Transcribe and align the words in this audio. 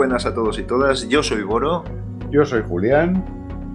Buenas 0.00 0.24
a 0.24 0.32
todos 0.32 0.58
y 0.58 0.62
todas. 0.62 1.06
Yo 1.10 1.22
soy 1.22 1.42
Boro. 1.42 1.84
Yo 2.30 2.46
soy 2.46 2.62
Julián. 2.66 3.22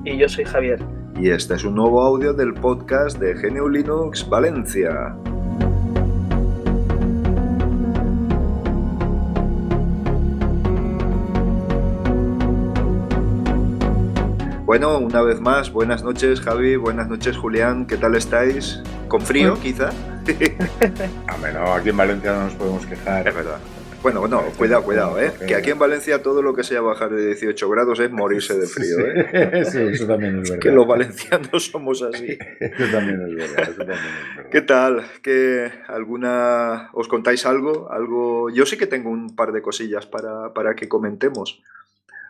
Y 0.03 0.17
yo 0.17 0.27
soy 0.27 0.43
Javier. 0.43 0.79
Y 1.19 1.29
este 1.29 1.53
es 1.53 1.63
un 1.63 1.75
nuevo 1.75 2.01
audio 2.01 2.33
del 2.33 2.55
podcast 2.55 3.19
de 3.19 3.35
GNU 3.35 3.69
Linux 3.69 4.27
Valencia. 4.27 5.15
Bueno, 14.65 14.97
una 14.97 15.21
vez 15.21 15.39
más, 15.39 15.71
buenas 15.71 16.03
noches 16.03 16.41
Javi, 16.41 16.75
buenas 16.75 17.07
noches 17.07 17.37
Julián, 17.37 17.85
¿qué 17.85 17.97
tal 17.97 18.15
estáis? 18.15 18.81
¿Con 19.07 19.21
frío 19.21 19.59
quizá? 19.61 19.91
A 21.27 21.37
menos, 21.37 21.69
aquí 21.69 21.89
en 21.89 21.97
Valencia 21.97 22.33
no 22.33 22.45
nos 22.45 22.55
podemos 22.55 22.83
quejar. 22.87 23.27
Es 23.27 23.35
verdad. 23.35 23.59
Bueno, 24.05 24.27
no, 24.27 24.43
cuidado, 24.55 24.83
cuidado, 24.83 25.19
¿eh? 25.19 25.31
Que 25.47 25.55
aquí 25.55 25.71
en 25.71 25.79
Valencia 25.79 26.21
todo 26.21 26.43
lo 26.43 26.53
que 26.53 26.63
sea 26.63 26.79
bajar 26.79 27.09
de 27.09 27.25
18 27.25 27.67
grados 27.71 27.99
es 27.99 28.11
morirse 28.11 28.53
de 28.55 28.67
frío, 28.67 28.99
¿eh? 28.99 29.65
sí, 29.65 29.79
eso 29.81 30.05
también 30.05 30.37
es 30.43 30.49
verdad. 30.51 30.61
Que 30.61 30.69
los 30.69 30.85
valencianos 30.85 31.65
somos 31.71 32.03
así. 32.03 32.37
Eso 32.59 32.91
también 32.91 33.19
es 33.27 33.35
verdad, 33.35 33.59
eso 33.63 33.73
también 33.79 33.97
es 33.97 34.35
verdad. 34.35 34.49
¿Qué 34.51 34.61
tal? 34.61 35.03
¿Qué, 35.23 35.71
alguna, 35.87 36.91
¿Os 36.93 37.07
contáis 37.07 37.47
algo? 37.47 37.91
algo? 37.91 38.51
Yo 38.51 38.67
sí 38.67 38.77
que 38.77 38.85
tengo 38.85 39.09
un 39.09 39.35
par 39.35 39.51
de 39.51 39.63
cosillas 39.63 40.05
para, 40.05 40.53
para 40.53 40.75
que 40.75 40.87
comentemos. 40.87 41.63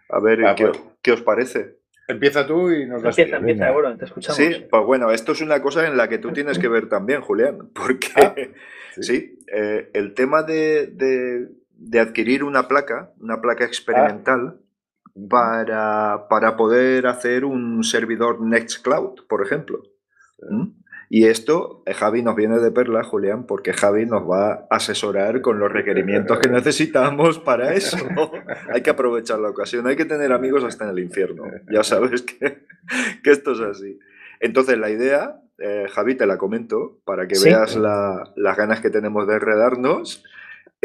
A 0.08 0.22
ver, 0.22 0.46
Ah, 0.46 0.56
¿qué, 0.56 0.68
pues. 0.68 0.80
qué 1.02 1.12
os 1.12 1.22
parece? 1.24 1.76
Empieza 2.08 2.48
tú 2.48 2.72
y 2.72 2.86
nos 2.86 3.02
das 3.04 3.18
Empieza, 3.18 3.38
empieza, 3.40 3.72
bueno, 3.72 3.98
te 3.98 4.06
escuchamos. 4.06 4.38
Sí, 4.38 4.66
pues 4.72 4.84
bueno, 4.86 5.12
esto 5.12 5.34
es 5.34 5.42
una 5.42 5.62
cosa 5.62 5.86
en 5.86 5.98
la 5.98 6.08
que 6.08 6.20
tú 6.20 6.32
tienes 6.32 6.58
que 6.58 6.70
ver 6.70 6.88
también, 6.88 7.20
Julián, 7.20 7.68
porque 7.74 8.08
Ah, 8.16 8.34
sí, 8.96 9.04
sí. 9.04 9.40
eh, 9.54 9.90
el 9.94 10.14
tema 10.14 10.42
de, 10.44 10.88
de- 10.88 11.50
de 11.78 12.00
adquirir 12.00 12.44
una 12.44 12.68
placa, 12.68 13.12
una 13.20 13.42
placa 13.42 13.66
experimental, 13.66 14.60
para, 15.30 16.28
para 16.30 16.58
poder 16.58 17.08
hacer 17.08 17.46
un 17.46 17.84
servidor 17.84 18.42
Nextcloud, 18.42 19.26
por 19.28 19.46
ejemplo. 19.46 19.82
¿Mm? 20.50 20.68
Y 21.10 21.26
esto, 21.28 21.84
eh, 21.86 21.94
Javi 21.94 22.24
nos 22.24 22.36
viene 22.36 22.58
de 22.60 22.72
perla, 22.72 23.04
Julián, 23.04 23.46
porque 23.46 23.74
Javi 23.74 24.06
nos 24.06 24.24
va 24.30 24.52
a 24.54 24.68
asesorar 24.72 25.40
con 25.42 25.60
los 25.60 25.72
requerimientos 25.72 26.40
que 26.40 26.50
necesitamos 26.50 27.40
para 27.40 27.74
eso. 27.76 27.98
hay 28.74 28.82
que 28.82 28.90
aprovechar 28.90 29.40
la 29.40 29.50
ocasión, 29.50 29.88
hay 29.88 29.96
que 29.96 30.06
tener 30.06 30.34
amigos 30.34 30.64
hasta 30.64 30.84
en 30.86 30.90
el 30.92 31.00
infierno. 31.00 31.44
Ya 31.72 31.84
sabes 31.84 32.24
que, 32.24 32.66
que 33.24 33.32
esto 33.32 33.54
es 33.54 33.60
así. 33.62 34.00
Entonces, 34.42 34.78
la 34.78 34.90
idea, 34.90 35.40
eh, 35.60 35.86
Javi, 35.94 36.16
te 36.16 36.26
la 36.26 36.38
comento 36.38 37.00
para 37.06 37.28
que 37.28 37.36
Sí. 37.36 37.50
veas 37.50 37.78
la- 37.78 38.34
las 38.36 38.58
ganas 38.58 38.82
que 38.82 38.90
tenemos 38.90 39.28
de 39.28 39.36
enredarnos. 39.36 40.24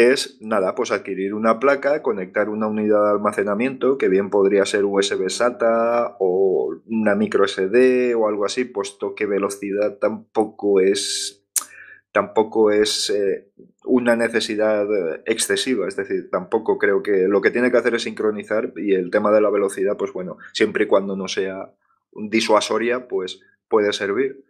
Es 0.01 0.39
nada, 0.41 0.75
pues 0.75 0.93
adquirir 0.93 1.35
una 1.35 1.61
placa, 1.61 2.01
conectar 2.01 2.49
una 2.49 2.69
unidad 2.69 3.05
de 3.05 3.11
almacenamiento, 3.11 3.99
que 3.99 4.09
bien 4.09 4.31
podría 4.31 4.65
ser 4.65 4.87
USB 4.87 5.29
SATA 5.29 6.17
o 6.19 6.75
una 6.87 7.15
micro 7.15 7.47
SD 7.47 8.15
o 8.15 8.27
algo 8.27 8.47
así, 8.47 8.65
puesto 8.65 9.15
que 9.15 9.27
velocidad 9.27 9.99
tampoco 9.99 10.81
es 10.81 11.45
tampoco 12.13 12.71
es 12.71 13.11
eh, 13.11 13.51
una 13.85 14.17
necesidad 14.17 14.87
eh, 14.87 15.23
excesiva, 15.27 15.87
es 15.87 15.97
decir, 15.97 16.31
tampoco 16.31 16.79
creo 16.79 17.03
que 17.03 17.29
lo 17.29 17.43
que 17.43 17.51
tiene 17.51 17.71
que 17.71 17.77
hacer 17.77 17.95
es 17.95 18.05
sincronizar 18.05 18.73
y 18.77 18.95
el 18.95 19.11
tema 19.11 19.31
de 19.31 19.43
la 19.43 19.51
velocidad, 19.51 19.99
pues 19.99 20.15
bueno, 20.15 20.39
siempre 20.55 20.85
y 20.85 20.87
cuando 20.87 21.15
no 21.15 21.29
sea 21.29 21.75
disuasoria, 22.15 23.07
pues 23.07 23.41
puede 23.69 23.93
servir. 23.93 24.47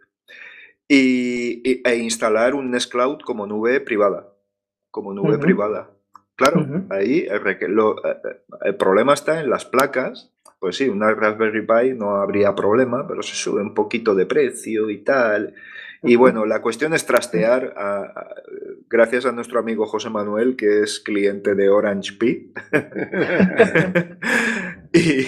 Y, 0.86 1.82
e 1.84 1.96
instalar 1.96 2.54
un 2.54 2.70
Nextcloud 2.70 3.18
como 3.22 3.48
nube 3.48 3.80
privada, 3.80 4.32
como 4.90 5.12
nube 5.12 5.38
privada. 5.38 5.90
Claro, 6.36 6.66
ahí 6.90 7.26
el, 7.30 7.40
reque- 7.42 7.68
lo- 7.68 8.02
eh, 8.04 8.16
eh, 8.24 8.40
el 8.64 8.74
problema 8.76 9.12
está 9.14 9.40
en 9.40 9.50
las 9.50 9.64
placas. 9.66 10.32
Pues 10.58 10.76
sí, 10.76 10.88
una 10.88 11.12
Raspberry 11.14 11.66
Pi 11.66 11.94
no 11.94 12.16
habría 12.16 12.54
problema, 12.54 13.06
pero 13.08 13.22
se 13.22 13.34
sube 13.34 13.62
un 13.62 13.74
poquito 13.74 14.14
de 14.14 14.26
precio 14.26 14.90
y 14.90 14.98
tal. 15.04 15.54
Y 16.02 16.16
bueno, 16.16 16.46
la 16.46 16.62
cuestión 16.62 16.94
es 16.94 17.04
trastear, 17.04 17.74
a- 17.76 18.00
a- 18.02 18.34
gracias 18.88 19.26
a 19.26 19.32
nuestro 19.32 19.58
amigo 19.58 19.84
José 19.86 20.08
Manuel, 20.08 20.56
que 20.56 20.80
es 20.82 21.00
cliente 21.00 21.54
de 21.54 21.68
Orange 21.68 22.14
Pi. 22.18 22.52
y, 24.92 25.26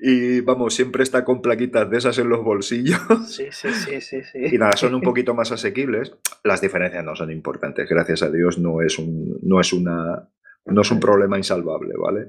y, 0.00 0.40
vamos, 0.40 0.74
siempre 0.74 1.02
está 1.02 1.24
con 1.24 1.40
plaquitas 1.40 1.88
de 1.88 1.98
esas 1.98 2.18
en 2.18 2.28
los 2.28 2.42
bolsillos. 2.42 3.00
Sí, 3.28 3.46
sí, 3.50 3.68
sí, 3.72 4.00
sí, 4.00 4.22
sí. 4.24 4.38
Y 4.52 4.58
nada, 4.58 4.76
son 4.76 4.94
un 4.94 5.00
poquito 5.02 5.34
más 5.34 5.52
asequibles. 5.52 6.12
Las 6.42 6.60
diferencias 6.60 7.04
no 7.04 7.14
son 7.14 7.30
importantes, 7.30 7.88
gracias 7.88 8.22
a 8.22 8.30
Dios 8.30 8.58
no 8.58 8.82
es 8.82 8.98
un, 8.98 9.38
no 9.42 9.60
es 9.60 9.72
una, 9.72 10.28
no 10.66 10.80
es 10.80 10.90
un 10.90 11.00
problema 11.00 11.38
insalvable, 11.38 11.94
¿vale? 11.96 12.26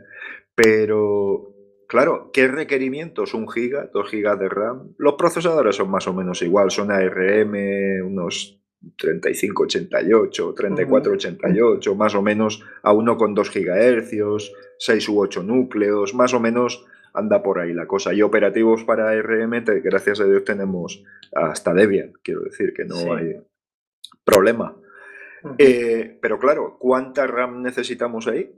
Pero, 0.54 1.56
claro, 1.88 2.30
¿qué 2.32 2.48
requerimientos? 2.48 3.34
¿Un 3.34 3.50
giga? 3.50 3.90
¿Dos 3.92 4.10
gigas 4.10 4.40
de 4.40 4.50
RAM? 4.50 4.94
Los 4.98 5.16
procesadores 5.16 5.76
son 5.76 5.90
más 5.90 6.08
o 6.08 6.14
menos 6.14 6.42
igual, 6.42 6.70
son 6.70 6.92
ARM, 6.92 8.06
unos 8.06 8.61
3588, 9.02 10.54
3488, 10.56 11.96
más 11.96 12.16
o 12.16 12.22
menos 12.22 12.64
a 12.84 12.94
uno 12.94 13.18
con 13.18 13.34
2 13.34 13.50
gigahercios, 13.50 14.54
6 14.80 15.10
u 15.10 15.20
8 15.20 15.44
núcleos, 15.44 16.14
más 16.14 16.34
o 16.34 16.40
menos 16.40 16.86
anda 17.14 17.44
por 17.44 17.60
ahí 17.60 17.74
la 17.74 17.88
cosa. 17.88 18.14
Y 18.14 18.22
operativos 18.22 18.84
para 18.86 19.12
te- 19.66 19.82
gracias 19.82 20.22
a 20.22 20.26
Dios 20.26 20.46
tenemos 20.46 21.04
hasta 21.34 21.74
Debian, 21.74 22.14
quiero 22.24 22.42
decir 22.42 22.74
que 22.74 22.86
no 22.86 22.96
Sí. 22.96 23.10
hay 23.10 23.42
problema. 24.24 24.78
Ujú. 25.44 25.56
Eh, 25.58 26.20
pero 26.22 26.40
claro, 26.40 26.78
¿cuánta 26.80 27.26
RAM 27.28 27.62
necesitamos 27.64 28.28
ahí? 28.28 28.56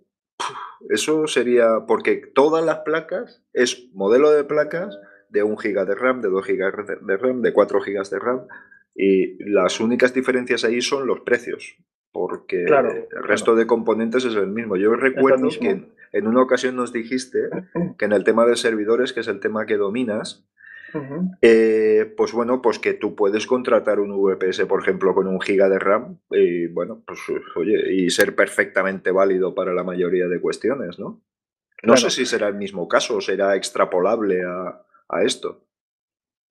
Eso 0.90 1.28
sería 1.28 1.86
porque 1.88 2.18
todas 2.36 2.64
las 2.66 2.80
placas 2.80 3.42
es 3.54 3.90
modelo 3.94 4.32
de 4.32 4.44
placas 4.44 5.00
de 5.30 5.44
1 5.44 5.56
GB 5.56 5.86
de 5.86 5.96
RAM, 5.96 6.22
de 6.22 6.30
2 6.30 6.46
GB 6.46 6.98
de 7.08 7.18
RAM, 7.18 7.42
de 7.42 7.54
4 7.54 7.80
GB 7.80 8.10
de 8.10 8.20
RAM 8.20 8.48
y 8.96 9.44
las 9.50 9.80
únicas 9.80 10.14
diferencias 10.14 10.64
ahí 10.64 10.82
son 10.82 11.08
los 11.08 11.22
precios, 11.22 11.78
porque 12.12 12.66
Claro, 12.66 12.92
el 12.92 13.24
resto 13.24 13.56
de 13.56 13.66
componentes 13.68 14.26
es 14.26 14.36
el 14.36 14.48
mismo. 14.48 14.76
Yo 14.78 14.94
recuerdo 14.96 15.48
que 15.60 15.70
en, 15.70 15.94
en 16.12 16.28
una 16.28 16.42
ocasión 16.42 16.76
nos 16.76 16.94
dijiste 16.94 17.50
que 17.98 18.06
en 18.06 18.12
el 18.12 18.24
tema 18.24 18.46
de 18.46 18.56
servidores, 18.56 19.14
que 19.14 19.22
es 19.22 19.28
el 19.28 19.40
tema 19.40 19.66
que 19.66 19.78
dominas, 19.78 20.48
eh, 21.42 22.14
pues 22.16 22.34
bueno, 22.34 22.62
pues 22.62 22.78
que 22.78 22.94
tú 22.94 23.16
puedes 23.16 23.48
contratar 23.48 24.00
un 24.00 24.12
VPS, 24.16 24.66
por 24.66 24.82
ejemplo, 24.82 25.16
con 25.16 25.28
un 25.28 25.42
giga 25.42 25.68
de 25.70 25.80
RAM 25.80 26.20
y 26.30 26.68
bueno, 26.68 27.04
pues 27.08 27.20
oye, 27.56 27.92
y 27.94 28.10
ser 28.12 28.36
perfectamente 28.36 29.10
válido 29.12 29.56
para 29.56 29.74
la 29.74 29.84
mayoría 29.84 30.28
de 30.28 30.40
cuestiones, 30.40 31.00
¿no? 31.00 31.24
No 31.82 31.94
Claro. 31.96 31.98
sé 31.98 32.10
si 32.12 32.26
será 32.26 32.48
el 32.48 32.56
mismo 32.56 32.88
caso, 32.88 33.20
será 33.22 33.56
extrapolable 33.56 34.44
a, 34.44 34.84
a 35.10 35.24
esto. 35.24 35.66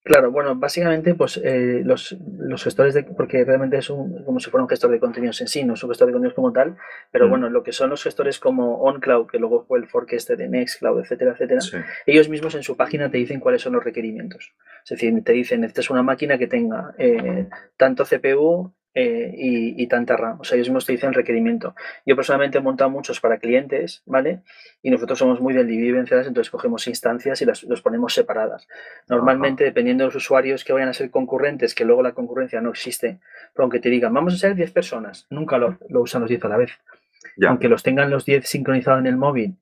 Claro, 0.04 0.32
bueno, 0.32 0.56
básicamente, 0.56 1.14
pues 1.14 1.40
eh, 1.44 1.82
los, 1.84 2.16
los 2.38 2.64
gestores 2.64 2.92
de, 2.92 3.04
porque 3.04 3.44
realmente 3.44 3.76
es 3.78 3.88
un, 3.88 4.24
como 4.24 4.40
si 4.40 4.50
fuera 4.50 4.64
un 4.64 4.68
gestor 4.68 4.90
de 4.90 4.98
contenidos 4.98 5.40
en 5.40 5.46
sí, 5.46 5.62
no 5.64 5.74
es 5.74 5.82
un 5.84 5.90
gestor 5.90 6.08
de 6.08 6.12
contenidos 6.12 6.34
como 6.34 6.52
tal, 6.52 6.76
pero 7.12 7.26
Mm. 7.26 7.30
bueno, 7.30 7.50
lo 7.50 7.62
que 7.62 7.70
son 7.70 7.88
los 7.90 8.02
gestores 8.02 8.40
como 8.40 8.78
OnCloud, 8.82 9.28
que 9.28 9.38
luego 9.38 9.64
fue 9.64 9.78
el 9.78 9.86
fork 9.86 10.12
este 10.14 10.34
de 10.34 10.48
Nextcloud, 10.48 10.98
etcétera, 11.00 11.32
etcétera, 11.32 11.60
Sí. 11.60 11.76
ellos 12.06 12.28
mismos 12.28 12.56
en 12.56 12.64
su 12.64 12.76
página 12.76 13.10
te 13.12 13.18
dicen 13.18 13.38
cuáles 13.38 13.62
son 13.62 13.74
los 13.74 13.84
requerimientos. 13.84 14.52
Es 14.84 14.90
decir, 14.90 15.22
te 15.22 15.32
dicen, 15.32 15.60
necesitas 15.60 15.88
una 15.90 16.02
máquina 16.02 16.36
que 16.36 16.48
tenga 16.48 16.94
eh, 16.98 17.46
tanto 17.76 18.04
CPU 18.04 18.74
eh, 18.94 19.32
y, 19.36 19.82
y 19.82 19.86
tanta 19.86 20.16
RAM. 20.16 20.40
O 20.40 20.44
sea, 20.44 20.56
ellos 20.56 20.68
mismos 20.68 20.84
te 20.86 20.92
dicen 20.92 21.12
requerimiento. 21.12 21.74
Yo 22.04 22.14
personalmente 22.16 22.58
he 22.58 22.60
montado 22.60 22.90
muchos 22.90 23.20
para 23.20 23.38
clientes, 23.38 24.02
¿vale? 24.06 24.40
Y 24.82 24.90
nosotros 24.90 25.18
somos 25.18 25.40
muy 25.40 25.54
del 25.54 25.66
dividir 25.66 25.94
vencerás, 25.94 26.26
entonces 26.26 26.50
cogemos 26.50 26.86
instancias 26.86 27.40
y 27.40 27.44
las 27.46 27.62
los 27.64 27.80
ponemos 27.82 28.12
separadas. 28.14 28.68
Normalmente, 29.08 29.64
dependiendo 29.64 30.02
de 30.04 30.08
los 30.08 30.16
usuarios 30.16 30.64
que 30.64 30.72
vayan 30.72 30.88
a 30.88 30.92
ser 30.94 31.10
concurrentes, 31.10 31.74
que 31.74 31.84
luego 31.84 32.02
la 32.02 32.12
concurrencia 32.12 32.60
no 32.60 32.70
existe, 32.70 33.18
pero 33.54 33.64
aunque 33.64 33.80
te 33.80 33.88
digan, 33.88 34.12
vamos 34.12 34.34
a 34.34 34.36
ser 34.36 34.54
10 34.54 34.72
personas, 34.72 35.26
nunca 35.30 35.58
lo, 35.58 35.78
lo 35.88 36.00
usan 36.02 36.20
los 36.20 36.28
10 36.28 36.44
a 36.44 36.48
la 36.48 36.56
vez 36.58 36.72
Ya. 37.36 37.48
aunque 37.48 37.68
los 37.68 37.82
tengan 37.82 38.10
los 38.10 38.24
10 38.24 38.46
sincronizados 38.46 39.00
en 39.00 39.06
el 39.06 39.16
móvil 39.16 39.56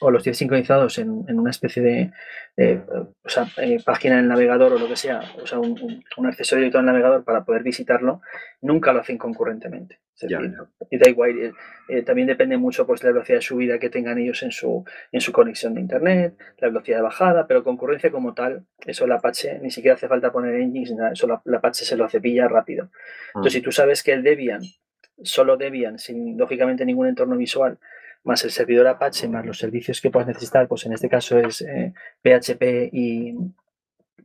o 0.00 0.10
los 0.10 0.24
10 0.24 0.36
sincronizados 0.36 0.98
en, 0.98 1.24
en 1.28 1.38
una 1.38 1.50
especie 1.50 1.82
de 1.82 2.10
eh, 2.56 2.82
o 3.22 3.28
sea, 3.28 3.46
eh, 3.58 3.78
página 3.84 4.14
en 4.14 4.20
el 4.20 4.28
navegador 4.28 4.72
o 4.72 4.78
lo 4.78 4.88
que 4.88 4.96
sea, 4.96 5.20
o 5.42 5.46
sea, 5.46 5.58
un, 5.58 5.70
un- 5.80 6.04
un 6.16 6.26
accesorio 6.26 6.64
de 6.64 6.70
todo 6.70 6.80
el 6.80 6.86
navegador 6.86 7.24
para 7.24 7.44
poder 7.44 7.62
visitarlo, 7.62 8.20
nunca 8.60 8.92
lo 8.92 9.00
hacen 9.00 9.18
concurrentemente. 9.18 10.00
Decir, 10.20 10.36
y 10.90 10.98
da 10.98 11.08
igual, 11.08 11.38
eh, 11.38 11.52
eh, 11.88 12.02
también 12.02 12.28
depende 12.28 12.58
mucho 12.58 12.86
pues, 12.86 13.00
de 13.00 13.08
la 13.08 13.12
velocidad 13.14 13.38
de 13.38 13.42
subida 13.42 13.78
que 13.78 13.88
tengan 13.88 14.18
ellos 14.18 14.42
en 14.42 14.52
su, 14.52 14.84
en 15.12 15.20
su 15.22 15.32
conexión 15.32 15.72
de 15.74 15.80
internet, 15.80 16.34
la 16.58 16.68
velocidad 16.68 16.98
de 16.98 17.02
bajada, 17.04 17.46
pero 17.46 17.64
concurrencia 17.64 18.10
como 18.10 18.34
tal, 18.34 18.66
eso 18.84 19.06
el 19.06 19.12
Apache 19.12 19.58
ni 19.60 19.70
siquiera 19.70 19.94
hace 19.94 20.08
falta 20.08 20.30
poner 20.30 20.54
engines, 20.56 20.92
nada, 20.92 21.12
eso 21.12 21.26
la- 21.26 21.40
el 21.44 21.54
Apache 21.54 21.84
se 21.86 21.96
lo 21.96 22.06
cepilla 22.08 22.48
rápido. 22.48 22.90
Entonces, 23.28 23.54
si 23.54 23.60
tú 23.62 23.72
sabes 23.72 24.02
que 24.02 24.12
el 24.12 24.22
Debian, 24.22 24.60
solo 25.22 25.56
Debian, 25.56 25.98
sin 25.98 26.36
lógicamente 26.36 26.84
ningún 26.84 27.06
entorno 27.08 27.36
visual, 27.38 27.78
más 28.24 28.44
el 28.44 28.50
servidor 28.50 28.86
Apache, 28.86 29.28
más 29.28 29.46
los 29.46 29.58
servicios 29.58 30.00
que 30.00 30.10
puedas 30.10 30.28
necesitar, 30.28 30.68
pues 30.68 30.86
en 30.86 30.92
este 30.92 31.08
caso 31.08 31.38
es 31.38 31.62
eh, 31.62 31.94
PHP 32.22 32.90
y, 32.92 33.34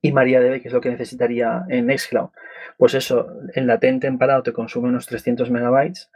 y 0.01 0.11
MariaDB, 0.11 0.61
que 0.61 0.67
es 0.67 0.73
lo 0.73 0.81
que 0.81 0.89
necesitaría 0.89 1.65
en 1.69 1.87
Nextcloud, 1.87 2.29
pues 2.77 2.93
eso, 2.93 3.27
en 3.53 3.67
latente 3.67 4.07
en 4.07 4.17
parado 4.17 4.43
te 4.43 4.53
consume 4.53 4.89
unos 4.89 5.05
300 5.05 5.49
megabytes, 5.49 6.11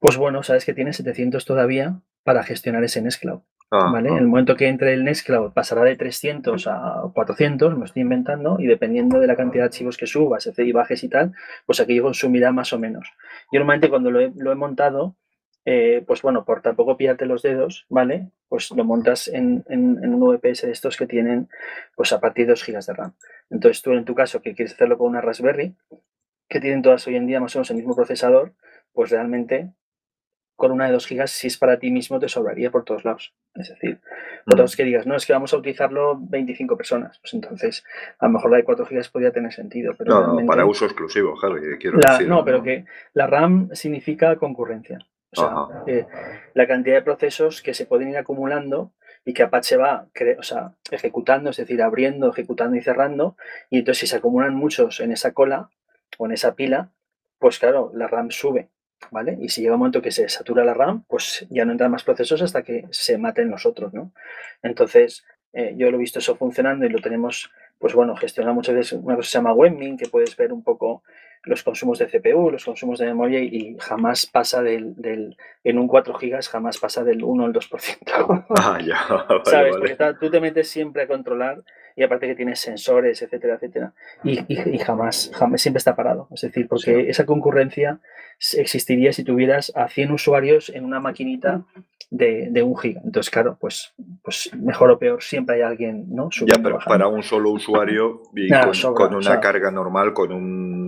pues 0.00 0.16
bueno, 0.16 0.42
sabes 0.42 0.64
que 0.64 0.74
tienes 0.74 0.96
700 0.96 1.44
todavía 1.44 2.00
para 2.24 2.42
gestionar 2.42 2.84
ese 2.84 3.02
Nextcloud. 3.02 3.40
¿vale? 3.70 4.10
En 4.10 4.16
el 4.18 4.26
momento 4.26 4.54
que 4.54 4.68
entre 4.68 4.92
el 4.92 5.04
Nextcloud 5.04 5.52
pasará 5.52 5.82
de 5.82 5.96
300 5.96 6.66
a 6.66 7.02
400, 7.14 7.78
me 7.78 7.86
estoy 7.86 8.02
inventando, 8.02 8.58
y 8.58 8.66
dependiendo 8.66 9.18
de 9.18 9.26
la 9.26 9.36
cantidad 9.36 9.62
de 9.62 9.66
archivos 9.66 9.96
que 9.96 10.06
subas, 10.06 10.46
etc. 10.46 10.58
y 10.58 10.72
bajes 10.72 11.02
y 11.04 11.08
tal, 11.08 11.32
pues 11.64 11.80
aquello 11.80 12.02
consumirá 12.02 12.52
más 12.52 12.72
o 12.72 12.78
menos. 12.78 13.08
Yo 13.50 13.60
normalmente 13.60 13.88
cuando 13.88 14.10
lo 14.10 14.20
he, 14.20 14.54
montado, 14.54 15.16
eh, 15.64 16.02
pues 16.06 16.22
bueno, 16.22 16.44
por 16.44 16.60
tampoco 16.60 16.96
pillarte 16.96 17.24
los 17.24 17.42
dedos, 17.42 17.86
¿vale? 17.88 18.30
Pues 18.48 18.70
lo 18.72 18.84
montas 18.84 19.28
en, 19.28 19.64
un 19.68 20.20
VPS 20.20 20.62
de 20.62 20.72
estos 20.72 20.96
que 20.96 21.06
tienen, 21.06 21.48
pues 21.94 22.12
a 22.12 22.20
partir 22.20 22.46
de 22.46 22.52
2 22.52 22.66
GB 22.66 22.84
de 22.84 22.92
RAM. 22.92 23.12
Entonces 23.50 23.82
tú 23.82 23.92
en 23.92 24.04
tu 24.04 24.14
caso 24.14 24.42
que 24.42 24.54
quieres 24.54 24.74
hacerlo 24.74 24.98
con 24.98 25.10
una 25.10 25.20
Raspberry, 25.20 25.76
que 26.48 26.60
tienen 26.60 26.82
todas 26.82 27.06
hoy 27.06 27.16
en 27.16 27.26
día 27.26 27.40
más 27.40 27.54
o 27.54 27.60
menos 27.60 27.70
el 27.70 27.76
mismo 27.76 27.94
procesador, 27.94 28.52
pues 28.92 29.10
realmente 29.10 29.72
con 30.56 30.70
una 30.70 30.86
de 30.86 30.92
2 30.92 31.06
gigas, 31.06 31.30
si 31.30 31.46
es 31.46 31.56
para 31.56 31.78
ti 31.78 31.90
mismo, 31.90 32.20
te 32.20 32.28
sobraría 32.28 32.70
por 32.70 32.84
todos 32.84 33.04
lados. 33.04 33.34
Es 33.54 33.68
decir, 33.70 34.00
por 34.44 34.76
que 34.76 34.84
digas, 34.84 35.06
no, 35.06 35.16
es 35.16 35.26
que 35.26 35.32
vamos 35.32 35.52
a 35.52 35.56
utilizarlo 35.56 36.18
25 36.20 36.76
personas. 36.76 37.18
Pues 37.20 37.34
entonces, 37.34 37.84
a 38.18 38.26
lo 38.26 38.32
mejor 38.32 38.50
la 38.50 38.58
de 38.58 38.64
4 38.64 38.86
gigas 38.86 39.08
podría 39.08 39.32
tener 39.32 39.52
sentido. 39.52 39.94
Pero 39.96 40.14
no, 40.14 40.40
no, 40.40 40.46
para 40.46 40.64
uso 40.64 40.84
exclusivo, 40.84 41.34
Javi, 41.36 41.60
quiero 41.80 41.98
decir. 41.98 42.28
No, 42.28 42.44
pero 42.44 42.62
que 42.62 42.84
la 43.12 43.26
RAM 43.26 43.70
significa 43.72 44.36
concurrencia. 44.36 44.98
O 45.34 45.40
sea, 45.40 45.84
eh, 45.86 46.06
la 46.54 46.66
cantidad 46.66 46.96
de 46.96 47.02
procesos 47.02 47.62
que 47.62 47.74
se 47.74 47.86
pueden 47.86 48.10
ir 48.10 48.18
acumulando 48.18 48.92
y 49.24 49.32
que 49.32 49.42
Apache 49.42 49.76
va 49.76 50.08
o 50.38 50.42
sea, 50.42 50.74
ejecutando, 50.90 51.50
es 51.50 51.56
decir, 51.56 51.80
abriendo, 51.82 52.30
ejecutando 52.30 52.76
y 52.76 52.82
cerrando. 52.82 53.36
Y 53.70 53.78
entonces, 53.78 54.00
si 54.00 54.06
se 54.06 54.16
acumulan 54.16 54.54
muchos 54.54 55.00
en 55.00 55.12
esa 55.12 55.32
cola 55.32 55.70
o 56.18 56.26
en 56.26 56.32
esa 56.32 56.54
pila, 56.54 56.90
pues 57.38 57.58
claro, 57.58 57.90
la 57.94 58.06
RAM 58.06 58.30
sube. 58.30 58.68
¿vale? 59.10 59.36
Y 59.40 59.48
si 59.48 59.62
llega 59.62 59.74
un 59.74 59.80
momento 59.80 60.02
que 60.02 60.12
se 60.12 60.28
satura 60.28 60.64
la 60.64 60.74
RAM, 60.74 61.04
pues 61.08 61.46
ya 61.50 61.64
no 61.64 61.72
entran 61.72 61.90
más 61.90 62.04
procesos 62.04 62.42
hasta 62.42 62.62
que 62.62 62.86
se 62.90 63.18
maten 63.18 63.50
los 63.50 63.66
otros, 63.66 63.92
¿no? 63.92 64.12
Entonces, 64.62 65.24
eh, 65.52 65.74
yo 65.76 65.90
lo 65.90 65.96
he 65.96 66.00
visto 66.00 66.18
eso 66.18 66.36
funcionando 66.36 66.86
y 66.86 66.88
lo 66.88 67.00
tenemos, 67.00 67.50
pues 67.78 67.94
bueno, 67.94 68.16
gestionado 68.16 68.54
muchas 68.54 68.74
veces 68.74 68.92
una 68.92 69.16
cosa 69.16 69.26
que 69.26 69.30
se 69.30 69.38
llama 69.38 69.54
Webmin, 69.54 69.96
que 69.96 70.08
puedes 70.08 70.36
ver 70.36 70.52
un 70.52 70.62
poco 70.62 71.02
los 71.44 71.62
consumos 71.62 71.98
de 71.98 72.06
CPU, 72.06 72.50
los 72.50 72.64
consumos 72.64 72.98
de 72.98 73.06
memoria 73.06 73.40
y, 73.40 73.76
jamás 73.80 74.26
pasa 74.26 74.62
del, 74.62 74.94
del, 74.96 75.36
en 75.64 75.78
un 75.78 75.88
4 75.88 76.14
gigas, 76.14 76.48
jamás 76.48 76.78
pasa 76.78 77.04
del 77.04 77.24
1 77.24 77.44
al 77.44 77.52
2%. 77.52 78.46
Ah, 78.56 78.78
ya, 78.84 79.06
¿Sabes? 79.44 79.76
Porque 79.76 79.96
tú 80.20 80.30
te 80.30 80.40
metes 80.40 80.68
siempre 80.68 81.02
a 81.02 81.06
controlar 81.06 81.62
y 81.96 82.02
aparte 82.02 82.26
que 82.26 82.34
tienes 82.34 82.60
sensores, 82.60 83.20
etcétera, 83.20 83.56
etcétera, 83.56 83.92
y, 84.24 84.40
y, 84.48 84.78
jamás, 84.78 85.30
jamás, 85.34 85.60
siempre 85.60 85.78
está 85.78 85.94
parado. 85.94 86.28
Es 86.32 86.40
decir, 86.40 86.66
porque 86.66 87.10
esa 87.10 87.26
concurrencia 87.26 88.00
existiría 88.56 89.12
si 89.12 89.24
tuvieras 89.24 89.72
a 89.74 89.88
100 89.88 90.12
usuarios 90.12 90.70
en 90.70 90.84
una 90.84 91.00
maquinita 91.00 91.64
de, 92.10 92.48
de, 92.50 92.62
un 92.62 92.76
giga. 92.76 93.00
Entonces, 93.04 93.30
claro, 93.30 93.56
pues, 93.58 93.94
pues 94.22 94.50
mejor 94.54 94.90
o 94.90 94.98
peor, 94.98 95.22
siempre 95.22 95.56
hay 95.56 95.62
alguien, 95.62 96.06
¿no? 96.14 96.28
ya, 96.46 96.60
pero 96.62 96.78
para 96.78 97.08
un 97.08 97.22
solo 97.22 97.50
usuario 97.50 98.22
y 98.34 98.48
con, 98.94 99.14
una 99.14 99.40
carga 99.40 99.70
normal, 99.70 100.12
con 100.12 100.32
un, 100.32 100.81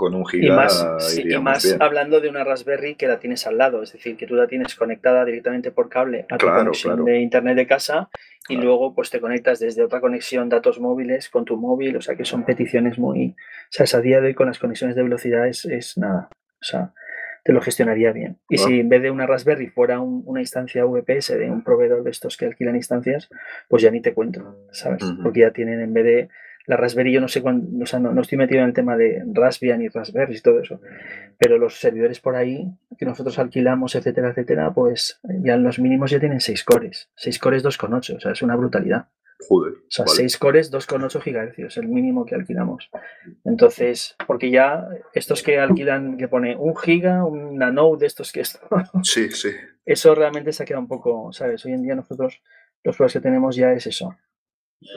con 0.00 0.14
un 0.14 0.26
giga. 0.26 0.46
Y 0.46 0.50
más, 0.50 1.18
y 1.18 1.38
más 1.38 1.76
hablando 1.78 2.20
de 2.20 2.30
una 2.30 2.42
Raspberry 2.42 2.94
que 2.94 3.06
la 3.06 3.18
tienes 3.18 3.46
al 3.46 3.58
lado, 3.58 3.82
es 3.82 3.92
decir, 3.92 4.16
que 4.16 4.26
tú 4.26 4.34
la 4.34 4.46
tines 4.46 4.74
conectada 4.74 5.26
directamente 5.26 5.70
por 5.70 5.90
cable 5.90 6.24
a 6.30 6.38
tu 6.38 6.46
conexión 6.46 7.04
de 7.04 7.20
internet 7.20 7.54
de 7.54 7.66
casa 7.66 8.08
y 8.48 8.56
luego 8.56 8.94
pues 8.94 9.10
te 9.10 9.20
conectas 9.20 9.60
desde 9.60 9.84
otra 9.84 10.00
conexión 10.00 10.48
datos 10.48 10.80
móviles 10.80 11.28
con 11.28 11.44
tu 11.44 11.58
móvil, 11.58 11.96
o 11.96 12.00
sea 12.00 12.16
que 12.16 12.24
son 12.24 12.44
peticiones 12.44 12.98
muy... 12.98 13.36
O 13.36 13.84
sea, 13.84 13.98
a 13.98 14.02
día 14.02 14.22
de 14.22 14.28
hoy 14.28 14.34
con 14.34 14.46
las 14.46 14.58
conexiones 14.58 14.96
de 14.96 15.02
velocidad 15.02 15.46
es, 15.46 15.66
es 15.66 15.98
nada, 15.98 16.30
o 16.32 16.64
sea, 16.64 16.94
te 17.44 17.52
lo 17.52 17.60
gestionaría 17.60 18.12
bien. 18.12 18.38
Y 18.48 18.56
si 18.56 18.80
en 18.80 18.88
vez 18.88 19.02
de 19.02 19.10
una 19.10 19.26
Raspberry 19.26 19.68
fuera 19.68 20.00
una 20.00 20.40
instancia 20.40 20.84
VPS 20.86 21.38
de 21.38 21.50
un 21.50 21.62
proveedor 21.62 22.02
de 22.02 22.10
estos 22.10 22.38
que 22.38 22.46
alquilan 22.46 22.76
instancias, 22.76 23.28
pues 23.68 23.82
ya 23.82 23.90
ni 23.90 24.00
te 24.00 24.14
cuento, 24.14 24.56
¿sabes? 24.72 25.04
Porque 25.22 25.40
ya 25.40 25.50
tienen 25.50 25.80
en 25.80 25.92
vez 25.92 26.04
de 26.04 26.28
la 26.70 26.76
Raspberry, 26.76 27.12
yo 27.12 27.20
no 27.20 27.26
sé 27.26 27.42
cuándo, 27.42 27.82
o 27.82 27.86
sea, 27.86 27.98
no, 27.98 28.18
estoy 28.20 28.38
metido 28.38 28.60
en 28.60 28.68
el 28.68 28.72
tema 28.72 28.96
de 28.96 29.24
Raspbian 29.32 29.82
y 29.82 29.88
Raspberry 29.88 30.36
y 30.36 30.40
todo 30.40 30.60
eso, 30.60 30.80
pero 31.36 31.58
los 31.58 31.80
servidores 31.80 32.20
por 32.20 32.36
ahí 32.36 32.70
que 32.96 33.04
nosotros 33.04 33.40
alquilamos, 33.40 33.96
etcétera, 33.96 34.30
etcétera, 34.30 34.72
pues 34.72 35.20
ya 35.42 35.56
los 35.56 35.80
mínimos 35.80 36.12
ya 36.12 36.20
tienen 36.20 36.40
6 36.40 36.62
cores, 36.62 37.10
6 37.16 37.38
cores 37.40 37.64
2,8, 37.64 38.16
o 38.16 38.20
sea, 38.20 38.30
es 38.30 38.42
una 38.42 38.54
brutalidad. 38.54 39.08
Joder, 39.48 39.72
o 39.72 39.86
sea, 39.88 40.06
6 40.06 40.38
cores, 40.38 40.70
2,8 40.70 41.20
GHz, 41.24 41.78
el 41.78 41.88
mínimo 41.88 42.24
que 42.24 42.36
alquilamos. 42.36 42.88
Entonces, 43.44 44.14
porque 44.28 44.52
ya 44.52 44.86
estos 45.12 45.42
que 45.42 45.58
alquilan, 45.58 46.18
que 46.18 46.28
pone 46.28 46.56
un 46.56 46.76
giga, 46.76 47.24
un 47.24 47.56
nano 47.56 47.96
de 47.96 48.06
estos 48.06 48.30
que 48.30 48.42
esto. 48.42 48.60
Sí, 49.02 49.28
sí. 49.32 49.50
Eso 49.84 50.14
realmente 50.14 50.52
se 50.52 50.62
ha 50.62 50.66
quedado 50.66 50.82
un 50.82 50.88
poco, 50.88 51.32
¿sabes? 51.32 51.64
Hoy 51.64 51.72
en 51.72 51.82
día 51.82 51.96
nosotros, 51.96 52.40
los 52.84 52.96
pruebas 52.96 53.14
que 53.14 53.20
tenemos 53.20 53.56
ya 53.56 53.72
es 53.72 53.88
eso. 53.88 54.14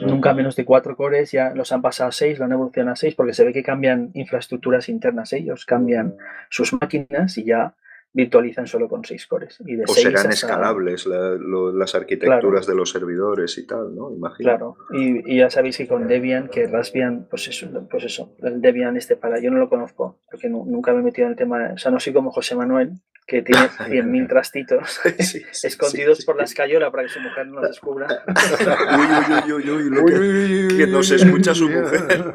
Nunca 0.00 0.32
menos 0.32 0.56
de 0.56 0.64
4 0.64 0.96
cores, 0.96 1.30
ya 1.32 1.50
los 1.50 1.70
han 1.72 1.82
pasado 1.82 2.08
a 2.08 2.12
6, 2.12 2.38
lo 2.38 2.46
han 2.46 2.52
evolucionado 2.52 2.94
a 2.94 2.96
6, 2.96 3.14
porque 3.14 3.34
se 3.34 3.44
ve 3.44 3.52
que 3.52 3.62
cambian 3.62 4.10
infraestructuras 4.14 4.88
internas 4.88 5.32
ellos, 5.34 5.66
cambian 5.66 6.16
sus 6.48 6.72
máquinas 6.72 7.36
y 7.36 7.44
ya 7.44 7.74
virtualizan 8.14 8.66
solo 8.66 8.88
con 8.88 9.04
6 9.04 9.26
cores. 9.26 9.58
Y 9.66 9.80
o 9.82 9.86
serán 9.88 10.30
escalables 10.30 11.06
las 11.06 11.94
arquitecturas 11.94 12.66
de 12.66 12.74
los 12.74 12.90
servidores 12.90 13.58
y 13.58 13.66
tal, 13.66 13.94
¿no? 13.94 14.10
Imagino. 14.14 14.48
Claro, 14.48 14.76
y, 14.92 15.36
ya 15.36 15.50
sabéis 15.50 15.76
que 15.76 15.88
con 15.88 16.06
Debian, 16.06 16.48
que 16.48 16.66
Raspbian, 16.68 17.26
pues 17.28 17.48
eso, 17.48 17.68
pues 17.90 18.04
eso, 18.04 18.34
el 18.42 18.60
Debian 18.60 18.96
este 18.96 19.16
para, 19.16 19.40
yo 19.40 19.50
no 19.50 19.58
lo 19.58 19.68
conozco, 19.68 20.20
porque 20.30 20.48
nunca 20.48 20.92
me 20.92 21.00
he 21.00 21.02
metido 21.02 21.26
en 21.26 21.32
el 21.32 21.36
tema, 21.36 21.72
o 21.74 21.78
sea, 21.78 21.90
no 21.90 21.98
soy 21.98 22.12
como 22.12 22.30
José 22.30 22.54
Manuel, 22.54 22.92
que 23.26 23.42
tiene 23.42 23.68
100.000 23.68 24.28
trastitos 24.28 25.00
escondidos 25.64 26.24
por 26.24 26.36
la 26.36 26.44
escayola 26.44 26.90
para 26.92 27.04
que 27.04 27.08
su 27.08 27.20
mujer 27.20 27.48
no 27.48 27.60
los 27.60 27.68
descubra. 27.70 28.06
uy, 29.46 29.52
uy, 29.52 29.70
uy, 29.70 29.88
uy, 29.88 30.68
uy, 30.68 30.76
que, 30.76 30.86
no 30.86 31.02
se 31.02 31.16
escucha 31.16 31.52
su 31.52 31.68
mujer. 31.68 32.34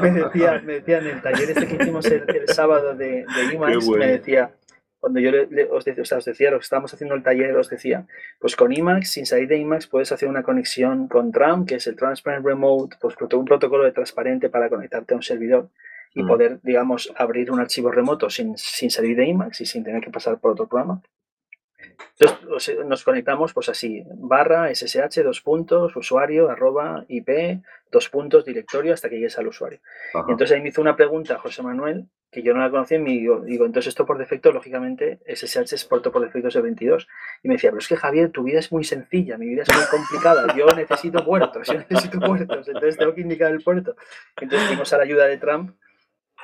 me, 0.00 0.10
decía, 0.10 0.62
me 0.64 0.74
decía 0.74 0.98
en 0.98 1.06
el 1.06 1.22
taller 1.22 1.50
este 1.50 1.66
que 1.66 1.74
hicimos 1.74 2.06
el, 2.06 2.22
sábado 2.46 2.94
de, 2.94 3.26
de 3.26 3.54
IMAX, 3.54 3.88
me 3.88 4.06
decía, 4.06 4.54
cuando 5.02 5.18
yo 5.18 5.32
os, 5.72 5.84
decía, 5.84 6.16
os 6.16 6.24
decía, 6.24 6.52
lo 6.52 6.58
que 6.58 6.62
estábamos 6.62 6.94
haciendo 6.94 7.16
el 7.16 7.24
taller, 7.24 7.56
os 7.56 7.68
decía, 7.68 8.06
pues 8.38 8.54
con 8.54 8.72
Emacs, 8.72 9.10
sin 9.10 9.26
salir 9.26 9.48
de 9.48 9.56
Emacs, 9.56 9.88
puedes 9.88 10.12
hacer 10.12 10.28
una 10.28 10.44
conexión 10.44 11.08
con 11.08 11.32
TRAM, 11.32 11.66
que 11.66 11.74
es 11.74 11.88
el 11.88 11.96
Transparent 11.96 12.46
Remote, 12.46 12.98
pues 13.00 13.16
un 13.20 13.44
protocolo 13.44 13.82
de 13.82 13.90
transparente 13.90 14.48
para 14.48 14.68
conectarte 14.68 15.14
a 15.14 15.16
un 15.16 15.24
servidor 15.24 15.70
y 16.14 16.22
mm. 16.22 16.26
poder, 16.28 16.60
digamos, 16.62 17.12
abrir 17.16 17.50
un 17.50 17.58
archivo 17.58 17.90
remoto 17.90 18.30
sin, 18.30 18.56
sin 18.56 18.92
salir 18.92 19.16
de 19.16 19.28
Emacs 19.28 19.62
y 19.62 19.66
sin 19.66 19.82
tener 19.82 20.04
que 20.04 20.10
pasar 20.10 20.38
por 20.38 20.52
otro 20.52 20.68
programa. 20.68 21.02
Entonces 22.18 22.78
nos 22.84 23.04
conectamos 23.04 23.52
pues 23.52 23.68
así, 23.68 24.02
barra 24.14 24.72
SSH, 24.74 25.22
dos 25.22 25.40
puntos, 25.40 25.96
usuario, 25.96 26.50
arroba, 26.50 27.04
IP, 27.08 27.62
dos 27.90 28.08
puntos, 28.08 28.44
directorio, 28.44 28.94
hasta 28.94 29.08
que 29.08 29.16
llegues 29.16 29.38
al 29.38 29.48
usuario. 29.48 29.80
entonces 30.28 30.52
ahí 30.52 30.62
me 30.62 30.68
hizo 30.68 30.80
una 30.80 30.96
pregunta 30.96 31.38
José 31.38 31.62
Manuel, 31.62 32.06
que 32.32 32.42
yo 32.42 32.54
no 32.54 32.60
la 32.60 32.70
conocía, 32.70 32.96
y 32.96 33.02
me 33.02 33.10
digo, 33.10 33.40
digo, 33.40 33.66
entonces 33.66 33.90
esto 33.90 34.06
por 34.06 34.16
defecto, 34.16 34.50
lógicamente, 34.52 35.20
SSH 35.26 35.74
es 35.74 35.84
puerto 35.84 36.10
por 36.10 36.22
defecto 36.22 36.48
de 36.48 36.62
22. 36.62 37.06
Y 37.42 37.48
me 37.48 37.54
decía, 37.54 37.70
pero 37.70 37.80
es 37.80 37.88
que 37.88 37.96
Javier, 37.96 38.30
tu 38.30 38.42
vida 38.42 38.58
es 38.58 38.72
muy 38.72 38.84
sencilla, 38.84 39.36
mi 39.36 39.46
vida 39.46 39.64
es 39.64 39.76
muy 39.76 39.84
complicada, 39.90 40.56
yo 40.56 40.66
necesito 40.74 41.22
puertos, 41.24 41.68
yo 41.68 41.74
necesito 41.74 42.18
puertos, 42.20 42.66
entonces 42.66 42.96
tengo 42.96 43.14
que 43.14 43.20
indicar 43.20 43.52
el 43.52 43.62
puerto. 43.62 43.96
Entonces 44.40 44.66
fuimos 44.66 44.90
a 44.94 44.96
la 44.96 45.02
ayuda 45.02 45.26
de 45.26 45.36
Trump 45.36 45.76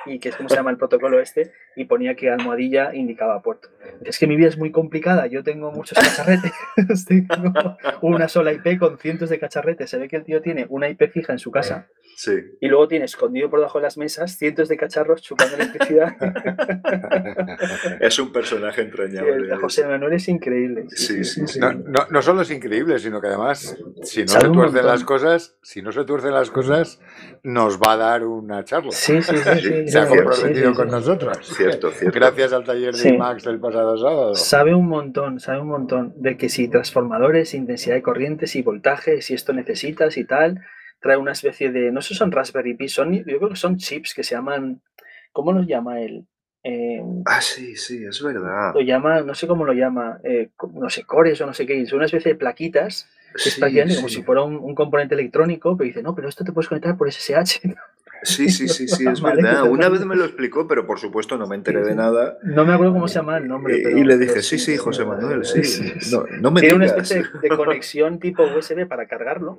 y 0.05 0.19
que 0.19 0.29
es 0.29 0.35
como 0.35 0.47
se 0.47 0.55
llama 0.55 0.69
el 0.69 0.77
protocolo 0.77 1.19
este, 1.19 1.51
y 1.79 1.85
ponía 1.85 2.13
que 2.13 2.29
almohadilla 2.29 2.93
indicaba 2.93 3.41
puerto. 3.41 3.69
Es 4.03 4.19
que 4.19 4.27
mi 4.27 4.35
vida 4.35 4.49
es 4.49 4.57
muy 4.57 4.69
complicada, 4.69 5.27
yo 5.27 5.43
tengo 5.43 5.71
muchos 5.71 5.97
cacharretes, 5.97 6.51
tengo 7.07 7.77
una 8.01 8.27
sola 8.27 8.51
IP 8.51 8.77
con 8.77 8.97
cientos 8.97 9.29
de 9.29 9.39
cacharretes, 9.39 9.89
se 9.89 9.97
ve 9.97 10.09
que 10.09 10.17
el 10.17 10.25
tío 10.25 10.41
tiene 10.41 10.65
una 10.67 10.89
IP 10.89 11.09
fija 11.09 11.31
en 11.31 11.39
su 11.39 11.51
casa, 11.51 11.87
sí. 12.17 12.33
y 12.59 12.67
luego 12.67 12.89
tiene 12.89 13.05
escondido 13.05 13.49
por 13.49 13.59
debajo 13.59 13.77
de 13.77 13.83
las 13.83 13.97
mesas 13.97 14.37
cientos 14.37 14.67
de 14.67 14.75
cacharros 14.75 15.21
chupando 15.21 15.55
electricidad. 15.55 16.17
es 18.01 18.19
un 18.19 18.33
personaje 18.33 18.81
entrañable. 18.81 19.55
José 19.55 19.87
Manuel 19.87 20.13
es 20.13 20.27
increíble. 20.27 20.85
Sí, 20.89 21.23
sí, 21.23 21.47
sí. 21.47 21.59
No, 21.59 22.07
no, 22.09 22.21
solo 22.21 22.41
es 22.41 22.51
increíble, 22.51 22.99
sino 22.99 23.21
que 23.21 23.27
además, 23.27 23.77
si 24.03 24.23
no 24.23 24.27
se 24.27 24.49
tuercen 24.49 24.85
las 24.85 25.05
cosas, 25.05 25.55
si 25.61 25.81
no 25.81 25.93
se 25.93 26.03
tuercen 26.03 26.33
las 26.33 26.51
cosas, 26.51 26.99
nos 27.43 27.79
va 27.79 27.93
a 27.93 27.97
dar 27.97 28.25
una 28.25 28.65
charla. 28.65 28.91
Sí, 28.91 29.21
sí, 29.21 29.35
sí 29.37 29.87
se 29.87 29.99
ha 29.99 30.07
comprometido 30.07 30.73
con 30.73 30.89
nosotros. 30.89 31.37
Cierto, 31.71 31.91
cierto. 31.91 32.19
Gracias 32.19 32.53
al 32.53 32.63
taller 32.63 32.93
de 32.93 33.17
Max 33.17 33.43
del 33.43 33.59
pasado 33.59 33.97
sábado. 33.97 34.35
Sabe 34.35 34.73
un 34.73 34.87
montón, 34.87 35.39
sabe 35.39 35.59
un 35.61 35.67
montón 35.67 36.13
de 36.17 36.37
que 36.37 36.49
si 36.49 36.67
transformadores, 36.67 37.53
intensidad 37.53 37.95
de 37.95 38.01
corrientes 38.01 38.55
y 38.55 38.61
voltaje, 38.61 39.21
si 39.21 39.33
esto 39.33 39.53
necesitas 39.53 40.17
y 40.17 40.25
tal, 40.25 40.61
trae 40.99 41.17
una 41.17 41.31
especie 41.31 41.71
de, 41.71 41.91
no 41.91 42.01
sé, 42.01 42.13
son 42.13 42.31
Raspberry 42.31 42.75
Pi, 42.75 42.87
son, 42.87 43.13
yo 43.13 43.37
creo 43.37 43.49
que 43.49 43.55
son 43.55 43.77
chips 43.77 44.13
que 44.13 44.23
se 44.23 44.35
llaman, 44.35 44.81
¿cómo 45.31 45.51
los 45.53 45.67
llama 45.67 46.01
él? 46.01 46.25
Eh, 46.63 47.01
ah, 47.25 47.41
sí, 47.41 47.75
sí, 47.75 48.03
es 48.03 48.21
verdad. 48.21 48.73
Lo 48.73 48.81
llama, 48.81 49.21
no 49.21 49.33
sé 49.33 49.47
cómo 49.47 49.63
lo 49.63 49.73
llama, 49.73 50.19
eh, 50.23 50.49
no 50.73 50.89
sé, 50.89 51.03
cores 51.03 51.39
o 51.41 51.45
no 51.45 51.53
sé 51.53 51.65
qué, 51.65 51.85
son 51.85 51.97
una 51.97 52.05
especie 52.05 52.33
de 52.33 52.37
plaquitas 52.37 53.09
que 53.31 53.49
es 53.49 53.59
prácticamente 53.59 53.95
como 53.95 54.09
si 54.09 54.23
fuera 54.23 54.41
un, 54.43 54.75
componente 54.75 55.15
electrónico, 55.15 55.77
pero 55.77 55.87
dice, 55.87 56.01
no, 56.01 56.15
pero 56.15 56.29
esto 56.29 56.43
te 56.43 56.51
puedes 56.51 56.67
conectar 56.67 56.97
por 56.97 57.11
SSH. 57.11 57.61
Sí, 58.23 58.49
sí, 58.49 58.67
sí, 58.67 58.87
sí, 58.87 59.07
es 59.07 59.21
verdad. 59.21 59.69
Una 59.69 59.89
vez 59.89 60.05
me 60.05 60.15
lo 60.15 60.25
explicó, 60.25 60.67
pero 60.67 60.85
por 60.85 60.99
supuesto 60.99 61.37
no 61.37 61.47
me 61.47 61.55
enteré 61.55 61.83
de 61.83 61.95
nada. 61.95 62.37
No 62.43 62.65
me 62.65 62.73
acuerdo 62.73 62.93
cómo 62.93 63.07
se 63.07 63.15
llama 63.15 63.37
el 63.37 63.47
nombre. 63.47 63.77
y 63.77 64.03
le 64.03 64.17
dije, 64.17 64.41
sí, 64.41 64.57
sí, 64.57 64.77
José 64.77 65.05
Manuel, 65.05 65.45
sí. 65.45 65.61
No, 66.11 66.25
no 66.39 66.51
me 66.51 66.61
Tiene 66.61 66.75
una 66.75 66.85
especie 66.85 67.23
de 67.41 67.49
conexión 67.49 68.19
tipo 68.19 68.43
USB 68.43 68.87
para 68.87 69.07
cargarlo 69.07 69.57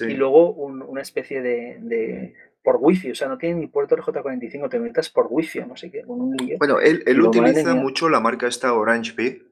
y 0.00 0.14
luego 0.14 0.52
una 0.52 1.02
especie 1.02 1.42
de, 1.42 2.34
por 2.62 2.76
wifi, 2.80 3.12
o 3.12 3.14
sea, 3.14 3.28
no 3.28 3.38
tiene 3.38 3.60
ni 3.60 3.66
puerto 3.66 3.96
RJ45, 3.96 4.68
te 4.68 4.78
metas 4.78 5.08
por 5.08 5.26
wifi, 5.30 5.60
no 5.60 5.76
sé 5.76 5.90
qué, 5.90 6.02
con 6.02 6.20
un 6.20 6.36
lío. 6.36 6.56
Bueno, 6.58 6.78
él, 6.78 7.02
él 7.06 7.20
utiliza 7.22 7.74
mucho 7.74 8.08
la 8.08 8.20
marca 8.20 8.46
esta 8.46 8.74
Orange 8.74 9.14
Pi, 9.14 9.42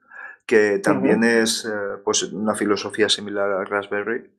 que 0.44 0.78
también 0.78 1.24
es 1.24 1.64
eh, 1.64 1.98
pues 2.04 2.22
una 2.24 2.54
filosofía 2.54 3.08
similar 3.08 3.50
a 3.50 3.64
Raspberry 3.64 4.30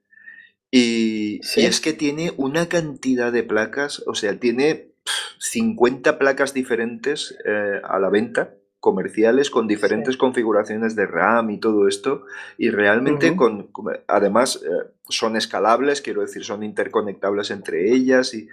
y, 0.72 1.40
es 1.56 1.82
que 1.82 1.94
tiene 1.94 2.34
una 2.38 2.68
cantidad 2.68 3.32
de 3.32 3.44
placas, 3.44 4.04
o 4.06 4.14
sea, 4.14 4.40
tiene 4.40 4.92
50 5.40 6.20
placas 6.20 6.54
diferentes 6.54 7.36
eh, 7.46 7.82
a 7.84 8.00
la 8.00 8.10
venta, 8.10 8.54
comerciales, 8.80 9.50
con 9.50 9.68
diferentes 9.68 10.16
configuraciones 10.16 10.96
de 10.96 11.06
RAM 11.06 11.50
y 11.50 11.60
todo 11.60 11.88
esto, 11.88 12.26
y 12.58 12.70
realmente 12.70 13.36
con, 13.36 13.70
además 14.08 14.62
eh, 14.64 14.92
son 15.10 15.36
escalables, 15.36 16.02
quiero 16.02 16.22
decir, 16.22 16.46
son 16.46 16.64
interconectables 16.64 17.52
entre 17.52 17.92
ellas 17.92 18.34
y 18.34 18.48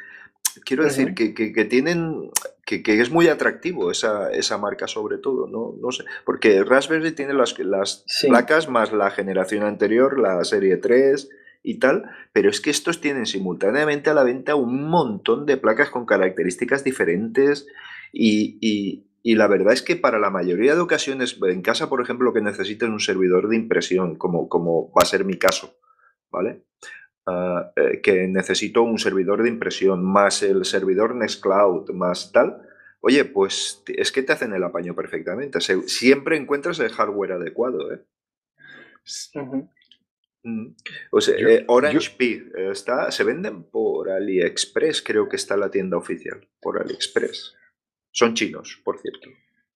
quiero 0.65 0.85
decir 0.85 1.15
que, 1.15 1.65
tienen, 1.67 2.31
que, 2.65 2.83
es 3.01 3.11
muy 3.11 3.29
atractivo 3.29 3.91
esa, 3.91 4.33
esa, 4.33 4.59
marca 4.59 4.89
sobre 4.89 5.19
todo, 5.19 5.47
¿no? 5.47 5.75
no 5.81 5.93
sé, 5.93 6.05
porque 6.25 6.65
Raspberry 6.65 7.13
tiene 7.13 7.35
las, 7.35 7.57
las 7.61 8.05
placas 8.27 8.69
más 8.69 8.93
la 8.93 9.11
generación 9.11 9.63
anterior, 9.65 10.19
la 10.19 10.43
serie 10.45 10.79
3, 10.79 11.29
y 11.67 11.81
tal, 11.81 12.05
pero 12.33 12.49
es 12.49 12.61
que 12.61 12.71
estos 12.71 13.01
tienen 13.01 13.27
simultáneamente 13.27 14.09
a 14.09 14.15
la 14.15 14.23
venta 14.23 14.55
un 14.55 14.89
montón 14.89 15.47
de 15.47 15.57
placas 15.57 15.91
con 15.91 16.07
características 16.07 16.85
diferentes 16.85 17.67
y, 18.13 19.05
la 19.25 19.49
verdad 19.49 19.73
es 19.73 19.83
que 19.83 19.97
para 19.97 20.21
la 20.21 20.31
mayoría 20.31 20.77
de 20.77 20.81
ocasiones, 20.81 21.37
en 21.43 21.63
casa, 21.63 21.89
por 21.89 22.01
ejemplo, 22.01 22.33
que 22.33 22.41
necesiten 22.41 22.93
un 22.93 23.01
servidor 23.01 23.49
de 23.49 23.57
impresión, 23.57 24.15
como, 24.15 24.49
como 24.49 24.93
va 24.93 25.03
a 25.03 25.07
ser 25.07 25.25
mi 25.25 25.39
caso, 25.39 25.75
¿vale? 26.31 26.63
Ah, 27.27 27.73
eh, 27.75 28.01
que 28.01 28.29
necesito 28.29 28.83
un 28.85 29.01
servidor 29.01 29.43
de 29.43 29.49
impresión, 29.49 30.05
más 30.05 30.45
el 30.45 30.65
servidor 30.65 31.17
Nextcloud, 31.17 31.91
más 31.91 32.31
tal, 32.31 32.63
oye, 33.01 33.25
pues 33.25 33.83
es 33.89 34.13
que 34.13 34.23
te 34.23 34.33
hacen 34.33 34.53
el 34.53 34.63
apaño 34.63 34.95
perfectamente. 34.95 35.59
siempre 35.61 36.37
encuentras 36.37 36.79
el 36.79 36.93
hardware 36.93 37.33
adecuado, 37.33 37.93
¿eh? 37.93 38.05
Mm. 39.35 39.76
O 41.11 41.21
sea, 41.21 41.37
eh, 41.37 41.65
Orange 41.69 42.11
Pi 42.17 42.43
está, 42.71 43.11
se 43.11 43.25
venden 43.25 43.65
por 43.65 44.11
AliExpress, 44.11 45.03
creo 45.03 45.29
que 45.29 45.37
está 45.37 45.57
la 45.57 45.71
tienda 45.71 45.97
oficial, 45.97 46.49
por 46.61 46.81
AliExpress. 46.81 47.55
Son 48.13 48.35
chinos, 48.35 48.81
por 48.85 48.99
cierto. 48.99 49.29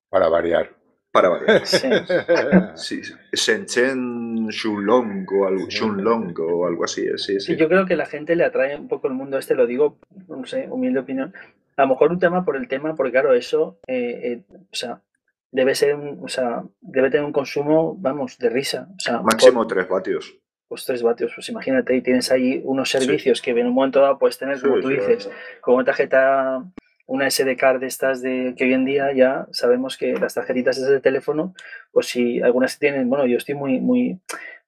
Para 0.08 0.28
variar. 0.28 0.76
Para 1.12 1.28
variar. 1.28 1.62
Sí. 2.76 3.02
Shenzhen 3.32 4.48
Shulong 4.48 5.26
o 5.30 5.46
algo, 5.46 5.66
Shunlong 5.68 6.34
o 6.38 6.66
algo 6.66 6.84
así. 6.84 7.06
Sí, 7.16 7.40
sí. 7.40 7.56
yo 7.56 7.68
creo 7.68 7.84
que 7.84 7.96
la 7.96 8.06
gente 8.06 8.36
le 8.36 8.44
atrae 8.44 8.76
un 8.76 8.88
poco 8.88 9.08
el 9.08 9.14
mundo 9.14 9.38
este, 9.38 9.54
lo 9.54 9.66
digo, 9.66 9.98
no 10.28 10.46
sé, 10.46 10.68
humilde 10.70 11.00
opinión. 11.00 11.34
A 11.76 11.82
lo 11.82 11.88
mejor 11.88 12.10
un 12.12 12.18
tema 12.18 12.44
por 12.44 12.56
el 12.56 12.68
tema, 12.68 12.94
porque 12.94 13.12
claro, 13.12 13.34
eso, 13.34 13.78
eh, 13.86 14.20
eh, 14.22 14.42
o 14.50 14.74
sea, 14.74 15.02
debe 15.50 15.74
ser, 15.74 15.96
o 15.96 16.28
sea, 16.28 16.62
debe 16.80 17.10
tener 17.10 17.26
un 17.26 17.32
consumo, 17.32 17.96
vamos, 17.98 18.38
de 18.38 18.48
risa. 18.48 18.88
O 18.96 19.00
sea, 19.00 19.20
Máximo 19.20 19.66
3 19.66 19.88
vatios 19.88 20.40
pues 20.70 20.84
3 20.84 21.02
vatios, 21.02 21.32
pues 21.34 21.48
imagínate, 21.48 21.96
y 21.96 22.00
tienes 22.00 22.30
ahí 22.30 22.62
unos 22.64 22.90
servicios 22.90 23.42
que 23.42 23.50
en 23.50 23.66
un 23.66 23.74
momento 23.74 24.00
dado 24.00 24.20
puedes 24.20 24.38
tener, 24.38 24.60
como 24.60 24.78
tú 24.78 24.88
dices, 24.88 25.28
con 25.60 25.74
una 25.74 25.84
tarjeta, 25.84 26.62
una 27.06 27.28
SD 27.28 27.56
card 27.56 27.80
de 27.80 27.88
estas 27.88 28.22
de 28.22 28.54
que 28.56 28.66
hoy 28.66 28.74
en 28.74 28.84
día 28.84 29.12
ya 29.12 29.48
sabemos 29.50 29.96
que 29.96 30.12
las 30.12 30.34
tarjetitas 30.34 30.78
esas 30.78 30.90
de 30.90 31.00
teléfono, 31.00 31.54
pues 31.90 32.06
si 32.06 32.40
algunas 32.40 32.78
tienen, 32.78 33.10
bueno, 33.10 33.26
yo 33.26 33.36
estoy 33.36 33.56
muy, 33.56 33.80
muy 33.80 34.20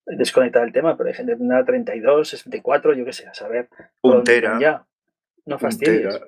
desconectado 0.05 0.65
del 0.65 0.75
tema, 0.75 0.97
pero 0.97 1.09
hay 1.09 1.15
gente 1.15 1.35
que 1.35 1.39
tendrá 1.39 1.65
32, 1.65 2.29
64, 2.29 2.95
yo 2.95 3.05
qué 3.05 3.13
sé, 3.13 3.29
a 3.29 3.35
saber. 3.35 3.69
Un 4.03 4.25
tera. 4.25 4.59
Ya. 4.61 4.85
No 5.45 5.59
fastidies. 5.59 6.21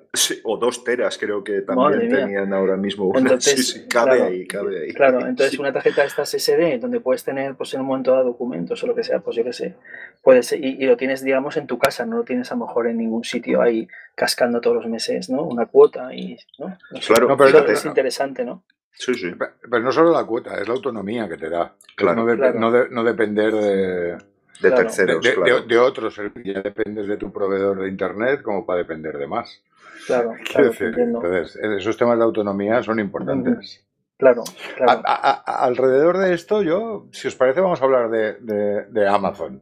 o 0.43 0.57
dos 0.57 0.83
teras 0.83 1.17
creo 1.17 1.41
que 1.41 1.61
también 1.61 2.09
tenían 2.09 2.53
ahora 2.53 2.75
mismo 2.75 3.13
Entonces, 3.15 3.69
sí, 3.69 3.87
cabe 3.87 4.21
ahí, 4.21 4.45
cabe 4.45 4.83
ahí. 4.83 4.93
Claro, 4.93 5.25
entonces 5.25 5.57
una 5.57 5.71
tarjeta 5.71 6.01
de 6.01 6.07
estas 6.07 6.31
SD 6.31 6.79
donde 6.79 6.99
puedes 6.99 7.23
tener 7.23 7.55
pues 7.55 7.73
en 7.73 7.81
un 7.81 7.87
momento 7.87 8.11
dado 8.11 8.25
documentos 8.25 8.83
o 8.83 8.87
lo 8.87 8.93
que 8.93 9.05
sea, 9.05 9.19
pues 9.19 9.37
yo 9.37 9.45
qué 9.45 9.53
sé, 9.53 9.75
puedes, 10.21 10.51
y, 10.51 10.57
y, 10.57 10.85
lo 10.85 10.97
tienes 10.97 11.23
digamos 11.23 11.55
en 11.55 11.65
tu 11.65 11.77
casa, 11.77 12.05
no 12.05 12.17
lo 12.17 12.23
tienes 12.23 12.51
a 12.51 12.55
lo 12.55 12.65
mejor 12.65 12.87
en 12.87 12.97
ningún 12.97 13.23
sitio 13.23 13.61
ahí 13.61 13.87
cascando 14.15 14.59
todos 14.59 14.77
los 14.77 14.87
meses, 14.87 15.29
¿no? 15.29 15.43
Una 15.43 15.65
cuota 15.65 16.13
y, 16.13 16.37
¿no? 16.59 16.77
claro, 17.07 17.37
pero 17.37 17.71
es 17.71 17.85
interesante, 17.85 18.43
¿no? 18.43 18.63
Sí, 18.91 19.13
sí. 19.13 19.31
Pero, 19.37 19.83
no 19.83 19.91
solo 19.93 20.11
la 20.11 20.25
cuota, 20.25 20.59
es 20.59 20.67
la 20.67 20.73
autonomía 20.73 21.27
que 21.27 21.37
te 21.37 21.49
da. 21.49 21.73
Claro. 21.95 22.25
No, 22.53 22.87
no 22.89 23.03
depender 23.03 23.53
de 23.53 24.17
de 24.61 24.71
terceros. 24.71 25.23
De, 25.23 25.33
claro. 25.33 25.61
de, 25.61 25.77
otros, 25.77 26.19
ya 26.43 26.61
dependes 26.61 27.07
de 27.07 27.17
tu 27.17 27.31
proveedor 27.31 27.79
de 27.79 27.89
Internet 27.89 28.41
como 28.41 28.65
para 28.65 28.79
depender 28.79 29.17
de 29.17 29.27
más. 29.27 29.61
Claro, 30.05 30.33
claro 30.51 30.71
Entonces, 30.79 31.55
esos 31.55 31.97
temas 31.97 32.17
de 32.17 32.23
autonomía 32.23 32.81
son 32.83 32.99
importantes. 32.99 33.85
Claro, 34.17 34.43
claro. 34.77 35.01
alrededor 35.45 36.17
de 36.17 36.33
esto, 36.33 36.61
yo, 36.61 37.07
si 37.11 37.27
os 37.27 37.35
parece, 37.35 37.59
vamos 37.59 37.81
a 37.81 37.85
hablar 37.85 38.09
de, 38.09 39.07
Amazon. 39.07 39.61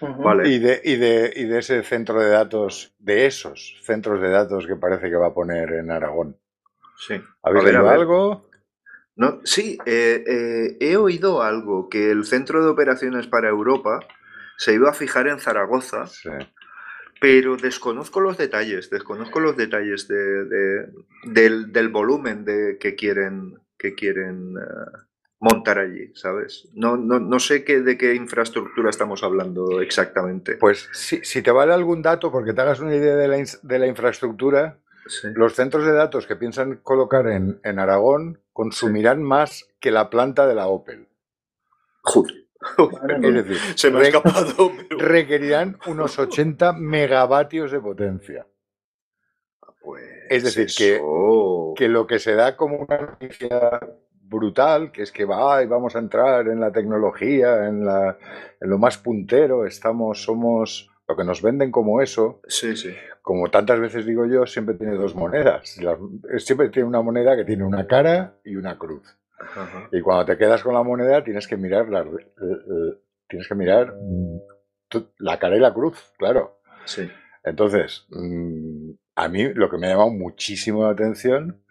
vale. 0.00 0.48
y, 0.48 0.60
de, 0.60 0.80
y, 0.84 0.96
de, 0.96 1.32
y 1.34 1.44
de 1.44 1.58
ese 1.58 1.82
centro 1.82 2.20
de 2.20 2.28
datos, 2.28 2.94
de 3.00 3.26
esos 3.26 3.80
centros 3.82 4.20
de 4.20 4.30
datos 4.30 4.68
que 4.68 4.76
parece 4.76 5.10
que 5.10 5.16
va 5.16 5.28
a 5.28 5.34
poner 5.34 5.72
en 5.72 5.90
Aragón. 5.90 6.36
Sí. 6.96 7.20
¿Habéis 7.42 7.64
oído 7.64 7.88
algo? 7.88 8.48
No, 9.18 9.40
sí, 9.42 9.76
eh, 9.84 10.22
eh, 10.24 10.76
he 10.78 10.96
oído 10.96 11.42
algo, 11.42 11.88
que 11.88 12.12
el 12.12 12.24
Centro 12.24 12.62
de 12.62 12.70
Operaciones 12.70 13.26
para 13.26 13.48
Europa 13.48 13.98
se 14.58 14.74
iba 14.74 14.90
a 14.90 14.92
fijar 14.92 15.28
en 15.28 15.38
Zaragoza, 15.38 16.06
pero 17.20 17.56
desconozco 17.56 18.20
los 18.20 18.36
detalles, 18.36 18.90
desconozco 18.90 19.38
los 19.38 19.56
detalles 19.56 20.08
de, 20.08 20.88
del, 21.24 21.88
volumen 21.90 22.44
de, 22.44 22.76
que 22.78 22.96
quieren, 22.96 23.54
que 23.78 23.94
quieren 23.94 24.56
eh, 24.56 24.98
montar 25.38 25.78
allí, 25.78 26.10
¿sabes? 26.14 26.68
No, 26.74 26.96
no, 26.96 27.38
sé 27.38 27.62
qué, 27.62 27.82
de 27.82 27.96
qué 27.96 28.16
infraestructura 28.16 28.90
estamos 28.90 29.22
hablando 29.22 29.80
exactamente. 29.80 30.56
Pues 30.56 30.88
si, 30.92 31.24
si 31.24 31.40
te 31.40 31.52
vale 31.52 31.72
algún 31.72 32.02
dato, 32.02 32.32
porque 32.32 32.52
te 32.52 32.60
hagas 32.60 32.80
una 32.80 32.96
idea 32.96 33.14
de 33.14 33.28
la, 33.28 33.36
de 33.36 33.78
la 33.78 33.86
infraestructura, 33.86 34.80
los 35.34 35.54
centros 35.54 35.86
de 35.86 35.92
datos 35.92 36.26
que 36.26 36.34
piensan 36.34 36.80
colocar 36.82 37.28
en, 37.28 37.60
en 37.62 37.78
Aragón 37.78 38.40
consumirán 38.52 39.22
más 39.22 39.68
que 39.78 39.92
la 39.92 40.10
planta 40.10 40.48
de 40.48 40.56
la 40.56 40.66
Opel. 40.66 41.06
Joder. 42.02 42.47
Es 43.22 43.34
decir, 43.34 43.56
se 43.76 43.90
me 43.90 44.00
ha 44.00 44.02
escapado. 44.02 44.72
Requerirán 44.90 45.78
unos 45.86 46.18
80 46.18 46.72
megavatios 46.72 47.70
de 47.72 47.80
potencia. 47.80 48.46
Pues 49.80 50.04
es 50.28 50.42
decir, 50.44 50.66
que, 50.76 51.00
que, 51.76 51.88
lo 51.88 52.06
que 52.06 52.18
se 52.18 52.34
da 52.34 52.56
como 52.56 52.76
una 52.76 52.98
noticia 52.98 53.80
brutal, 54.28 54.92
que 54.92 55.02
es 55.02 55.12
que 55.12 55.24
va 55.24 55.62
y 55.62 55.66
vamos 55.66 55.96
a 55.96 56.00
entrar 56.00 56.48
en 56.48 56.60
la 56.60 56.70
tecnología, 56.70 57.66
en, 57.66 57.84
la, 57.84 58.18
en 58.60 58.68
lo 58.68 58.78
más 58.78 58.98
puntero, 58.98 59.64
estamos, 59.64 60.22
somos 60.22 60.90
lo 61.06 61.16
que 61.16 61.24
nos 61.24 61.40
venden 61.40 61.70
como 61.70 62.02
eso. 62.02 62.40
Sí, 62.46 62.76
sí. 62.76 62.94
Como 63.22 63.50
tantas 63.50 63.80
veces 63.80 64.04
digo 64.04 64.26
yo, 64.26 64.46
siempre 64.46 64.74
tiene 64.74 64.94
dos 64.94 65.14
monedas. 65.14 65.78
siempre 66.38 66.68
tiene 66.68 66.88
una 66.88 67.00
moneda 67.00 67.36
que 67.36 67.44
tiene 67.44 67.64
una 67.64 67.86
cara 67.86 68.34
y 68.44 68.56
una 68.56 68.76
cruz. 68.76 69.16
Y 69.92 70.00
cuando 70.00 70.24
te 70.24 70.36
quedas 70.36 70.62
con 70.62 70.74
la 70.74 70.82
moneda 70.82 71.22
tienes 71.22 71.46
que 71.46 71.56
mirar 71.56 71.88
la, 71.88 72.06
tienes 73.28 73.48
que 73.48 73.54
mirar 73.54 73.94
mm, 73.94 74.38
la 75.18 75.38
cara 75.38 75.56
y 75.56 75.60
la 75.60 75.72
cruz, 75.72 76.12
claro. 76.18 76.60
Sí. 76.84 77.08
Entonces, 77.44 78.06
mm, 78.10 78.90
a 79.16 79.28
mí 79.28 79.52
lo 79.54 79.70
que 79.70 79.78
me 79.78 79.86
ha 79.86 79.90
llamado 79.90 80.10
muchísimo 80.10 80.84
la 80.84 80.90
atención 80.90 81.62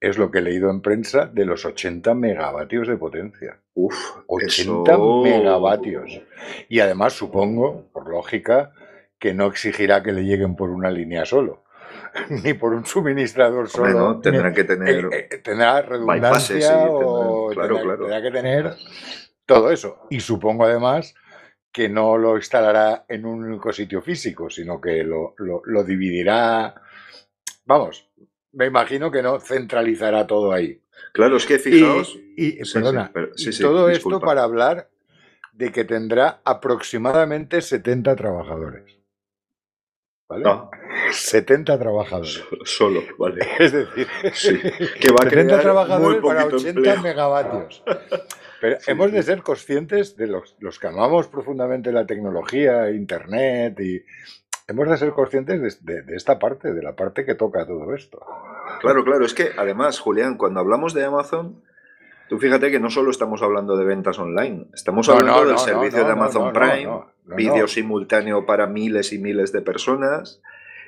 es 0.00 0.18
lo 0.18 0.30
que 0.30 0.38
he 0.38 0.42
leído 0.42 0.68
en 0.68 0.82
prensa 0.82 1.26
de 1.26 1.44
los 1.44 1.64
80 1.64 2.12
megavatios 2.14 2.88
de 2.88 2.96
potencia. 2.96 3.60
Uf, 3.74 3.94
80 4.26 4.98
megavatios. 5.22 6.20
Y 6.68 6.80
además 6.80 7.12
supongo, 7.12 7.88
por 7.92 8.08
lógica, 8.08 8.72
que 9.20 9.32
no 9.32 9.46
exigirá 9.46 10.02
que 10.02 10.12
le 10.12 10.24
lleguen 10.24 10.56
por 10.56 10.70
una 10.70 10.90
línea 10.90 11.24
solo. 11.24 11.62
Ni 12.44 12.54
por 12.54 12.72
un 12.74 12.84
suministrador 12.84 13.68
solo. 13.68 14.20
tendrá 14.20 14.52
que 14.52 14.64
tener. 14.64 15.04
Eh, 15.06 15.28
eh, 15.30 15.38
tendrá 15.38 15.82
redundancia 15.82 16.86
o 16.88 17.50
tendrá, 17.50 18.22
que 18.22 18.30
tener 18.30 18.74
todo 19.46 19.70
eso. 19.70 20.06
Y 20.10 20.20
supongo 20.20 20.64
además 20.64 21.14
que 21.70 21.88
no 21.88 22.18
lo 22.18 22.36
instalará 22.36 23.06
en 23.08 23.24
un 23.24 23.44
único 23.44 23.72
sitio 23.72 24.02
físico, 24.02 24.50
sino 24.50 24.80
que 24.80 25.02
lo, 25.02 25.34
lo, 25.38 25.84
dividirá. 25.84 26.74
Vamos, 27.64 28.10
me 28.52 28.66
imagino 28.66 29.10
que 29.10 29.22
no 29.22 29.40
centralizará 29.40 30.26
todo 30.26 30.52
ahí. 30.52 30.82
Claro, 31.12 31.36
es 31.36 31.46
que 31.46 31.58
fijaos. 31.58 32.18
Y, 32.36 32.62
perdona, 32.72 33.10
todo 33.60 33.88
esto 33.88 34.20
para 34.20 34.42
hablar 34.42 34.90
de 35.52 35.72
que 35.72 35.84
tendrá 35.84 36.40
aproximadamente 36.44 37.60
70 37.60 38.16
trabajadores. 38.16 39.01
¿Vale? 40.32 40.68
70 41.10 41.78
trabajadores. 41.78 42.42
Solo, 42.64 43.02
vale. 43.18 43.46
Es 43.58 43.72
decir, 43.72 44.06
que 45.00 45.10
va 45.10 45.18
a 45.26 45.30
70 45.30 45.60
trabajadores 45.60 46.22
para 46.22 46.46
80 46.46 47.02
megavatios. 47.02 47.82
Pero 48.60 48.78
hemos 48.86 49.12
de 49.12 49.22
ser 49.22 49.42
conscientes 49.42 50.16
de 50.16 50.28
los, 50.28 50.56
los 50.60 50.78
que 50.78 50.86
amamos 50.86 51.26
profundamente 51.26 51.90
la 51.92 52.06
tecnología, 52.06 52.90
Internet 52.90 53.78
y 53.80 54.04
hemos 54.68 54.88
de 54.88 54.96
ser 54.96 55.10
conscientes 55.10 55.84
de, 55.84 56.04
esta 56.14 56.38
parte, 56.38 56.72
de 56.72 56.82
la 56.82 56.94
parte 56.94 57.24
que 57.24 57.34
toca 57.34 57.66
todo 57.66 57.94
esto. 57.94 58.20
Claro, 58.80 59.04
claro, 59.04 59.24
es 59.24 59.34
que 59.34 59.50
además, 59.56 59.98
Julián, 59.98 60.36
cuando 60.36 60.60
hablamos 60.60 60.94
de 60.94 61.04
Amazon, 61.04 61.62
tú 62.32 62.38
fíjate 62.38 62.70
que 62.70 62.80
no 62.80 62.88
solo 62.88 63.10
estamos 63.10 63.42
hablando 63.42 63.76
de 63.76 63.84
ventas 63.84 64.18
online, 64.18 64.64
estamos 64.72 65.06
hablando 65.10 65.44
del 65.44 65.58
servicio 65.58 66.02
de 66.02 66.12
Amazon 66.12 66.50
Prime, 66.50 66.88
vídeo 67.26 67.68
simultáneo 67.68 68.46
para 68.46 68.66
miles 68.66 69.12
y 69.12 69.18
miles 69.18 69.52
de 69.52 69.60
personas, 69.60 70.40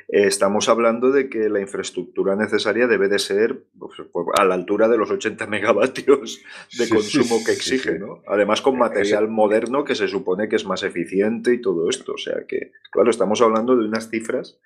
estamos 0.09 0.71
hablando 0.71 1.11
de 1.11 1.29
que 1.29 1.51
la 1.51 1.61
infraestructura 1.61 2.35
necesaria 2.35 2.87
debe 2.87 3.09
de 3.09 3.19
ser 3.19 3.63
pues, 3.79 3.93
a 4.39 4.47
la 4.47 4.55
altura 4.55 4.89
de 4.89 4.97
los 4.97 5.11
80 5.11 5.47
megavatios 5.47 6.41
de 6.79 6.89
consumo 6.89 7.45
que 7.45 7.53
exige, 7.53 7.99
¿no? 7.99 8.23
Además 8.27 8.63
con 8.63 8.79
material 8.79 9.29
moderno 9.29 9.85
que 9.85 9.95
se 9.95 10.09
supone 10.09 10.49
que 10.49 10.57
es 10.57 10.65
más 10.65 10.83
eficiente 10.83 11.53
y 11.53 11.61
todo 11.61 11.91
esto. 11.91 12.15
O 12.15 12.19
sea 12.19 12.47
que, 12.49 12.73
claro, 12.91 13.11
estamos 13.11 13.43
hablando 13.43 13.77
de 13.77 13.85
unas 13.85 14.09
cifras 14.09 14.57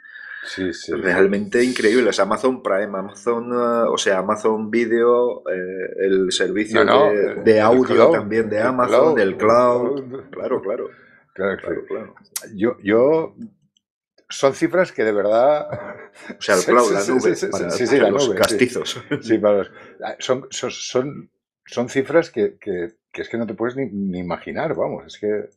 realmente 1.02 1.62
increíbles. 1.62 2.18
Amazon 2.20 2.62
Prime, 2.62 2.98
Amazon, 2.98 3.52
uh, 3.52 3.92
o 3.92 3.98
sea, 3.98 4.18
Amazon 4.18 4.70
Video, 4.70 5.42
eh, 5.48 6.06
el 6.06 6.32
servicio 6.32 6.84
de, 7.44 7.60
audio 7.60 8.10
también 8.10 8.48
de 8.48 8.60
Amazon, 8.60 9.14
del 9.14 9.36
cloud. 9.36 10.28
Claro, 10.30 10.62
claro. 10.62 10.88
Claro, 11.38 11.56
claro, 11.56 11.84
claro. 11.86 12.14
Yo, 12.52 12.76
yo 12.82 13.36
son 14.28 14.54
cifras 14.54 14.92
que 14.92 15.04
de 15.04 15.12
verdad. 15.12 15.68
O 16.36 16.42
sea, 16.42 16.56
el 16.56 16.64
cloud, 16.64 16.92
la 16.92 17.04
nube. 17.04 17.34
Sí, 17.34 17.86
sí, 17.86 17.98
la 17.98 18.10
los 18.10 18.28
castizos. 18.34 19.02
Sí, 19.22 19.40
son, 20.18 20.46
son, 20.50 21.30
son, 21.64 21.88
cifras 21.88 22.30
que, 22.30 22.58
que, 22.58 22.94
es 23.12 23.28
que 23.28 23.36
no 23.38 23.46
te 23.46 23.54
puedes 23.54 23.76
ni, 23.76 24.18
imaginar, 24.18 24.74
vamos. 24.74 25.06
Es 25.06 25.18
que 25.18 25.48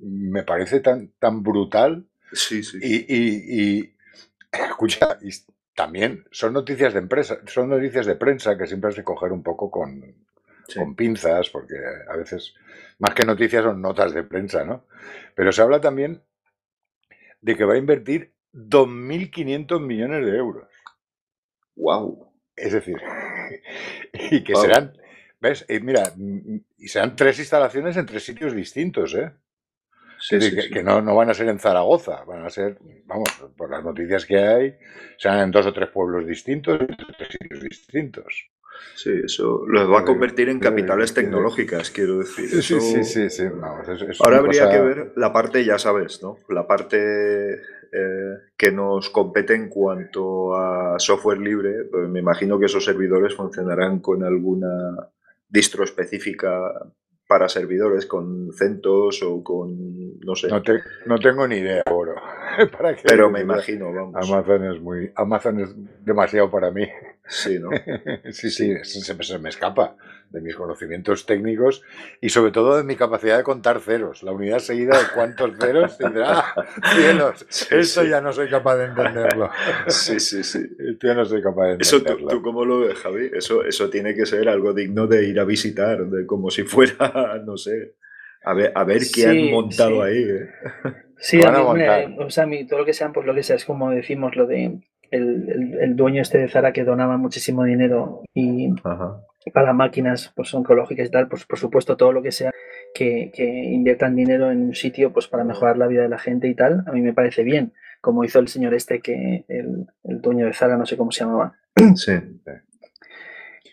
me 0.00 0.42
parece 0.42 0.80
tan, 0.80 1.12
tan 1.18 1.42
brutal. 1.42 2.06
Sí, 2.36 2.62
sí. 2.62 2.78
Y, 2.82 2.96
y, 3.08 3.60
y 3.60 3.94
escucha, 4.52 5.18
y 5.22 5.30
también 5.74 6.24
son 6.30 6.52
noticias 6.52 6.92
de 6.92 7.00
empresa, 7.00 7.38
son 7.46 7.70
noticias 7.70 8.06
de 8.06 8.16
prensa 8.16 8.56
que 8.56 8.66
siempre 8.66 8.90
has 8.90 8.96
de 8.96 9.04
coger 9.04 9.32
un 9.32 9.42
poco 9.42 9.70
con, 9.70 10.14
con 10.74 10.94
pinzas, 10.94 11.50
porque 11.50 11.74
a 12.08 12.16
veces, 12.16 12.54
más 12.98 13.14
que 13.14 13.24
noticias, 13.24 13.64
son 13.64 13.80
notas 13.80 14.12
de 14.12 14.22
prensa, 14.22 14.64
¿no? 14.64 14.86
Pero 15.34 15.52
se 15.52 15.62
habla 15.62 15.80
también 15.80 16.22
de 17.40 17.56
que 17.56 17.64
va 17.64 17.74
a 17.74 17.78
invertir 17.78 18.32
2.500 18.52 19.80
millones 19.80 20.24
de 20.24 20.36
euros. 20.36 20.68
¡Wow! 21.76 22.32
Es 22.54 22.72
decir, 22.72 22.96
y 24.30 24.44
que 24.44 24.56
serán, 24.56 24.96
¿ves? 25.40 25.64
Y 25.68 25.80
mira, 25.80 26.12
y 26.78 26.88
serán 26.88 27.16
tres 27.16 27.38
instalaciones 27.38 27.96
en 27.96 28.06
tres 28.06 28.24
sitios 28.24 28.54
distintos, 28.54 29.14
¿eh? 29.14 29.32
Sí, 30.28 30.40
sí, 30.40 30.70
que, 30.70 30.82
no, 30.82 31.00
no, 31.00 31.14
van 31.14 31.30
a 31.30 31.34
ser 31.34 31.48
en 31.48 31.60
Zaragoza, 31.60 32.24
van 32.24 32.44
a 32.44 32.50
ser, 32.50 32.78
vamos, 33.04 33.28
por 33.56 33.70
las 33.70 33.84
noticias 33.84 34.26
que 34.26 34.38
hay, 34.38 34.74
serán 35.18 35.38
en 35.38 35.50
dos 35.52 35.66
o 35.66 35.72
tres 35.72 35.88
pueblos 35.90 36.26
distintos, 36.26 36.80
en 36.80 36.96
tres 37.16 37.28
sitios 37.30 37.62
distintos. 37.62 38.50
Sí, 38.96 39.12
eso 39.24 39.62
lo 39.68 39.88
va 39.88 40.00
a 40.00 40.04
convertir 40.04 40.48
en 40.48 40.58
capitales 40.58 41.14
tecnológicas, 41.14 41.92
quiero 41.92 42.18
decir. 42.18 42.48
Sí, 42.60 42.80
sí, 42.80 43.04
sí, 43.04 43.30
sí. 43.30 43.44
Ahora 44.18 44.38
habría 44.38 44.68
que 44.68 44.80
ver 44.80 45.12
la 45.14 45.32
parte, 45.32 45.64
ya 45.64 45.78
sabes, 45.78 46.20
¿no? 46.24 46.38
La 46.48 46.66
parte 46.66 47.54
eh, 47.92 48.34
que 48.56 48.72
nos 48.72 49.08
compete 49.10 49.54
en 49.54 49.68
cuanto 49.68 50.56
a 50.56 50.98
software 50.98 51.38
libre. 51.38 51.84
Pues 51.84 52.08
me 52.08 52.18
imagino 52.18 52.58
que 52.58 52.66
esos 52.66 52.84
servidores 52.84 53.32
funcionarán 53.34 54.00
con 54.00 54.24
alguna 54.24 55.08
distro 55.48 55.84
específica 55.84 56.72
para 57.26 57.48
servidores 57.48 58.06
con 58.06 58.52
CentOS 58.52 59.22
o 59.22 59.42
con 59.42 60.18
no 60.20 60.34
sé. 60.34 60.48
No, 60.48 60.62
no 61.06 61.18
tengo 61.18 61.46
ni 61.46 61.56
idea, 61.56 61.82
Oro. 62.78 62.96
Pero 63.04 63.30
me 63.30 63.40
imagino, 63.40 63.92
vamos. 63.92 64.14
Amazon 64.30 64.64
es 64.72 64.80
muy 64.80 65.12
Amazon 65.14 65.60
es 65.60 65.74
demasiado 66.04 66.50
para 66.50 66.70
mí. 66.70 66.88
Sí, 67.28 67.58
¿no? 67.58 67.70
sí, 68.30 68.50
sí, 68.50 68.74
se, 68.84 69.38
me 69.38 69.48
escapa 69.48 69.96
de 70.30 70.40
mis 70.40 70.54
conocimientos 70.54 71.26
técnicos 71.26 71.82
y 72.20 72.28
sobre 72.28 72.52
todo 72.52 72.76
de 72.76 72.84
mi 72.84 72.96
capacidad 72.96 73.36
de 73.36 73.42
contar 73.42 73.80
ceros. 73.80 74.22
La 74.22 74.32
unidad 74.32 74.58
seguida 74.60 74.98
de 74.98 75.04
cuántos 75.14 75.56
ceros 75.60 75.98
tendrá. 75.98 76.54
Cielos, 76.94 77.46
eso 77.70 78.04
ya 78.04 78.20
no 78.20 78.32
soy 78.32 78.48
capaz 78.48 78.76
de 78.76 78.84
entenderlo. 78.86 79.50
Sí, 79.88 80.20
sí, 80.20 80.44
sí. 80.44 80.60
Esto 80.78 81.06
ya 81.06 81.14
no 81.14 81.24
soy 81.24 81.42
capaz 81.42 81.66
de 81.66 81.72
entenderlo. 81.72 82.18
Eso 82.26 82.28
tú, 82.28 82.42
cómo 82.42 82.64
lo 82.64 82.80
ves, 82.80 82.98
Javi? 82.98 83.30
Eso, 83.32 83.64
eso 83.64 83.90
tiene 83.90 84.14
que 84.14 84.26
ser 84.26 84.48
algo 84.48 84.72
digno 84.72 85.06
de 85.06 85.28
ir 85.28 85.40
a 85.40 85.44
visitar, 85.44 86.06
de 86.06 86.26
como 86.26 86.50
si 86.50 86.62
fuera, 86.62 87.42
no 87.44 87.56
sé, 87.56 87.94
a 88.44 88.54
ver, 88.54 88.72
a 88.74 88.84
ver 88.84 89.02
qué 89.12 89.26
han 89.26 89.50
montado 89.50 90.02
ahí. 90.02 90.22
¿eh? 90.22 90.48
Sí, 91.18 91.42
a 91.42 91.50
mí, 91.50 91.58
o 92.18 92.30
sea, 92.30 92.44
a 92.44 92.46
mí 92.46 92.66
todo 92.66 92.80
lo 92.80 92.84
que 92.84 92.92
sean, 92.92 93.12
pues 93.12 93.26
lo 93.26 93.34
que 93.34 93.42
sea, 93.42 93.56
es 93.56 93.64
como 93.64 93.90
decimos 93.90 94.36
lo 94.36 94.46
de 94.46 94.80
el, 95.10 95.96
dueño 95.96 96.22
este 96.22 96.38
de 96.38 96.48
Zara 96.48 96.72
que 96.72 96.84
donaba 96.84 97.16
muchísimo 97.16 97.64
dinero 97.64 98.22
y 98.34 98.72
para 99.52 99.72
máquinas 99.72 100.32
pues 100.34 100.52
oncológicas 100.54 101.08
y 101.08 101.10
tal, 101.10 101.28
pues 101.28 101.44
por 101.46 101.58
supuesto 101.58 101.96
todo 101.96 102.12
lo 102.12 102.22
que 102.22 102.32
sea 102.32 102.50
que, 102.94 103.30
inviertan 103.72 104.16
dinero 104.16 104.50
en 104.50 104.66
un 104.66 104.74
sitio 104.74 105.12
pues 105.12 105.28
para 105.28 105.44
mejorar 105.44 105.78
la 105.78 105.86
vida 105.86 106.02
de 106.02 106.08
la 106.08 106.18
gente 106.18 106.48
y 106.48 106.54
tal, 106.54 106.82
a 106.86 106.92
mí 106.92 107.00
me 107.00 107.12
parece 107.12 107.44
bien, 107.44 107.72
como 108.00 108.24
hizo 108.24 108.38
el 108.38 108.48
señor 108.48 108.74
este 108.74 109.00
que 109.00 109.44
el, 109.48 109.86
el 110.04 110.20
dueño 110.20 110.46
de 110.46 110.52
Zara, 110.52 110.76
no 110.76 110.86
sé 110.86 110.96
cómo 110.96 111.12
se 111.12 111.24
llamaba. 111.24 111.54
Sí. 111.94 112.12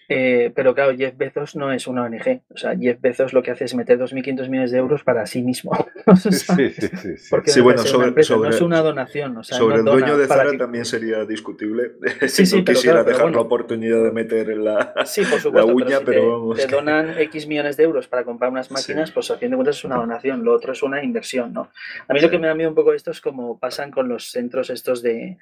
Eh, 0.10 0.52
pero 0.56 0.76
claro, 0.76 0.96
Jeff 0.96 1.16
Bezos 1.18 1.56
no 1.56 1.72
es 1.72 1.88
una 1.88 2.04
ONG. 2.04 2.42
O 2.50 2.58
sea, 2.58 2.78
Jeff 2.78 3.00
Bezos 3.00 3.34
lo 3.34 3.42
que 3.42 3.52
hace 3.52 3.66
es 3.66 3.74
meter 3.74 3.98
2.500 3.98 4.50
millones 4.50 4.72
de 4.72 4.78
euros 4.78 5.04
para 5.04 5.26
sí 5.26 5.42
mismo. 5.42 5.72
sí, 6.22 6.32
sí, 6.32 6.70
sí, 6.70 6.90
sí. 7.18 7.28
Porque 7.30 7.62
bueno, 7.62 7.82
sobre, 7.84 8.12
no 8.12 8.50
es 8.50 8.62
una 8.62 8.82
donación. 8.82 9.44
sobre 9.44 9.78
el 9.78 9.86
dueño 9.86 10.18
de 10.18 10.28
Zara 10.28 10.58
también 10.58 10.86
sería 10.86 11.26
discutible. 11.26 11.94
Sí, 12.34 12.46
sí, 12.46 12.60
no 12.60 12.66
quisiera 12.66 13.04
dejar 13.04 13.32
la 13.32 13.42
oportunidad 13.42 14.04
de 14.04 14.12
meter 14.12 14.50
en 14.50 14.64
la, 14.64 14.94
sí, 15.06 15.22
por 15.22 15.40
supuesto, 15.40 15.68
la 15.68 15.74
uña, 15.74 16.00
pero, 16.06 16.54
te, 16.56 16.68
donan 16.68 17.18
X 17.18 17.48
millones 17.48 17.78
de 17.78 17.84
euros 17.84 18.08
para 18.08 18.24
comprar 18.24 18.50
unas 18.50 18.72
máquinas, 18.72 19.12
pues 19.12 19.30
a 19.30 19.38
fin 19.38 19.52
de 19.52 19.56
cuentas 19.56 19.78
es 19.78 19.84
una 19.84 19.98
donación. 19.98 20.44
Lo 20.44 20.54
otro 20.54 20.72
es 20.72 20.82
una 20.84 21.04
inversión, 21.04 21.54
¿no? 21.54 21.70
A 22.08 22.14
mí 22.14 22.22
lo 22.22 22.30
que 22.30 22.40
me 22.40 22.48
da 22.48 22.56
miedo 22.56 22.70
un 22.70 22.76
poco 22.76 22.94
esto 22.94 23.12
es 23.12 23.22
como 23.22 23.60
pasan 23.60 23.92
con 23.92 24.08
los 24.08 24.32
centros 24.32 24.70
estos 24.70 25.02
de 25.02 25.38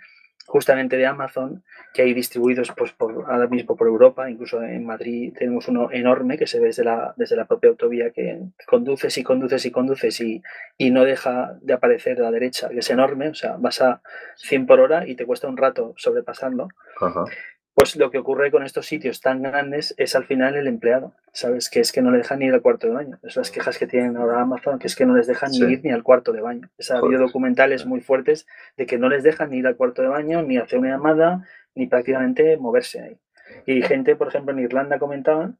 justamente 0.46 0.98
de 0.98 1.06
Amazon, 1.06 1.64
que 1.94 2.02
hay 2.02 2.14
distribuidos 2.14 2.72
pues, 2.76 2.92
por, 2.92 3.26
ahora 3.30 3.48
mismo 3.48 3.76
por 3.76 3.88
Europa, 3.88 4.30
incluso 4.30 4.62
en 4.64 4.86
Madrid 4.86 5.34
tenemos 5.38 5.68
uno 5.68 5.90
enorme 5.92 6.38
que 6.38 6.48
se 6.48 6.60
ve 6.60 6.68
desde 6.68 6.84
la, 6.84 7.14
desde 7.18 7.36
la 7.36 7.46
propia 7.46 7.70
autovía 7.70 8.12
que 8.12 8.40
conduces 8.68 9.18
y 9.18 9.24
conduces 9.24 9.66
y 9.66 9.72
conduces 9.72 10.22
y, 10.22 10.42
y 10.78 10.92
no 10.92 11.04
deja 11.04 11.58
de 11.62 11.74
aparecer 11.74 12.20
a 12.20 12.24
la 12.24 12.32
derecha, 12.32 12.70
que 12.70 12.80
es 12.80 12.90
enorme, 12.90 13.30
o 13.30 13.36
sea, 13.36 13.58
vas 13.58 13.82
a 13.82 14.02
100 14.38 14.66
por 14.66 14.80
hora 14.80 15.08
y 15.08 15.16
te 15.16 15.26
cuesta 15.26 15.48
un 15.48 15.58
rato 15.58 15.94
sobrepasarlo. 15.98 16.68
Pues 17.74 17.96
lo 17.96 18.12
que 18.12 18.18
ocurre 18.18 18.52
con 18.52 18.64
estos 18.64 18.86
sitios 18.86 19.22
tan 19.22 19.42
grandes 19.42 19.94
es 19.98 20.16
al 20.16 20.26
final 20.26 20.56
el 20.56 20.68
empleado, 20.68 21.16
¿sabes? 21.32 21.70
Que 21.70 21.80
es 21.80 21.92
que 21.92 22.02
no 22.02 22.12
le 22.12 22.18
dejan 22.18 22.40
ni 22.40 22.46
ir 22.46 22.54
al 22.54 22.62
cuarto 22.62 22.88
de 22.88 22.94
baño. 22.94 23.20
Es 23.24 23.38
las 23.38 23.50
quejas 23.50 23.78
que 23.78 23.88
tienen 23.88 24.18
ahora 24.18 24.42
Amazon, 24.42 24.78
que 24.78 24.88
es 24.88 24.96
que 24.96 25.06
no 25.06 25.16
les 25.16 25.26
dejan 25.26 25.52
ni 25.52 25.60
ir 25.60 25.82
ni 25.84 25.92
al 25.92 26.04
cuarto 26.04 26.34
de 26.34 26.42
baño. 26.42 26.70
Ha 26.90 26.98
habido 26.98 27.22
documentales 27.22 27.86
muy 27.86 28.02
fuertes 28.02 28.46
de 28.76 28.86
que 28.86 28.98
no 28.98 29.08
les 29.08 29.24
dejan 29.24 29.52
ni 29.52 29.60
ir 29.60 29.68
al 29.68 29.78
cuarto 29.78 30.02
de 30.02 30.10
baño, 30.10 30.44
ni 30.44 30.58
hacer 30.58 30.80
una 30.80 30.90
llamada, 30.90 31.48
ni 31.74 31.88
prácticamente 31.88 32.58
moverse 32.58 33.02
ahí. 33.02 33.20
Y 33.66 33.82
gente, 33.84 34.16
por 34.16 34.28
ejemplo, 34.28 34.54
en 34.54 34.60
Irlanda 34.60 35.00
comentaban 35.00 35.58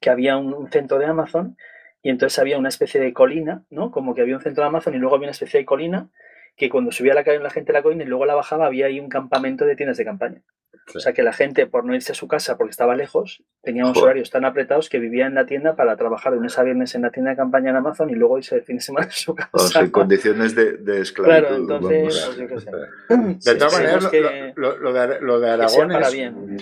que 0.00 0.10
había 0.10 0.36
un 0.36 0.70
centro 0.70 0.98
de 0.98 1.06
Amazon 1.06 1.56
y 2.02 2.10
entonces 2.10 2.38
había 2.38 2.58
una 2.58 2.68
especie 2.68 3.00
de 3.00 3.12
colina, 3.12 3.64
¿no? 3.70 3.90
Como 3.90 4.14
que 4.14 4.22
había 4.22 4.36
un 4.36 4.42
centro 4.42 4.62
de 4.62 4.68
Amazon 4.68 4.94
y 4.94 4.98
luego 4.98 5.16
había 5.16 5.26
una 5.26 5.32
especie 5.32 5.60
de 5.60 5.66
colina 5.66 6.08
que 6.56 6.68
cuando 6.68 6.92
subía 6.92 7.14
la, 7.14 7.22
la 7.22 7.50
gente 7.50 7.72
la 7.72 7.82
colina 7.82 8.04
y 8.04 8.06
luego 8.06 8.26
la 8.26 8.34
bajaba 8.34 8.66
había 8.66 8.86
ahí 8.86 9.00
un 9.00 9.08
campamento 9.08 9.64
de 9.64 9.76
tiendas 9.76 9.96
de 9.96 10.04
campaña. 10.04 10.42
O 10.94 11.00
sea 11.00 11.12
que 11.12 11.22
la 11.22 11.32
gente, 11.32 11.66
por 11.66 11.84
no 11.84 11.94
irse 11.94 12.12
a 12.12 12.14
su 12.14 12.26
casa 12.28 12.56
porque 12.56 12.70
estaba 12.70 12.96
lejos, 12.96 13.42
tenía 13.62 13.84
unos 13.84 13.98
horarios 13.98 14.30
tan 14.30 14.44
apretados 14.44 14.88
que 14.88 14.98
vivía 14.98 15.26
en 15.26 15.34
la 15.34 15.46
tienda 15.46 15.76
para 15.76 15.96
trabajar 15.96 16.32
de 16.32 16.36
lunes 16.36 16.58
a 16.58 16.62
viernes 16.64 16.94
en 16.94 17.02
la 17.02 17.10
tienda 17.10 17.30
de 17.30 17.36
campaña 17.36 17.70
en 17.70 17.76
Amazon 17.76 18.10
y 18.10 18.14
luego 18.14 18.38
irse 18.38 18.56
de 18.56 18.62
fin 18.62 18.76
de 18.76 18.82
semana 18.82 19.06
a 19.06 19.10
su 19.10 19.34
casa. 19.34 19.50
O 19.52 19.58
sea, 19.60 19.82
en 19.82 19.90
condiciones 19.90 20.54
de, 20.54 20.78
de 20.78 21.00
esclavitud. 21.00 21.46
Claro, 21.46 21.56
entonces, 21.56 22.48
pues 22.48 23.44
De 23.44 23.54
todas 23.54 23.72
maneras, 23.74 24.04
lo, 24.56 24.92
de, 24.92 25.20
lo, 25.20 25.40
de, 25.40 25.50
Aragón 25.50 25.92
es, 25.92 26.12
bien. 26.12 26.58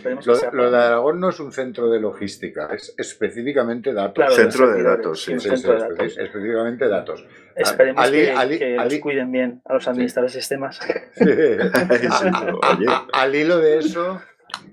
Lo, 0.53 0.71
de 0.71 0.77
Aragón 0.77 1.19
no 1.19 1.31
es 1.31 1.41
un 1.41 1.53
centro 1.53 1.89
de 1.89 2.01
logística, 2.01 2.69
es 2.75 2.95
específicamente 2.99 3.93
datos. 3.93 4.35
centro 4.35 4.71
de 4.71 4.83
datos, 4.83 5.25
sí. 5.25 5.39
centro 5.41 5.75
de 5.75 5.81
datos. 5.81 6.19
Específicamente 6.19 6.89
datos. 6.89 7.27
Esperemos 7.61 8.11
que, 8.11 9.01
cuiden 9.01 9.33
bien 9.33 9.63
a 9.65 9.75
los 9.75 9.87
administradores 9.87 10.35
de 10.35 10.41
sistemas. 10.41 10.81
al 13.13 13.35
hilo 13.35 13.59
de 13.59 13.79
eso, 13.79 14.21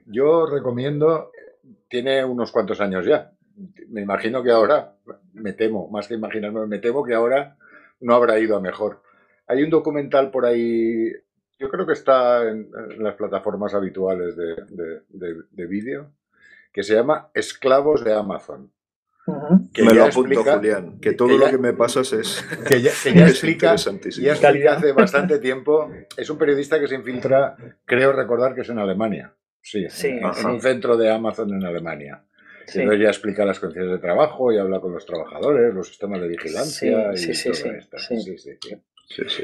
yo 0.06 0.45
recomiendo, 0.45 1.32
tiene 1.89 2.23
unos 2.23 2.52
cuantos 2.52 2.80
años 2.82 3.06
ya. 3.06 3.32
Me 3.89 4.02
imagino 4.02 4.43
que 4.43 4.52
ahora, 4.52 4.93
me 5.34 5.54
temo, 5.54 5.89
más 5.89 6.08
que 6.08 6.13
imaginarme, 6.13 6.65
me 6.67 6.80
temo 6.80 7.04
que 7.04 7.13
ahora 7.13 7.58
no 8.00 8.13
habrá 8.15 8.39
ido 8.39 8.56
a 8.56 8.62
mejor. 8.62 9.02
Hay 9.47 9.63
un 9.63 9.69
documental 9.69 10.30
por 10.32 10.45
ahí, 10.45 11.12
yo 11.60 11.69
creo 11.69 11.86
que 11.86 11.93
está 11.93 12.47
en, 12.47 12.69
las 13.00 13.15
plataformas 13.15 13.73
habituales 13.73 14.36
de, 14.38 15.67
vídeo, 15.67 16.12
que 16.71 16.84
se 16.84 16.93
llama 16.95 17.30
Esclavos 17.34 18.04
de 18.04 18.13
Amazon. 18.13 18.71
Que 19.74 19.84
me 19.84 19.94
lo 19.94 20.06
apunto, 20.06 20.44
Julián, 20.44 21.00
que 21.00 21.13
todo 21.13 21.38
lo 21.38 21.50
que 21.50 21.58
me 21.58 21.74
pasas 21.74 22.13
es. 22.13 22.46
Que 22.68 22.82
ya, 22.82 22.92
que 23.04 23.13
ya 23.13 23.28
explica, 23.28 23.76
ya 23.76 24.32
explica 24.32 24.74
hace 24.74 24.92
bastante 24.94 25.40
tiempo. 25.40 25.92
Es 26.16 26.30
un 26.30 26.38
periodista 26.38 26.80
que 26.80 26.88
se 26.88 26.96
infiltra, 26.96 27.56
creo 27.86 28.13
recordar 28.13 28.56
que 28.56 28.62
es 28.62 28.70
en 28.70 28.80
Alemania. 28.80 29.34
Sí, 29.62 29.86
en, 30.04 30.24
un 30.24 30.62
centro 30.62 30.96
de 30.96 31.12
Amazon 31.12 31.54
en 31.54 31.66
Alemania. 31.66 32.24
Sí. 32.68 32.80
Entonces 32.80 33.04
ya 33.04 33.10
explica 33.10 33.46
las 33.46 33.60
condiciones 33.60 33.92
de 33.92 34.00
trabajo 34.00 34.52
y 34.52 34.58
habla 34.58 34.80
con 34.80 34.94
los 34.94 35.06
trabajadores, 35.06 35.74
los 35.74 35.88
sistemas 35.88 36.22
de 36.22 36.28
vigilancia 36.30 37.12
y 37.13 37.52
todo 37.52 37.72
esto. 37.74 37.98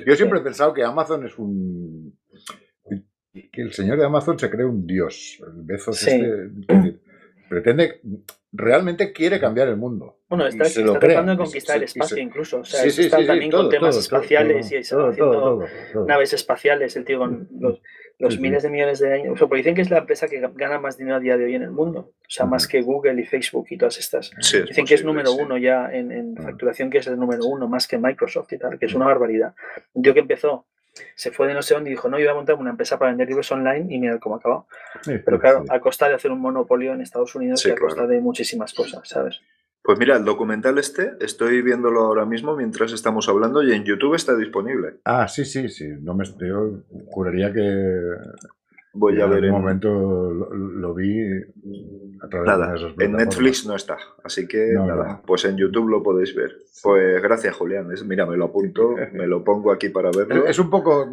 Yo 0.06 0.15
siempre 0.15 0.39
he 0.39 0.43
pensado 0.43 0.74
que 0.74 0.84
Amazon 0.84 1.26
es 1.26 1.38
un... 1.38 2.17
que 3.32 3.62
el 3.62 3.74
señor 3.74 3.98
de 3.98 4.06
Amazon 4.06 4.39
se 4.39 4.50
cree 4.50 4.65
un 4.65 4.86
dios. 4.86 5.39
El 5.46 5.63
Bezos 5.63 6.08
este, 6.08 6.50
pretende, 7.50 8.02
realmente 8.53 9.11
quiere 9.11 9.39
cambiar 9.39 9.67
el 9.67 9.77
mundo. 9.77 10.19
Bueno, 10.29 10.47
está, 10.47 10.65
tratando 10.99 11.33
de 11.33 11.37
conquistar 11.37 11.77
el 11.77 11.83
espacio 11.83 12.17
incluso. 12.17 12.59
O 12.59 12.65
sea, 12.65 12.85
está 12.85 13.25
también 13.25 13.51
con 13.51 13.69
temas 13.69 13.97
espaciales 13.97 14.71
y 14.71 14.77
haciendo 14.77 15.65
naves 16.07 16.33
espaciales, 16.33 16.95
el 16.95 17.03
tío 17.03 17.19
con 17.19 17.47
los 17.59 17.81
los 18.19 18.39
miles 18.39 18.63
de 18.63 18.69
millones 18.69 18.99
de 18.99 19.13
años. 19.13 19.41
O 19.41 19.47
sea, 19.47 19.57
dicen 19.57 19.75
que 19.75 19.81
es 19.81 19.89
la 19.89 19.99
empresa 19.99 20.27
que 20.27 20.39
gana 20.55 20.79
más 20.79 20.97
dinero 20.97 21.17
a 21.17 21.19
día 21.19 21.37
de 21.37 21.45
hoy 21.45 21.55
en 21.55 21.63
el 21.63 21.71
mundo. 21.71 22.11
O 22.21 22.29
sea, 22.29 22.45
más 22.45 22.67
que 22.67 22.81
Google 22.81 23.21
y 23.21 23.25
Facebook 23.25 23.67
y 23.69 23.77
todas 23.77 23.97
estas. 23.99 24.31
dicen 24.67 24.85
que 24.85 24.93
es 24.93 25.03
número 25.03 25.33
uno 25.33 25.57
ya 25.57 25.89
en, 25.91 26.35
facturación, 26.35 26.89
que 26.89 26.99
es 26.99 27.07
el 27.07 27.17
número 27.17 27.45
uno, 27.45 27.67
más 27.67 27.87
que 27.87 27.97
Microsoft 27.97 28.53
y 28.53 28.57
tal, 28.57 28.79
que 28.79 28.85
es 28.85 28.93
una 28.93 29.05
barbaridad. 29.05 29.53
Un 29.93 30.03
tío 30.03 30.13
que 30.13 30.21
empezó, 30.21 30.65
se 31.15 31.32
fue 31.32 31.47
de 31.47 31.53
no 31.53 31.62
sé 31.62 31.73
dónde 31.73 31.89
y 31.89 31.93
dijo, 31.93 32.10
no, 32.10 32.17
yo 32.17 32.25
voy 32.25 32.32
a 32.32 32.36
montar 32.36 32.56
una 32.56 32.69
empresa 32.69 32.97
para 32.97 33.12
vender 33.12 33.27
libros 33.27 33.51
online 33.51 33.93
y 33.93 33.99
mira 33.99 34.19
cómo 34.19 34.36
ha 34.36 34.38
acabado. 34.39 34.67
Pero 35.06 35.39
claro, 35.39 35.65
a 35.69 35.79
costa 35.79 36.08
de 36.08 36.15
hacer 36.15 36.32
un 36.32 36.39
monopolio 36.39 36.93
en 36.93 37.01
Estados 37.01 37.36
Unidos 37.36 37.65
y 37.65 37.71
a 37.71 37.75
costa 37.75 38.08
de 38.08 38.19
muchísimas 38.19 38.73
cosas, 38.73 39.08
¿sabes? 39.08 39.41
Pues 39.84 39.99
mira, 39.99 40.15
el 40.15 40.23
documental 40.23 40.77
este, 40.77 41.12
estoy 41.19 41.62
viéndolo 41.62 42.03
ahora 42.03 42.25
mismo 42.25 42.56
mientras 42.56 42.93
estamos 42.93 43.27
hablando 43.27 43.62
y 43.62 43.73
en 43.73 43.84
YouTube 43.84 44.15
está 44.15 44.34
disponible. 44.36 44.95
Ah, 45.03 45.27
sí, 45.27 45.43
sí, 45.43 45.67
sí. 45.67 45.88
No 45.99 46.13
me, 46.13 46.23
yo 46.39 46.84
juraría 47.08 47.51
que 47.51 47.99
voy 48.93 49.19
a 49.19 49.25
ver 49.25 49.45
en 49.45 49.53
un 49.53 49.62
momento 49.62 49.89
lo, 49.89 50.93
vi 50.93 51.19
a 52.21 52.27
través 52.29 52.47
nada, 52.47 52.69
de 52.69 52.75
esos 52.75 52.93
en 52.99 53.13
Netflix 53.13 53.65
no 53.65 53.75
está, 53.75 53.97
así 54.23 54.47
que 54.47 54.73
nada, 54.73 55.21
pues 55.25 55.45
en 55.45 55.58
YouTube 55.58 55.89
lo 55.89 56.03
podéis 56.03 56.36
ver. 56.36 56.51
Pues 56.82 57.21
gracias, 57.21 57.56
Julián. 57.56 57.88
mira, 58.06 58.25
me 58.25 58.38
lo 58.38 58.45
apunto, 58.45 58.95
me 59.13 59.27
lo 59.27 59.43
pongo 59.43 59.71
aquí 59.71 59.89
para 59.89 60.12
verlo. 60.12 60.45
Es 60.45 60.60
un 60.60 60.69
poco, 60.69 61.10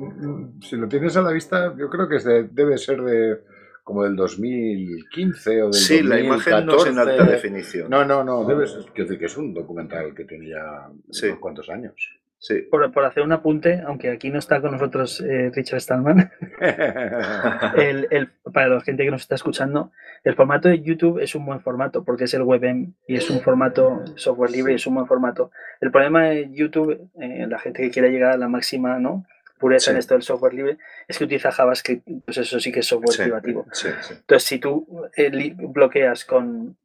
si 0.60 0.76
lo 0.76 0.88
tienes 0.88 1.16
a 1.16 1.22
la 1.22 1.32
vista, 1.32 1.74
yo 1.76 1.88
creo 1.88 2.08
que 2.08 2.18
debe 2.52 2.76
ser 2.78 3.02
de 3.02 3.40
como 3.82 4.04
del 4.04 4.14
2015 4.14 5.62
o 5.62 5.64
del 5.66 5.74
sí, 5.74 6.02
la 6.02 6.20
imagen 6.20 6.66
no 6.66 6.76
es 6.76 6.86
en 6.86 6.98
alta 6.98 7.24
definición. 7.24 7.90
No, 7.90 8.04
no, 8.04 8.22
no, 8.22 8.44
debe 8.44 8.66
ser, 8.66 8.84
quiero 8.94 9.04
decir 9.04 9.18
que 9.18 9.26
es 9.26 9.36
un 9.36 9.54
documental 9.54 10.14
que 10.14 10.24
tenía 10.24 10.88
unos 10.88 11.38
cuantos 11.40 11.68
años. 11.70 12.19
Sí. 12.40 12.62
Por, 12.70 12.90
por, 12.90 13.04
hacer 13.04 13.22
un 13.22 13.32
apunte, 13.32 13.82
aunque 13.86 14.10
aquí 14.10 14.30
no 14.30 14.38
está 14.38 14.62
con 14.62 14.72
nosotros 14.72 15.20
eh, 15.20 15.50
Richard 15.54 15.82
Stallman, 15.82 16.32
el, 17.76 18.08
el, 18.10 18.30
para 18.52 18.68
la 18.68 18.80
gente 18.80 19.04
que 19.04 19.10
nos 19.10 19.20
está 19.20 19.34
escuchando, 19.34 19.92
el 20.24 20.34
formato 20.34 20.68
de 20.68 20.80
YouTube 20.80 21.18
es 21.18 21.34
un 21.34 21.44
buen 21.44 21.60
formato 21.60 22.02
porque 22.02 22.24
es 22.24 22.32
el 22.32 22.42
WebM 22.42 22.94
y 23.06 23.16
es 23.16 23.28
un 23.28 23.42
formato 23.42 24.02
software 24.16 24.50
libre 24.50 24.72
y 24.72 24.76
es 24.76 24.86
un 24.86 24.94
buen 24.94 25.06
formato. 25.06 25.50
El 25.82 25.90
problema 25.90 26.30
de 26.30 26.48
YouTube, 26.50 27.10
eh, 27.20 27.46
la 27.46 27.58
gente 27.58 27.82
que 27.82 27.90
quiera 27.90 28.08
llegar 28.08 28.32
a 28.32 28.38
la 28.38 28.48
máxima, 28.48 28.98
¿no? 28.98 29.26
pureza 29.60 29.90
en 29.90 29.98
esto 29.98 30.14
del 30.14 30.22
software 30.22 30.54
libre, 30.54 30.78
es 31.06 31.18
que 31.18 31.24
utiliza 31.24 31.52
JavaScript, 31.52 32.08
pues 32.24 32.38
eso 32.38 32.58
sí 32.58 32.72
que 32.72 32.80
es 32.80 32.86
software 32.86 33.16
privativo. 33.16 33.66
Entonces, 34.10 34.48
si 34.48 34.58
tú 34.58 34.86
eh, 35.14 35.54
bloqueas 35.54 36.24
con 36.24 36.78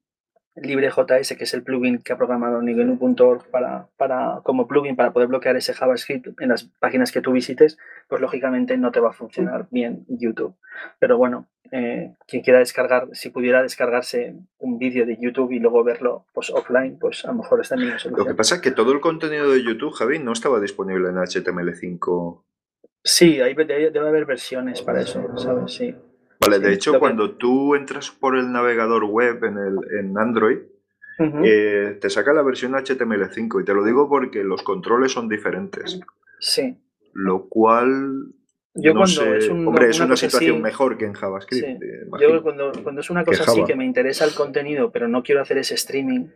LibreJS, 0.55 1.35
que 1.37 1.43
es 1.43 1.53
el 1.53 1.63
plugin 1.63 1.99
que 1.99 2.13
ha 2.13 2.17
programado 2.17 2.61
Nigenu.org 2.61 3.49
para, 3.49 3.87
para, 3.97 4.41
como 4.43 4.67
plugin 4.67 4.95
para 4.95 5.11
poder 5.11 5.27
bloquear 5.27 5.55
ese 5.55 5.73
JavaScript 5.73 6.39
en 6.39 6.49
las 6.49 6.63
páginas 6.79 7.11
que 7.11 7.21
tú 7.21 7.31
visites, 7.31 7.77
pues 8.07 8.21
lógicamente 8.21 8.77
no 8.77 8.91
te 8.91 8.99
va 8.99 9.09
a 9.09 9.13
funcionar 9.13 9.67
bien 9.69 10.05
YouTube. 10.07 10.55
Pero 10.99 11.17
bueno, 11.17 11.47
eh, 11.71 12.15
quien 12.27 12.41
quiera 12.41 12.59
descargar, 12.59 13.09
si 13.13 13.29
pudiera 13.29 13.61
descargarse 13.61 14.35
un 14.59 14.77
vídeo 14.77 15.05
de 15.05 15.17
YouTube 15.19 15.51
y 15.51 15.59
luego 15.59 15.83
verlo 15.83 16.25
pues, 16.33 16.49
offline, 16.49 16.97
pues 16.99 17.25
a 17.25 17.29
lo 17.29 17.35
mejor 17.35 17.61
está 17.61 17.75
bien. 17.75 17.95
Lo 18.15 18.25
que 18.25 18.35
pasa 18.35 18.55
es 18.55 18.61
que 18.61 18.71
todo 18.71 18.93
el 18.93 19.01
contenido 19.01 19.51
de 19.51 19.63
YouTube, 19.63 19.93
Javi, 19.93 20.19
no 20.19 20.31
estaba 20.31 20.59
disponible 20.59 21.09
en 21.09 21.15
HTML5 21.15 22.43
Sí, 23.07 23.39
hay, 23.39 23.53
debe, 23.53 23.99
haber 23.99 24.25
versiones 24.25 24.81
para 24.81 25.01
eso, 25.01 25.37
¿sabes? 25.37 25.71
Sí. 25.71 25.95
Vale, 26.45 26.59
de 26.59 26.73
hecho, 26.73 26.99
cuando 26.99 27.31
tú 27.31 27.75
entras 27.75 28.11
por 28.11 28.37
el 28.37 28.51
navegador 28.51 29.05
web 29.05 29.43
en, 29.43 29.57
el, 29.57 29.99
en 29.99 30.17
Android, 30.17 30.59
eh, 31.19 31.97
te 31.99 32.09
saca 32.09 32.33
la 32.33 32.41
versión 32.41 32.73
HTML5 32.73 33.61
y 33.61 33.65
te 33.65 33.73
lo 33.73 33.83
digo 33.83 34.09
porque 34.09 34.43
los 34.43 34.63
controles 34.63 35.11
son 35.13 35.29
diferentes. 35.29 35.99
Sí. 36.39 36.77
Lo 37.13 37.47
cual 37.47 38.33
yo 38.73 38.93
no 38.93 39.01
cuando 39.01 39.35
es 39.35 39.49
hombre, 39.49 39.89
es 39.89 39.99
una, 40.01 40.17
situación 40.17 40.61
mejor 40.61 40.97
que 40.97 41.05
en 41.05 41.13
JavaScript. 41.13 41.81
Yo 42.19 42.43
cuando, 42.43 42.73
cuando, 42.83 42.99
es 42.99 43.09
una 43.09 43.23
cosa 43.23 43.43
así 43.43 43.63
que 43.63 43.75
me 43.75 43.85
interesa 43.85 44.25
el 44.25 44.33
contenido, 44.33 44.91
pero 44.91 45.07
no 45.07 45.23
quiero 45.23 45.41
hacer 45.41 45.57
ese 45.57 45.75
streaming, 45.75 46.27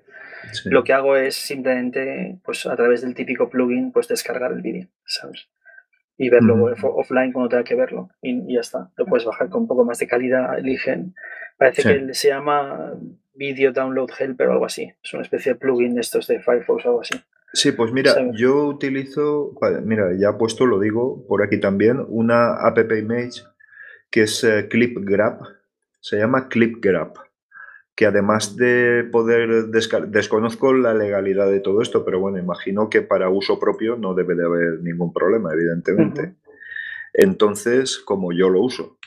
lo 0.63 0.85
que 0.85 0.93
hago 0.93 1.17
es 1.17 1.35
simplemente, 1.35 2.39
pues 2.45 2.65
a 2.65 2.75
través 2.77 3.01
del 3.01 3.13
típico 3.13 3.49
plugin, 3.49 3.91
pues 3.91 4.07
descargar 4.07 4.53
el 4.53 4.61
vídeo, 4.61 4.87
¿sabes? 5.05 5.49
Y 6.19 6.29
verlo 6.29 6.65
offline 6.95 7.31
cuando 7.31 7.49
tenga 7.49 7.63
que 7.63 7.75
verlo 7.75 8.09
y, 8.21 8.53
ya 8.53 8.59
está. 8.59 8.91
Lo 8.97 9.05
puedes 9.05 9.25
bajar 9.25 9.49
con 9.49 9.61
un 9.61 9.67
poco 9.67 9.85
más 9.85 9.99
de 9.99 10.07
calidad, 10.07 10.59
eligen. 10.59 11.15
Parece 11.57 11.81
que 11.81 12.13
se 12.13 12.27
llama 12.27 12.93
Video 13.33 13.71
Download 13.71 14.09
Helper 14.19 14.49
o 14.49 14.51
algo 14.51 14.65
así. 14.65 14.91
Es 15.01 15.13
una 15.13 15.23
especie 15.23 15.53
de 15.53 15.59
plugin 15.59 15.95
de 15.95 16.01
estos 16.01 16.27
de 16.27 16.41
Firefox 16.41 16.85
o 16.85 16.89
algo 16.89 17.01
así. 17.01 17.15
Sí, 17.53 17.71
pues 17.71 17.91
mira, 17.93 18.13
yo 18.33 18.65
utilizo, 18.67 19.55
mira, 19.83 20.09
ya 20.19 20.37
puesto, 20.37 20.65
lo 20.65 20.79
digo 20.79 21.25
por 21.25 21.41
aquí 21.41 21.59
también, 21.59 22.05
una 22.09 22.53
app 22.67 22.77
image 22.77 23.41
que 24.11 24.23
es 24.23 24.43
eh, 24.43 24.67
ClipGrab, 24.69 25.39
se 25.99 26.17
llama 26.17 26.47
ClipGrab 26.49 27.13
que 27.99 28.05
además 28.05 28.55
de 28.55 29.03
poder 29.11 29.65
descargar, 29.65 30.09
desconozco 30.09 30.73
la 30.73 30.93
legalidad 30.93 31.51
de 31.51 31.59
todo 31.59 31.81
esto, 31.81 32.05
pero 32.05 32.21
bueno, 32.21 32.37
imagino 32.37 32.89
que 32.89 33.01
para 33.01 33.29
uso 33.29 33.59
propio 33.59 33.97
no 33.97 34.13
debe 34.13 34.35
de 34.35 34.45
haber 34.45 34.79
ningún 34.81 35.11
problema, 35.11 35.51
evidentemente. 35.51 36.35
Entonces, 37.13 37.97
como 37.97 38.31
yo 38.31 38.47
lo 38.49 38.61
uso. 38.61 38.97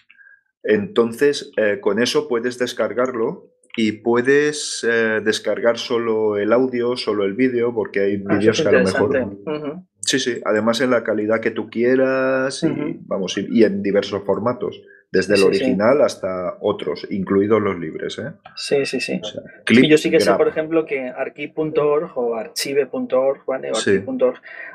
Entonces, 0.62 1.52
eh, 1.56 1.78
con 1.80 2.02
eso 2.02 2.28
puedes 2.28 2.58
descargarlo 2.58 3.54
y 3.78 3.92
puedes 3.92 4.86
eh, 4.86 5.22
descargar 5.24 5.78
solo 5.78 6.36
el 6.36 6.52
audio, 6.52 6.94
solo 6.98 7.24
el 7.24 7.32
vídeo, 7.32 7.72
porque 7.72 8.00
hay 8.00 8.22
ah, 8.28 8.36
vídeos 8.36 8.60
que 8.60 8.68
a 8.68 8.72
lo 8.72 8.84
mejor... 8.84 9.38
Sí, 10.00 10.18
sí, 10.18 10.38
además 10.44 10.82
en 10.82 10.90
la 10.90 11.02
calidad 11.02 11.40
que 11.40 11.52
tú 11.52 11.70
quieras 11.70 12.62
y, 12.62 12.98
vamos, 13.06 13.38
y 13.38 13.64
en 13.64 13.82
diversos 13.82 14.22
formatos. 14.24 14.82
Desde 15.12 15.34
el 15.34 15.42
original 15.42 16.00
hasta 16.00 16.56
otros, 16.60 17.06
incluidos 17.10 17.60
los 17.60 17.78
libres. 17.78 18.18
¿eh? 18.18 18.32
Sí, 18.56 18.86
sí, 18.86 18.98
sí. 18.98 19.20
yo 19.86 19.98
sí 19.98 20.10
que 20.10 20.20
sé, 20.20 20.32
por 20.32 20.48
ejemplo, 20.48 20.86
que 20.86 21.06
archive.org 21.06 22.16
o 22.16 22.34
archive.org, 22.34 23.44
¿vale? 23.44 23.72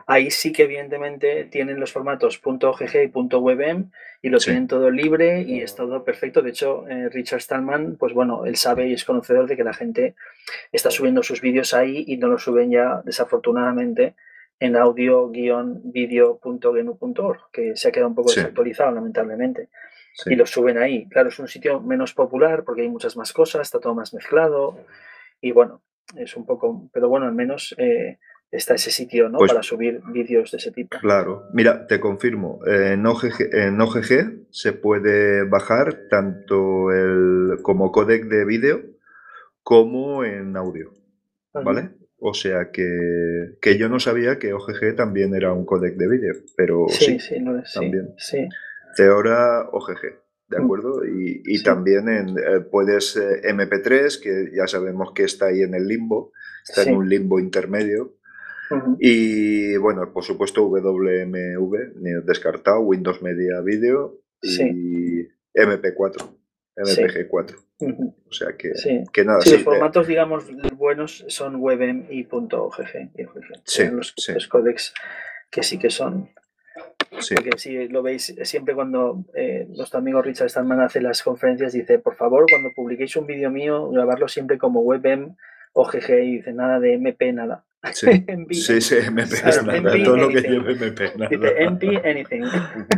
ahí 0.06 0.30
sí 0.30 0.54
que 0.54 0.66
evidentemente 0.66 1.46
tienen 1.46 1.80
los 1.80 1.92
formatos 1.92 2.40
.ogg 2.44 2.84
y 2.84 3.10
.webm 3.36 3.90
y 4.22 4.30
lo 4.30 4.38
tienen 4.38 4.68
todo 4.68 4.92
libre 4.92 5.42
y 5.42 5.62
es 5.62 5.74
todo 5.74 6.04
perfecto. 6.04 6.44
De 6.44 6.52
hecho, 6.52 6.88
eh, 6.88 7.10
Richard 7.10 7.42
Stallman, 7.42 7.96
pues 7.96 8.14
bueno, 8.14 8.46
él 8.46 8.58
sabe 8.58 8.90
y 8.90 8.94
es 8.94 9.06
conocedor 9.06 9.48
de 9.48 9.58
que 9.58 9.64
la 9.64 9.74
gente 9.74 10.14
está 10.72 10.92
subiendo 10.92 11.24
sus 11.24 11.42
vídeos 11.42 11.74
ahí 11.74 12.06
y 12.08 12.18
no 12.18 12.28
los 12.28 12.44
suben 12.44 12.70
ya, 12.70 13.02
desafortunadamente, 13.04 14.14
en 14.60 14.76
audio-video.genu.org, 14.76 17.40
que 17.52 17.76
se 17.76 17.88
ha 17.88 17.92
quedado 17.92 18.10
un 18.10 18.16
poco 18.16 18.30
desactualizado, 18.30 18.92
lamentablemente 18.92 19.70
y 20.26 20.36
lo 20.36 20.46
suben 20.46 20.78
ahí. 20.78 21.08
Claro, 21.10 21.30
es 21.30 21.40
un 21.40 21.48
sitio 21.48 21.80
menos 21.80 22.14
popular 22.14 22.64
porque 22.64 22.82
hay 22.82 22.90
muchas 22.90 23.16
más 23.16 23.34
cosas, 23.34 23.62
está 23.62 23.80
todo 23.80 23.94
más 23.94 24.14
mezclado 24.14 24.80
y 25.42 25.52
bueno, 25.52 25.82
es 26.16 26.36
un 26.36 26.46
poco, 26.46 26.90
pero 26.94 27.10
bueno, 27.10 27.26
al 27.26 27.34
menos 27.34 27.76
eh, 27.78 28.18
está 28.52 28.76
ese 28.76 28.92
sitio 28.92 29.30
¿no? 29.30 29.38
Pues 29.40 29.52
para 29.52 29.64
subir 29.64 30.02
vídeos 30.12 30.52
de 30.52 30.58
ese 30.58 30.72
tipo. 30.72 30.98
Claro, 31.00 31.44
mira, 31.54 31.88
te 31.88 32.00
confirmo, 32.00 32.60
en 32.66 33.06
OGG, 33.06 33.54
en 33.54 33.80
OGG 33.80 34.48
se 34.50 34.74
puede 34.74 35.44
bajar 35.44 36.08
tanto 36.10 36.92
el 36.92 37.58
como 37.62 37.92
codec 37.92 38.26
de 38.26 38.46
vídeo 38.46 38.82
como 39.64 40.24
en 40.24 40.56
audio, 40.56 40.94
¿vale? 41.54 41.90
O 42.20 42.34
sea 42.34 42.72
que, 42.72 43.58
que, 43.62 43.78
yo 43.78 43.90
no 43.90 44.00
sabía 44.00 44.40
que 44.40 44.54
OGG 44.54 44.96
también 44.96 45.36
era 45.36 45.54
un 45.54 45.66
codec 45.66 45.98
de 45.98 46.08
vídeo, 46.08 46.34
pero 46.56 46.86
sí, 46.90 47.20
sí, 47.20 47.40
no 47.40 47.60
es, 47.60 47.74
también. 47.74 48.14
Sí, 48.18 48.48
Teora 48.98 49.70
OGG, 49.72 50.02
¿de 50.48 50.60
mm. 50.60 50.64
acuerdo? 50.64 51.02
Y, 51.06 51.64
también 51.64 52.10
en, 52.10 52.30
eh, 52.30 52.60
puedes 52.70 53.16
MP3, 53.16 54.18
eh, 54.18 54.22
que 54.22 54.52
ya 54.58 54.68
sabemos 54.68 55.14
que 55.14 55.24
está 55.24 55.48
ahí 55.48 55.62
en 55.62 55.76
el 55.76 55.88
limbo, 55.88 56.34
está 56.68 56.82
en 56.84 56.96
un 56.96 57.08
limbo 57.08 57.40
intermedio. 57.40 58.16
Y 59.00 59.78
bueno, 59.78 60.12
por 60.12 60.26
supuesto 60.26 60.68
WMV, 60.68 62.26
descartado, 62.26 62.82
Windows 62.82 63.22
Media 63.22 63.62
Video 63.62 64.20
y 64.42 65.22
MP4. 65.54 66.38
MPG4. 66.78 67.56
O 68.28 68.32
sea 68.32 68.56
que, 68.58 68.72
que 69.12 69.26
nada. 69.26 69.42
Sí, 69.42 69.52
los 69.52 69.64
formatos, 69.64 70.08
digamos, 70.08 70.46
buenos 70.76 71.26
son 71.28 71.56
WebM 71.56 72.08
y 72.10 72.24
.gg. 72.24 73.12
Sí, 73.64 73.88
los, 73.90 74.14
los 74.34 74.48
codecs 74.48 74.94
que 75.50 75.64
sí 75.64 75.80
que 75.80 75.90
son. 75.90 76.30
Porque 77.10 77.58
si 77.58 77.88
lo 77.88 78.02
veis, 78.04 78.36
siempre 78.44 78.76
cuando 78.76 79.26
eh, 79.36 79.68
nuestro 79.70 80.00
amigo 80.00 80.22
Richard 80.22 80.50
Stallman 80.50 80.82
hace 80.82 81.02
las 81.02 81.24
conferencias, 81.24 81.74
dice, 81.74 82.00
por 82.00 82.16
favor, 82.16 82.46
cuando 82.50 82.70
publiquéis 82.76 83.16
un 83.16 83.28
vídeo 83.28 83.50
mío, 83.50 83.90
grabarlo 83.90 84.28
siempre 84.28 84.58
como 84.58 84.82
WebM 84.82 85.36
o 85.74 85.86
GG 85.86 86.10
y 86.24 86.38
dice 86.38 86.54
nada 86.54 86.80
de 86.80 86.94
MP, 86.94 87.34
nada. 87.34 87.64
Sí, 87.94 88.08
sí, 88.52 88.82
sí, 88.82 88.96
MP, 88.98 89.24
nada, 89.44 90.04
todo 90.04 90.18
lo 90.18 90.30
que 90.30 90.42
lleve 90.42 90.74
MP, 90.74 91.14
nada. 91.16 91.30
Dice 91.30 91.64
MP, 91.64 92.10
anything. 92.10 92.44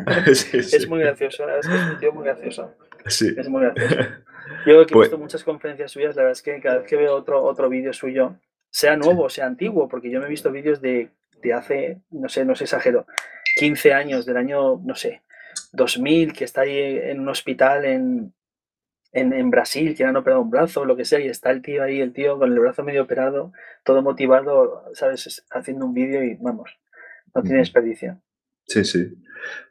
es 0.28 0.88
muy 0.88 1.00
gracioso, 1.00 1.46
es 1.50 1.66
un 1.68 2.00
tío 2.00 2.12
muy 2.14 2.24
gracioso. 2.24 2.76
Sí. 3.06 3.34
Es 3.38 3.48
muy 3.50 3.64
gracioso. 3.64 3.96
Yo 4.66 4.86
que 4.86 4.94
he 4.94 4.94
pues 4.94 5.10
visto 5.10 5.18
muchas 5.18 5.44
conferencias 5.44 5.92
suyas, 5.92 6.16
la 6.16 6.24
verdad 6.24 6.38
es 6.38 6.42
que 6.42 6.60
cada 6.60 6.80
vez 6.80 6.88
que 6.88 6.96
veo 6.96 7.16
otro, 7.16 7.44
otro 7.44 7.70
vídeo 7.70 7.94
suyo, 7.94 8.36
sea 8.72 8.96
nuevo 8.98 9.30
sea 9.30 9.46
antiguo, 9.46 9.88
porque 9.88 10.10
yo 10.10 10.20
me 10.20 10.26
he 10.26 10.30
visto 10.30 10.52
vídeos 10.52 10.82
de, 10.82 11.10
de 11.42 11.54
hace, 11.54 12.02
no 12.12 12.30
sé, 12.30 12.46
no 12.46 12.56
sé 12.56 12.66
exagero, 12.66 13.06
15 13.60 13.94
años, 13.94 14.26
del 14.26 14.38
año, 14.38 14.82
no 14.86 14.96
sé, 14.96 15.22
2000, 15.74 16.32
que 16.32 16.46
está 16.46 16.62
ahí 16.62 16.98
en 17.04 17.20
un 17.20 17.28
hospital 17.28 17.84
en, 17.84 18.34
en, 19.12 19.50
Brasil, 19.50 19.96
que 19.98 20.06
han 20.06 20.16
operado 20.16 20.42
un 20.42 20.50
brazo, 20.50 20.86
lo 20.86 20.96
que 20.96 21.04
sea, 21.04 21.20
y 21.20 21.28
está 21.28 21.52
el 21.52 21.62
tío 21.62 21.84
ahí, 21.84 22.00
el 22.00 22.14
tío 22.14 22.40
con 22.40 22.54
el 22.54 22.60
brazo 22.60 22.84
medio 22.84 23.04
operado, 23.04 23.52
todo 23.84 24.02
motivado, 24.02 24.86
¿sabes? 24.94 25.46
Haciendo 25.52 25.86
un 25.86 25.94
vídeo 25.94 26.24
y 26.24 26.36
vamos, 26.40 26.80
no 27.36 27.42
tiene 27.42 27.60
desperdicio. 27.60 28.22
Sí, 28.66 28.86
sí. 28.86 29.14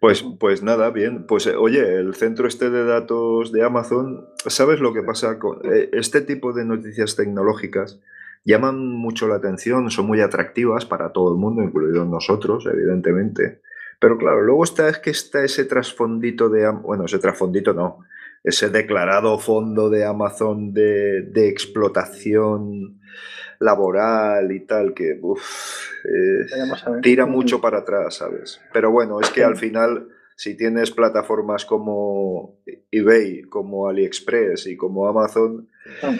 Pues, 0.00 0.22
pues 0.38 0.62
nada, 0.62 0.90
bien. 0.90 1.26
Pues 1.26 1.46
eh, 1.46 1.56
oye, 1.56 1.96
el 1.96 2.14
centro 2.14 2.46
este 2.46 2.68
de 2.68 2.84
datos 2.84 3.52
de 3.52 3.62
Amazon, 3.62 4.26
¿sabes 4.46 4.80
lo 4.80 4.92
que 4.92 5.02
pasa 5.02 5.38
con 5.38 5.60
eh, 5.64 5.88
este 5.92 6.20
tipo 6.20 6.52
de 6.52 6.66
noticias 6.66 7.16
tecnológicas? 7.16 8.00
Llaman 8.44 8.78
mucho 8.78 9.28
la 9.28 9.36
atención, 9.36 9.90
son 9.90 10.06
muy 10.06 10.20
atractivas 10.20 10.84
para 10.84 11.12
todo 11.12 11.32
el 11.32 11.38
mundo, 11.38 11.62
incluidos 11.62 12.06
nosotros, 12.06 12.66
evidentemente. 12.66 13.62
Pero 13.98 14.16
claro, 14.16 14.42
luego 14.42 14.64
está 14.64 14.88
es 14.88 14.98
que 14.98 15.10
está 15.10 15.44
ese 15.44 15.64
trasfondito 15.64 16.48
de, 16.48 16.70
bueno, 16.70 17.06
ese 17.06 17.18
trasfondito 17.18 17.74
no, 17.74 18.04
ese 18.44 18.70
declarado 18.70 19.38
fondo 19.38 19.90
de 19.90 20.04
Amazon 20.04 20.72
de, 20.72 21.48
explotación 21.48 23.00
laboral 23.58 24.52
y 24.52 24.60
tal, 24.60 24.94
que 24.94 25.20
tira 27.02 27.26
mucho 27.26 27.60
para 27.60 27.78
atrás, 27.78 28.16
¿sabes? 28.16 28.60
Pero 28.72 28.92
bueno, 28.92 29.20
es 29.20 29.30
que 29.30 29.42
al 29.42 29.56
final, 29.56 30.08
si 30.36 30.56
tienes 30.56 30.92
plataformas 30.92 31.64
como 31.64 32.60
eBay, 32.92 33.42
como 33.42 33.88
AliExpress 33.88 34.68
y 34.68 34.76
como 34.76 35.08
Amazon, 35.08 35.68
ah. 36.02 36.14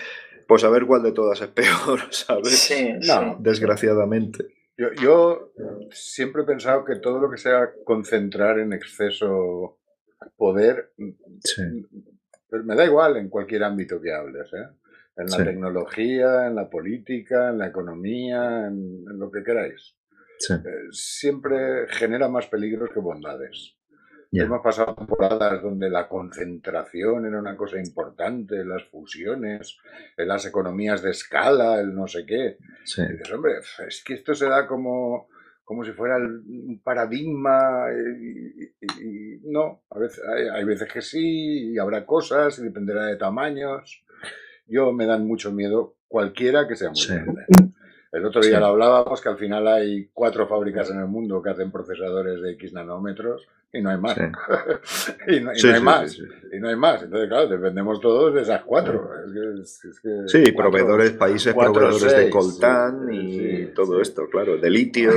pues 0.49 0.65
a 0.65 0.71
ver 0.71 0.85
cuál 0.85 1.05
de 1.05 1.13
todas 1.13 1.41
es 1.41 1.49
peor, 1.49 2.01
¿sabes? 2.11 2.59
Sí, 2.59 2.95
Desgraciadamente. 3.39 4.58
Yo, 4.79 4.93
yo 5.03 5.53
siempre 5.91 6.43
he 6.43 6.47
pensado 6.47 6.85
que 6.85 6.97
todo 6.97 7.19
lo 7.19 7.31
que 7.31 7.37
sea 7.37 7.73
concentrar 7.85 8.59
en 8.59 8.73
exceso 8.73 9.79
poder 10.37 10.93
sí. 11.45 11.63
Pero 12.49 12.65
me 12.65 12.75
da 12.75 12.85
igual 12.85 13.17
en 13.17 13.29
cualquier 13.29 13.65
ámbito 13.65 14.01
que 14.01 14.13
hables, 14.13 14.53
¿eh? 14.53 14.67
En 15.17 15.27
la 15.27 15.45
tecnología, 15.45 16.47
en 16.47 16.55
la 16.55 16.71
política, 16.71 17.51
en 17.51 17.59
la 17.59 17.67
economía, 17.67 18.67
en, 18.69 19.05
lo 19.05 19.31
que 19.33 19.43
queráis. 19.43 19.97
Eh, 20.49 20.63
siempre 20.93 21.89
genera 21.89 22.29
más 22.29 22.47
peligros 22.47 22.91
que 22.95 23.01
bondades. 23.01 23.77
Hemos 24.31 24.61
pasado 24.63 24.95
temporadas 24.95 25.63
donde 25.63 25.89
la 25.89 26.07
concentración 26.09 27.27
era 27.27 27.39
una 27.39 27.57
cosa 27.57 27.79
importante, 27.79 28.65
las 28.65 28.85
fusiones, 28.85 29.79
las 30.17 30.45
economías 30.45 31.03
de 31.03 31.11
escala, 31.11 31.81
el 31.81 31.95
no 31.95 32.07
sé 32.07 32.27
qué. 32.27 32.59
Y 32.59 33.13
dices, 33.13 33.33
hombre, 33.33 33.55
es 33.87 34.03
que 34.05 34.15
esto 34.15 34.35
se 34.35 34.47
da 34.49 34.67
como 34.67 35.29
como 35.69 35.85
si 35.85 35.93
fuera 35.93 36.17
un 36.17 36.81
paradigma 36.83 37.91
eh, 37.93 38.73
y, 39.03 39.39
no, 39.45 39.83
a 39.91 39.99
veces, 39.99 40.25
hay, 40.55 40.65
veces 40.65 40.91
que 40.91 41.03
sí 41.03 41.73
y 41.73 41.79
habrá 41.79 42.07
cosas 42.07 42.59
y 42.59 42.63
dependerá 42.63 43.05
de 43.05 43.17
tamaños. 43.17 44.03
Yo 44.67 44.95
me 44.95 45.05
dan 45.05 45.27
mucho 45.27 45.53
miedo 45.53 45.97
cualquiera 46.09 46.67
que 46.67 46.75
sea 46.75 46.89
muy 46.89 47.07
grande. 47.07 47.45
El 48.11 48.25
otro 48.25 48.41
día 48.41 48.59
lo 48.59 48.67
hablábamos 48.67 49.21
que 49.21 49.29
al 49.29 49.37
final 49.37 49.69
hay 49.69 50.09
cuatro 50.13 50.47
fábricas 50.47 50.91
en 50.91 50.99
el 51.01 51.07
mundo 51.07 51.43
que 51.43 51.51
hacen 51.51 51.71
procesadores 51.71 52.41
de 52.41 52.53
X 52.53 52.73
nanómetros 52.73 53.47
y 53.71 53.83
no 53.83 53.91
hay 53.91 53.99
más. 53.99 54.17
y 55.29 55.41
no, 55.41 55.51
hay 55.51 55.83
más. 55.83 56.19
Y 56.51 56.59
no 56.59 56.69
hay 56.69 56.77
más. 56.77 57.03
Entonces, 57.03 57.29
claro, 57.29 57.49
dependemos 57.49 58.01
todos 58.01 58.33
de 58.33 58.43
esas 58.43 58.63
cuatro. 58.63 59.11
sí, 60.27 60.53
proveedores, 60.53 61.11
países 61.13 61.53
proveedores 61.53 62.17
de 62.17 62.31
coltán 62.31 63.09
y 63.13 63.67
todo 63.75 64.01
esto, 64.01 64.27
claro, 64.31 64.57
de 64.57 64.71
litio. 64.71 65.11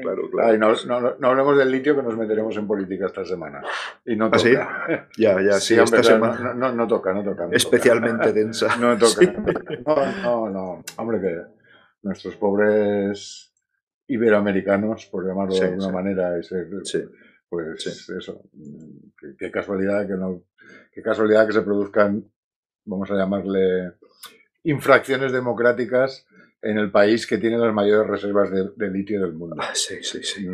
claro, 0.00 0.30
claro. 0.30 0.76
no, 0.86 1.16
no, 1.18 1.28
hablemos 1.28 1.58
del 1.58 1.70
litio 1.70 1.94
que 1.94 2.02
nos 2.02 2.16
meteremos 2.16 2.56
en 2.56 2.66
política 2.66 3.06
esta 3.06 3.26
semana. 3.26 3.62
Y 4.06 4.16
no 4.16 4.26
¿Ah, 4.26 4.30
toca. 4.30 5.08
Ya, 5.18 5.42
ya, 5.42 5.52
sí, 5.60 5.74
esta 5.74 6.02
semana. 6.02 6.54
No, 6.54 6.88
toca, 6.88 7.12
no 7.12 7.22
toca. 7.22 7.48
especialmente 7.52 8.32
densa. 8.32 8.74
No 8.84 8.96
toca. 8.98 9.32
No, 9.86 10.22
no, 10.22 10.50
no. 10.50 10.84
Hombre, 10.96 11.20
que 11.20 11.63
nuestros 12.04 12.36
pobres 12.36 13.52
iberoamericanos, 14.06 15.06
por 15.06 15.26
llamarlo 15.26 15.54
de 15.54 15.66
alguna 15.66 15.88
manera, 15.88 16.34
pues 17.48 17.86
eso, 17.86 18.42
qué, 19.38 19.50
casualidad 19.50 20.06
que 20.06 20.14
no, 20.14 20.44
qué 20.92 21.02
casualidad 21.02 21.46
que 21.46 21.54
se 21.54 21.62
produzcan, 21.62 22.24
vamos 22.84 23.10
a 23.10 23.14
llamarle, 23.14 23.94
infracciones 24.64 25.32
democráticas 25.32 26.26
en 26.60 26.78
el 26.78 26.90
país 26.90 27.26
que 27.26 27.36
tiene 27.36 27.58
las 27.58 27.74
mayores 27.74 28.06
reservas 28.06 28.50
de, 28.50 28.90
litio 28.90 29.20
del 29.20 29.34
mundo. 29.34 29.56
sí, 29.74 30.02
sí, 30.02 30.22
sí. 30.22 30.46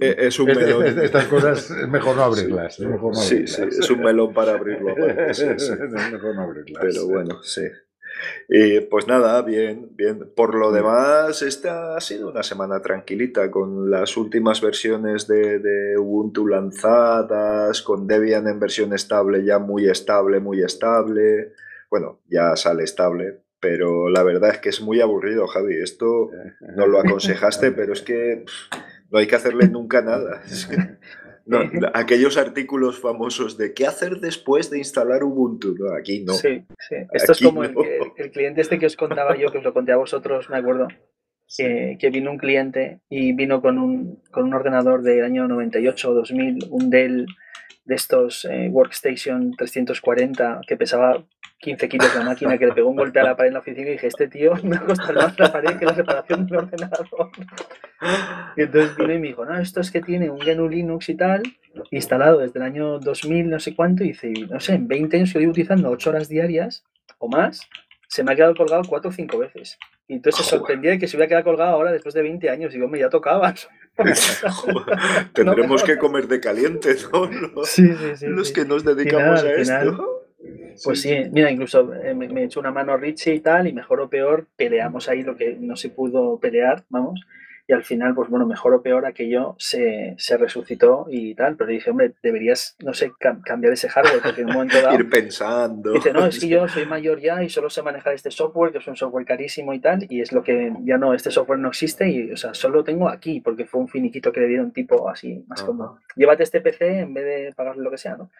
Es 0.00 0.38
un 0.38 0.46
melón. 0.46 0.86
Estas 0.86 1.26
cosas 1.26 1.70
es 1.70 1.88
mejor 1.88 2.16
no 2.16 2.22
abrirlas. 2.22 2.80
Es 2.80 2.86
mejor 2.86 3.14
no 3.14 3.20
abrirlas. 3.20 3.52
Sí, 3.52 3.68
sí, 3.70 3.78
es 3.80 3.90
un 3.90 4.00
melón 4.00 4.32
para 4.32 4.52
abrirlo. 4.52 4.96
es 5.28 5.42
mejor 6.12 6.34
no 6.34 6.42
abrirlas. 6.42 6.82
Pero 6.82 7.06
bueno, 7.06 7.42
sí. 7.42 7.64
Y 8.48 8.80
pues 8.80 9.06
nada, 9.06 9.42
bien, 9.42 9.90
bien. 9.94 10.30
Por 10.34 10.54
lo 10.54 10.72
demás, 10.72 11.42
esta 11.42 11.96
ha 11.96 12.00
sido 12.00 12.30
una 12.30 12.42
semana 12.42 12.80
tranquilita 12.80 13.50
con 13.50 13.90
las 13.90 14.16
últimas 14.16 14.60
versiones 14.60 15.26
de, 15.26 15.96
Ubuntu 15.98 16.46
lanzadas, 16.46 17.82
con 17.82 18.06
Debian 18.06 18.46
en 18.48 18.60
versión 18.60 18.92
estable, 18.92 19.44
ya 19.44 19.58
muy 19.58 19.88
estable, 19.88 20.40
muy 20.40 20.62
estable. 20.62 21.52
Bueno, 21.90 22.20
ya 22.28 22.56
sale 22.56 22.84
estable, 22.84 23.40
pero 23.60 24.08
la 24.08 24.22
verdad 24.22 24.50
es 24.50 24.58
que 24.58 24.68
es 24.68 24.80
muy 24.80 25.00
aburrido, 25.00 25.46
Javi. 25.46 25.76
Esto 25.82 26.30
no 26.76 26.86
lo 26.86 27.00
aconsejaste, 27.00 27.70
pero 27.72 27.92
es 27.92 28.02
que 28.02 28.44
no 29.10 29.18
hay 29.18 29.26
que 29.26 29.36
hacerle 29.36 29.68
nunca 29.68 30.02
nada. 30.02 30.42
No, 31.48 31.60
aquellos 31.94 32.36
artículos 32.36 33.00
famosos 33.00 33.56
de 33.56 33.72
qué 33.72 33.86
hacer 33.86 34.20
después 34.20 34.68
de 34.70 34.78
instalar 34.78 35.24
Ubuntu. 35.24 35.74
No, 35.78 35.94
aquí 35.94 36.22
no. 36.22 36.34
Sí, 36.34 36.62
sí. 36.78 36.96
Esto 37.10 37.32
es 37.32 37.40
como 37.40 37.64
el, 37.64 37.74
cliente 38.32 38.60
este 38.60 38.78
que 38.78 38.84
os 38.84 38.96
contaba 38.96 39.34
yo, 39.34 39.50
que 39.50 39.58
os 39.58 39.64
lo 39.64 39.72
conté 39.72 39.92
a 39.92 39.96
vosotros, 39.96 40.50
me 40.50 40.58
acuerdo. 40.58 40.88
Que, 41.56 42.10
vino 42.12 42.30
un 42.30 42.36
cliente 42.36 43.00
y 43.08 43.32
vino 43.32 43.62
con 43.62 43.78
un, 43.78 44.22
con 44.30 44.44
un 44.44 44.52
ordenador 44.52 45.02
del 45.02 45.24
año 45.24 45.48
98 45.48 46.10
o 46.10 46.14
2000, 46.14 46.66
un 46.68 46.90
Dell 46.90 47.26
de 47.86 47.94
estos 47.94 48.44
eh, 48.44 48.68
Workstation 48.70 49.56
340 49.56 50.60
que 50.66 50.76
pesaba 50.76 51.24
15 51.58 51.88
kilos 51.88 52.14
la 52.14 52.22
máquina 52.22 52.56
que 52.56 52.66
le 52.66 52.72
pegó 52.72 52.88
un 52.88 52.96
golpe 52.96 53.18
a 53.20 53.24
la 53.24 53.36
pared 53.36 53.48
en 53.48 53.54
la 53.54 53.60
oficina 53.60 53.88
y 53.88 53.92
dije, 53.92 54.06
este 54.06 54.28
tío 54.28 54.54
me 54.62 54.76
va 54.76 54.82
a 54.82 54.86
costar 54.86 55.14
más 55.14 55.38
la 55.38 55.52
pared 55.52 55.76
que 55.76 55.84
la 55.84 55.92
reparación 55.92 56.46
del 56.46 56.58
ordenador. 56.58 57.30
Y 58.56 58.62
entonces 58.62 58.96
vino 58.96 59.14
y 59.14 59.18
me 59.18 59.28
dijo, 59.28 59.44
no, 59.44 59.58
esto 59.58 59.80
es 59.80 59.90
que 59.90 60.00
tiene 60.00 60.30
un 60.30 60.38
GNU 60.38 60.68
Linux 60.68 61.08
y 61.08 61.16
tal, 61.16 61.42
instalado 61.90 62.38
desde 62.38 62.60
el 62.60 62.64
año 62.64 62.98
2000, 63.00 63.50
no 63.50 63.58
sé 63.58 63.74
cuánto, 63.74 64.04
y 64.04 64.08
dice, 64.08 64.32
no 64.48 64.60
sé, 64.60 64.74
en 64.74 64.86
20 64.86 65.16
años 65.16 65.32
que 65.32 65.40
lo 65.40 65.50
utilizando 65.50 65.90
8 65.90 66.10
horas 66.10 66.28
diarias 66.28 66.84
o 67.18 67.28
más, 67.28 67.68
se 68.06 68.22
me 68.22 68.32
ha 68.32 68.36
quedado 68.36 68.54
colgado 68.54 68.82
4 68.88 69.10
o 69.10 69.12
5 69.12 69.38
veces. 69.38 69.78
Y 70.06 70.14
entonces 70.14 70.44
se 70.44 70.50
sorprendía 70.50 70.92
de 70.92 70.98
que 70.98 71.06
se 71.06 71.16
hubiera 71.16 71.28
quedado 71.28 71.44
colgado 71.44 71.70
ahora 71.72 71.92
después 71.92 72.14
de 72.14 72.22
20 72.22 72.48
años. 72.48 72.72
Y 72.72 72.78
digo, 72.78 72.88
me 72.88 72.98
ya 72.98 73.10
tocabas. 73.10 73.68
Tendremos 75.34 75.82
que 75.82 75.98
comer 75.98 76.26
de 76.26 76.40
caliente, 76.40 76.96
¿no? 77.12 77.26
Los, 77.26 77.68
sí, 77.68 77.86
sí, 77.88 78.16
sí, 78.16 78.26
los 78.26 78.50
que 78.50 78.64
nos 78.64 78.84
dedicamos 78.84 79.44
a 79.44 79.52
esto. 79.52 80.17
Pues 80.84 81.02
sí, 81.02 81.14
mira, 81.32 81.50
incluso 81.50 81.94
eh, 81.94 82.14
me, 82.14 82.28
me 82.28 82.44
echó 82.44 82.60
una 82.60 82.70
mano 82.70 82.96
Richie 82.96 83.34
y 83.34 83.40
tal, 83.40 83.66
y 83.66 83.72
mejor 83.72 84.00
o 84.00 84.08
peor, 84.08 84.46
peleamos 84.56 85.08
ahí 85.08 85.22
lo 85.22 85.36
que 85.36 85.56
no 85.58 85.76
se 85.76 85.90
pudo 85.90 86.38
pelear, 86.38 86.84
vamos. 86.88 87.20
Y 87.70 87.74
al 87.74 87.84
final, 87.84 88.14
pues 88.14 88.30
bueno, 88.30 88.46
mejor 88.46 88.72
o 88.72 88.80
peor, 88.80 89.04
aquello 89.04 89.54
se, 89.58 90.14
se 90.16 90.38
resucitó 90.38 91.04
y 91.10 91.34
tal, 91.34 91.54
pero 91.54 91.68
dije, 91.68 91.90
hombre, 91.90 92.14
deberías, 92.22 92.74
no 92.82 92.94
sé, 92.94 93.12
cambiar 93.18 93.74
ese 93.74 93.90
hardware, 93.90 94.22
porque 94.22 94.40
en 94.40 94.46
un 94.48 94.54
momento 94.54 94.80
dado... 94.82 94.94
Ir 94.94 95.10
pensando. 95.10 95.92
Dice, 95.92 96.14
no, 96.14 96.24
es 96.24 96.40
que 96.40 96.48
yo 96.48 96.66
soy 96.68 96.86
mayor 96.86 97.20
ya 97.20 97.42
y 97.42 97.50
solo 97.50 97.68
sé 97.68 97.82
manejar 97.82 98.14
este 98.14 98.30
software, 98.30 98.72
que 98.72 98.78
es 98.78 98.86
un 98.86 98.96
software 98.96 99.26
carísimo 99.26 99.74
y 99.74 99.80
tal, 99.80 100.06
y 100.08 100.22
es 100.22 100.32
lo 100.32 100.42
que 100.42 100.72
ya 100.84 100.96
no, 100.96 101.12
este 101.12 101.30
software 101.30 101.58
no 101.58 101.68
existe 101.68 102.08
y, 102.08 102.32
o 102.32 102.38
sea, 102.38 102.54
solo 102.54 102.76
lo 102.76 102.84
tengo 102.84 103.06
aquí, 103.06 103.42
porque 103.42 103.66
fue 103.66 103.82
un 103.82 103.88
finiquito 103.88 104.32
que 104.32 104.40
le 104.40 104.48
dieron 104.48 104.72
tipo 104.72 105.06
así, 105.10 105.44
más 105.46 105.62
como, 105.62 105.98
llévate 106.16 106.44
este 106.44 106.62
PC 106.62 107.00
en 107.00 107.12
vez 107.12 107.24
de 107.26 107.52
pagar 107.54 107.76
lo 107.76 107.90
que 107.90 107.98
sea, 107.98 108.16
¿no? 108.16 108.30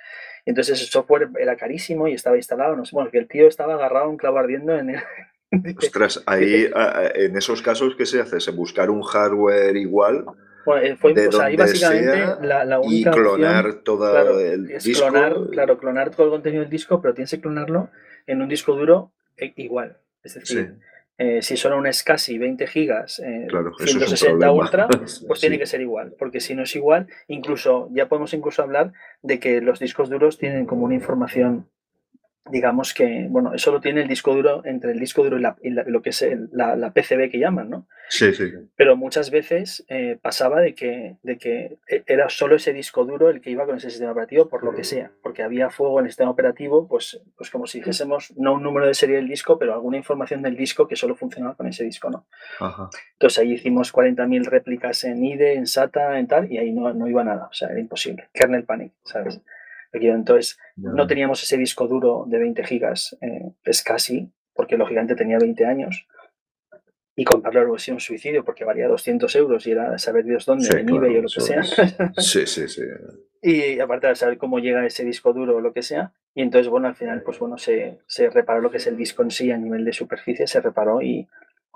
entonces 0.47 0.81
el 0.81 0.87
software 0.87 1.29
era 1.39 1.55
carísimo 1.57 2.09
y 2.09 2.15
estaba 2.15 2.37
instalado, 2.37 2.75
no 2.75 2.87
sé, 2.87 2.97
bueno, 2.97 3.11
que 3.11 3.19
el 3.19 3.29
tío 3.29 3.47
estaba 3.47 3.75
agarrado 3.75 4.09
un 4.09 4.17
clavo 4.17 4.39
ardiendo 4.39 4.75
en 4.79 4.89
el, 4.89 5.03
Ostras, 5.79 6.23
ahí 6.27 6.71
en 7.15 7.37
esos 7.37 7.63
casos, 7.63 7.95
¿qué 7.97 8.07
se 8.07 8.21
hace? 8.21 8.41
¿Se 8.41 8.51
buscar 8.51 8.91
un 8.91 9.03
hardware 9.03 9.77
igual? 9.77 10.25
Bueno, 10.67 10.87
eh, 10.87 10.97
fue, 10.97 11.13
o 11.13 11.33
sea, 11.33 11.47
ahí 11.47 11.57
básicamente 11.57 12.47
la, 12.47 12.81
única 12.81 13.11
y 13.11 13.13
clonar 13.13 13.75
todo 13.77 14.39
el 14.39 14.67
disco. 14.67 15.09
Clonar, 15.09 15.37
claro, 15.51 15.79
clonar 15.79 16.11
todo 16.11 16.27
el 16.27 16.33
contenido 16.33 16.63
del 16.63 16.71
disco, 16.71 17.01
pero 17.01 17.15
tienes 17.15 17.31
que 17.31 17.41
clonarlo 17.41 17.89
en 18.27 18.43
un 18.43 18.49
disco 18.49 18.75
duro 18.75 19.13
eh, 19.39 19.55
igual. 19.57 19.97
Es 20.23 20.35
decir, 20.35 20.75
eh, 21.21 21.43
si 21.43 21.57
son 21.57 21.73
un 21.73 21.93
SCSI 21.93 22.39
20 22.39 22.67
gigas, 22.69 23.19
eh, 23.19 23.49
160 23.79 24.53
ultra, 24.53 24.89
pues 25.27 25.41
tiene 25.41 25.59
que 25.59 25.67
ser 25.67 25.81
igual, 25.81 26.15
porque 26.17 26.41
si 26.41 26.55
no 26.55 26.63
es 26.63 26.77
igual, 26.77 27.09
incluso 27.27 27.89
ya 27.93 28.09
podemos 28.09 28.33
incluso 28.35 28.63
hablar 28.63 28.93
de 29.23 29.41
que 29.41 29.61
los 29.61 29.81
discos 29.81 30.11
duros 30.11 30.39
tienen 30.39 30.67
como 30.67 30.85
una 30.85 30.95
información 30.95 31.69
digamos 32.51 32.95
que, 32.95 33.27
bueno, 33.29 33.55
eso 33.55 33.73
lo 33.73 33.81
tiene 33.81 34.03
el 34.03 34.09
disco 34.09 34.35
duro 34.35 34.63
entre 34.65 34.93
el 34.93 34.99
disco 34.99 35.23
duro 35.25 35.39
y, 35.63 35.71
lo 35.71 36.03
que 36.03 36.11
es 36.11 36.27
la, 36.53 36.93
PCB 36.93 37.31
que 37.31 37.39
llaman, 37.39 37.71
¿no? 37.71 37.87
Sí, 38.09 38.33
sí. 38.33 38.51
Pero 38.77 38.97
muchas 38.97 39.31
veces 39.31 39.85
eh, 39.89 40.19
pasaba 40.21 40.61
de 40.61 40.75
que, 40.75 41.17
de 41.23 41.37
que 41.37 41.79
e, 41.89 42.03
era 42.07 42.29
solo 42.29 42.57
ese 42.57 42.73
disco 42.73 43.05
duro 43.05 43.29
el 43.29 43.41
que 43.41 43.51
iba 43.51 43.67
con 43.67 43.77
ese 43.77 43.91
sistema 43.91 44.13
operativo, 44.13 44.49
por 44.49 44.65
lo 44.65 44.75
que 44.75 44.85
sea, 44.85 45.11
porque 45.23 45.43
había 45.43 45.71
fuego 45.71 46.01
en 46.01 46.07
el 46.07 46.11
sistema 46.11 46.31
operativo, 46.31 46.89
pues, 46.89 47.21
pues 47.37 47.51
como 47.51 47.67
si 47.67 47.79
dijésemos, 47.79 48.33
no 48.37 48.55
un 48.55 48.63
número 48.63 48.87
de 48.87 48.95
serie 48.95 49.17
del 49.17 49.29
disco, 49.29 49.59
pero 49.59 49.75
alguna 49.75 49.99
información 49.99 50.43
del 50.43 50.57
disco 50.57 50.89
que 50.89 50.97
solo 50.97 51.15
funcionaba 51.17 51.55
con 51.55 51.67
ese 51.67 51.85
disco, 51.85 52.11
¿no? 52.11 52.27
Ajá. 52.61 52.89
Entonces 53.13 53.39
ahí 53.39 53.53
hicimos 53.53 53.93
40.000 53.93 54.45
réplicas 54.47 55.05
en 55.05 55.25
IDE, 55.25 55.55
en 55.55 55.67
SATA, 55.67 56.19
en 56.19 56.27
tal, 56.27 56.51
y 56.51 56.59
ahí 56.59 56.73
no, 56.73 56.93
no 56.95 57.09
iba 57.09 57.23
nada, 57.25 57.49
o 57.51 57.53
sea, 57.53 57.69
era 57.69 57.81
imposible. 57.81 58.29
Kernel 58.33 58.65
panic, 58.65 58.93
¿sabes? 59.05 59.41
Entonces, 59.93 60.59
no 60.77 61.07
teníamos 61.07 61.43
ese 61.43 61.57
disco 61.57 61.87
duro 61.87 62.25
de 62.27 62.39
20 62.39 62.65
gigas, 62.65 63.17
eh, 63.21 63.53
es 63.65 63.83
casi, 63.83 64.31
porque 64.55 64.77
lógicamente 64.77 65.15
tenía 65.15 65.39
20 65.39 65.65
años. 65.65 66.07
Y 67.17 67.25
comprarlo 67.25 67.63
hubiera 67.63 67.79
sido 67.79 67.97
un 67.97 68.01
suicidio 68.01 68.45
porque 68.45 68.65
valía 68.65 68.87
200 68.87 69.35
euros 69.37 69.67
y 69.67 69.73
era 69.73 69.99
saber 69.99 70.25
Dios 70.25 70.47
dónde, 70.47 70.69
en 70.69 70.89
eBay 70.89 71.17
o 71.17 71.23
lo 71.23 71.29
que 71.29 71.41
sea. 71.41 71.63
Sí, 72.17 72.47
sí, 72.47 72.69
sí. 72.69 72.83
y 73.43 73.81
aparte 73.81 74.07
de 74.07 74.15
saber 74.15 74.39
cómo 74.39 74.59
llega 74.59 74.87
ese 74.87 75.05
disco 75.05 75.33
duro 75.33 75.57
o 75.57 75.61
lo 75.61 75.73
que 75.73 75.83
sea. 75.83 76.13
Y 76.35 76.43
entonces, 76.43 76.69
bueno, 76.69 76.87
al 76.87 76.95
final, 76.95 77.23
pues 77.23 77.39
bueno, 77.39 77.59
se, 77.59 77.99
se 78.07 78.31
reparó 78.31 78.61
lo 78.61 78.71
que 78.71 78.77
es 78.77 78.87
el 78.87 78.97
disco 78.97 79.23
en 79.23 79.31
sí 79.31 79.51
a 79.51 79.57
nivel 79.57 79.85
de 79.85 79.93
superficie, 79.93 80.47
se 80.47 80.61
reparó 80.61 81.03
y, 81.03 81.27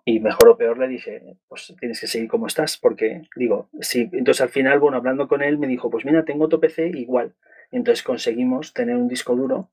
y 0.05 0.21
mejor 0.21 0.49
o 0.49 0.57
peor 0.57 0.79
le 0.79 0.89
dije, 0.89 1.37
pues 1.49 1.75
tienes 1.79 2.01
que 2.01 2.07
seguir 2.07 2.29
como 2.29 2.47
estás, 2.47 2.77
porque 2.77 3.23
digo, 3.37 3.69
sí, 3.81 4.09
entonces 4.13 4.41
al 4.41 4.49
final, 4.49 4.81
bueno, 4.81 4.97
hablando 4.97 5.29
con 5.29 5.43
él, 5.43 5.59
me 5.59 5.69
dijo, 5.69 5.91
pues 5.91 6.05
mira, 6.05 6.25
tengo 6.25 6.47
otro 6.47 6.61
PC 6.61 6.89
igual, 6.95 7.35
entonces 7.71 8.03
conseguimos 8.03 8.73
tener 8.75 8.97
un 8.97 9.09
disco 9.09 9.37
duro 9.37 9.71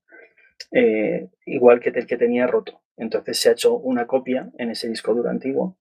eh, 0.72 1.28
igual 1.46 1.80
que 1.80 1.90
el 1.90 2.06
que 2.06 2.16
tenía 2.16 2.46
roto. 2.46 2.80
Entonces 2.96 3.38
se 3.38 3.48
ha 3.48 3.52
hecho 3.52 3.74
una 3.76 4.06
copia 4.06 4.50
en 4.58 4.70
ese 4.70 4.88
disco 4.88 5.14
duro 5.14 5.30
antiguo. 5.30 5.76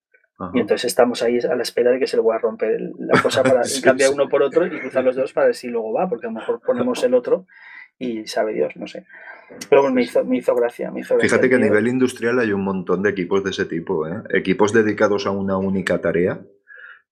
Y 0.54 0.62
entonces 0.62 0.86
estamos 0.86 1.22
ahí 1.22 1.38
a 1.40 1.54
la 1.54 1.64
espera 1.64 1.92
de 1.92 2.00
que 2.00 2.08
se 2.08 2.16
le 2.16 2.24
voy 2.24 2.34
a 2.34 2.40
romper 2.40 2.80
la 2.98 3.22
cosa 3.22 3.44
para 3.44 3.62
cambiar 3.84 4.12
uno 4.14 4.30
por 4.30 4.42
otro 4.42 4.66
y 4.66 4.70
cruzar 4.70 5.04
los 5.04 5.18
dos 5.18 5.34
para 5.34 5.48
ver 5.48 5.56
si 5.56 5.68
luego 5.68 5.92
va, 5.92 6.08
porque 6.08 6.28
a 6.28 6.30
lo 6.30 6.40
mejor 6.40 6.62
ponemos 6.66 7.04
el 7.04 7.14
otro 7.14 7.46
y 8.00 8.26
sabe 8.28 8.54
Dios, 8.54 8.76
no 8.78 8.88
sé. 8.88 9.06
Pero 9.70 9.82
bueno, 9.82 9.96
me 9.96 10.04
hizo, 10.04 10.24
me 10.24 10.38
hizo 10.38 10.56
gracia. 10.56 10.90
Me 10.90 11.02
hizo 11.02 11.20
Fíjate 11.20 11.50
que 11.50 11.56
a 11.56 11.60
nivel 11.60 11.88
industrial 11.88 12.40
hay 12.40 12.54
un 12.54 12.64
montón 12.64 13.04
de 13.04 13.10
equipos 13.10 13.44
de 13.44 13.50
ese 13.50 13.66
tipo, 13.66 14.08
¿eh? 14.08 14.24
equipos 14.30 14.74
dedicados 14.74 15.26
a 15.26 15.32
una 15.32 15.58
única 15.58 16.00
tarea 16.00 16.40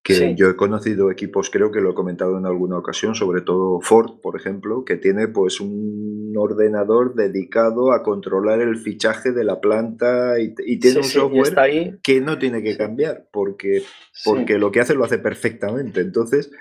que 0.08 0.36
yo 0.36 0.50
he 0.50 0.56
conocido 0.56 1.12
equipos, 1.12 1.50
creo 1.50 1.70
que 1.70 1.82
lo 1.82 1.92
he 1.92 1.94
comentado 1.94 2.38
en 2.38 2.46
alguna 2.46 2.78
ocasión, 2.78 3.14
sobre 3.14 3.42
todo 3.42 3.82
Ford, 3.82 4.22
por 4.22 4.40
ejemplo, 4.40 4.86
que 4.86 4.96
tiene 4.96 5.28
pues 5.28 5.60
un 5.60 6.34
ordenador 6.38 7.14
dedicado 7.14 7.92
a 7.92 8.04
controlar 8.04 8.62
el 8.62 8.78
fichaje 8.78 9.34
de 9.34 9.44
la 9.44 9.60
planta 9.60 10.40
y, 10.40 10.56
tiene 10.80 11.00
un 11.00 11.04
software 11.04 12.00
que 12.02 12.22
no 12.22 12.38
tiene 12.38 12.64
que 12.64 12.78
cambiar 12.78 13.28
porque, 13.32 13.84
porque 14.24 14.58
lo 14.58 14.72
que 14.72 14.80
hace 14.80 14.94
lo 14.94 15.04
hace 15.04 15.18
perfectamente. 15.18 16.00
Entonces 16.00 16.52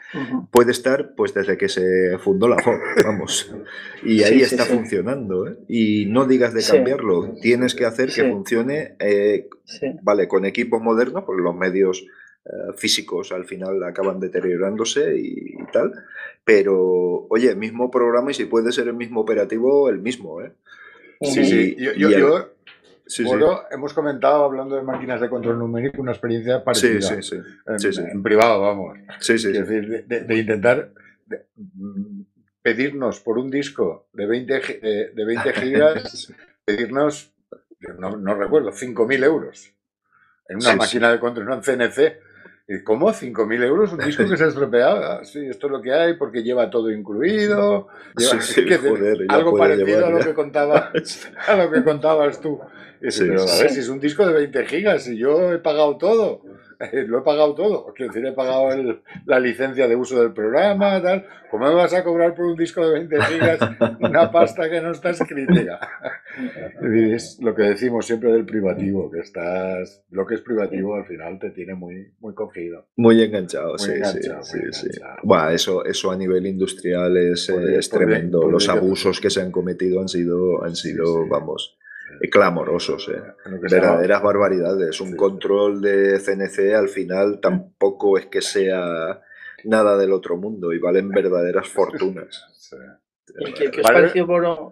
puede 0.50 0.72
estar 0.72 1.14
pues 1.14 1.32
desde 1.32 1.56
que 1.56 1.68
se 1.68 2.18
fundó 2.18 2.48
la 2.48 2.58
Ford, 2.58 2.80
vamos, 3.04 3.54
y 4.02 4.24
ahí 4.24 4.40
está 4.40 4.64
funcionando. 4.64 5.46
¿eh? 5.46 5.56
Y 5.68 6.06
no 6.06 6.24
digas 6.24 6.52
de 6.52 6.64
cambiarlo, 6.64 7.36
tienes 7.40 7.76
que 7.76 7.84
hacer 7.84 8.10
que 8.10 8.28
funcione, 8.28 8.96
eh, 8.98 9.48
vale, 10.02 10.26
con 10.26 10.44
equipos 10.44 10.82
modernos, 10.82 11.22
porque 11.24 11.42
los 11.42 11.54
medios 11.54 12.04
físicos 12.76 13.32
al 13.32 13.44
final 13.44 13.82
acaban 13.82 14.20
deteriorándose 14.20 15.16
y, 15.16 15.56
tal. 15.72 15.92
Pero, 16.44 17.26
oye, 17.28 17.54
mismo 17.54 17.90
programa 17.90 18.30
y 18.30 18.34
si 18.34 18.44
puede 18.44 18.72
ser 18.72 18.88
el 18.88 18.94
mismo 18.94 19.20
operativo, 19.20 19.88
el 19.88 19.98
mismo, 19.98 20.40
¿eh? 20.42 20.52
Sí, 21.20 21.44
sí. 21.44 21.76
Yo, 21.78 22.10
yo, 22.10 23.64
hemos 23.70 23.94
comentado, 23.94 24.44
hablando 24.44 24.76
de 24.76 24.82
máquinas 24.82 25.20
de 25.20 25.28
control 25.28 25.58
numérico, 25.58 26.02
una 26.02 26.12
experiencia 26.12 26.62
parecida. 26.62 27.00
Sí, 27.00 27.22
sí, 27.22 27.92
sí. 27.92 28.02
En, 28.12 28.22
privado, 28.22 28.60
vamos. 28.60 28.98
Sí, 29.20 29.38
sí. 29.38 29.48
Es 29.48 29.68
decir, 29.68 30.06
de, 30.06 30.38
intentar 30.38 30.90
mm, 31.56 32.20
pedirnos 32.62 33.20
por 33.20 33.38
un 33.38 33.50
disco 33.50 34.08
de 34.12 34.26
20, 34.26 35.12
de, 35.14 35.24
20 35.24 35.52
gigas, 35.60 36.32
pedirnos, 36.64 37.32
no, 37.98 38.16
no 38.16 38.34
recuerdo, 38.34 38.70
5.000 38.70 39.24
euros 39.24 39.72
en 40.48 40.56
una 40.58 40.76
máquina 40.76 41.10
de 41.10 41.20
control, 41.20 41.52
en 41.52 41.62
CNC, 41.62 42.18
¿Cómo? 42.82 43.10
¿5.000 43.10 43.62
euros? 43.62 43.92
¿Un 43.92 44.00
disco 44.00 44.28
que 44.28 44.36
se 44.36 44.42
ha 44.42 44.48
estropeado? 44.48 45.24
Sí, 45.24 45.46
esto 45.46 45.66
es 45.66 45.72
lo 45.72 45.80
que 45.80 45.92
hay 45.92 46.14
porque 46.14 46.42
lleva 46.42 46.68
todo 46.68 46.90
incluido. 46.90 47.86
algo 49.28 49.56
parecido 49.56 50.06
a 50.06 50.10
lo, 50.10 50.18
que 50.18 50.34
contaba, 50.34 50.90
a 51.46 51.56
lo 51.56 51.70
que 51.70 51.84
contabas 51.84 52.40
tú. 52.40 52.58
pero 53.00 53.42
a 53.42 53.58
ver, 53.58 53.70
si 53.70 53.80
es 53.80 53.88
un 53.88 54.00
disco 54.00 54.26
de 54.26 54.32
20 54.32 54.66
gigas 54.66 55.06
y 55.06 55.16
yo 55.16 55.52
he 55.52 55.58
pagado 55.58 55.96
todo. 55.96 56.42
lo 57.06 57.18
he 57.18 57.22
pagado 57.22 57.54
todo. 57.54 57.92
Quiero 57.94 58.12
decir, 58.12 58.26
he 58.26 58.32
pagado 58.32 58.68
la 59.24 59.40
licencia 59.40 59.88
de 59.88 59.96
uso 59.96 60.20
del 60.20 60.32
programa, 60.32 61.00
tal. 61.02 61.26
¿Cómo 61.50 61.66
me 61.66 61.74
vas 61.74 61.94
a 61.94 62.02
cobrar 62.02 62.34
por 62.34 62.46
un 62.46 62.56
disco 62.56 62.86
de 62.86 63.06
20 63.06 63.22
gigas 63.22 63.60
una 64.00 64.30
pasta 64.30 64.68
que 64.68 64.80
no 64.80 64.90
está 64.90 65.10
escrita? 65.10 65.80
es 66.82 67.38
lo 67.40 67.54
que 67.54 67.62
decimos 67.62 68.06
siempre 68.06 68.32
del 68.32 68.44
privativo, 68.44 69.10
que 69.10 69.20
estás, 69.20 70.04
lo 70.10 70.26
que 70.26 70.34
es 70.34 70.40
privativo 70.40 70.96
al 70.96 71.06
final 71.06 71.38
te 71.38 71.50
tiene 71.50 71.74
muy, 71.74 72.12
muy 72.20 72.34
cogido. 72.34 72.86
Muy 72.96 73.22
enganchado, 73.22 73.78
sí, 73.78 73.92
sí, 74.42 74.58
sí, 74.72 74.88
Bueno, 75.22 75.50
eso, 75.50 75.84
eso 75.84 76.10
a 76.10 76.16
nivel 76.16 76.46
industrial 76.46 77.16
es, 77.16 77.48
es 77.48 77.88
tremendo. 77.88 78.50
Los 78.50 78.68
abusos 78.68 79.20
que 79.20 79.30
se 79.30 79.40
han 79.40 79.50
cometido 79.50 80.00
han 80.00 80.08
sido, 80.08 80.64
han 80.64 80.74
sido 80.74 81.26
vamos 81.28 81.78
clamorosos, 82.30 83.08
¿eh? 83.08 83.22
verdaderas 83.70 84.22
barbaridades. 84.22 85.00
Un 85.00 85.16
control 85.16 85.80
de 85.80 86.18
CNC 86.18 86.74
al 86.74 86.88
final 86.88 87.40
tampoco 87.40 88.18
es 88.18 88.26
que 88.26 88.40
sea 88.40 89.20
nada 89.64 89.96
del 89.96 90.12
otro 90.12 90.36
mundo 90.36 90.72
y 90.72 90.78
valen 90.78 91.08
verdaderas 91.10 91.68
fortunas. 91.68 92.44
¿Qué, 93.54 93.68
os 93.68 93.82
pareció, 93.82 94.26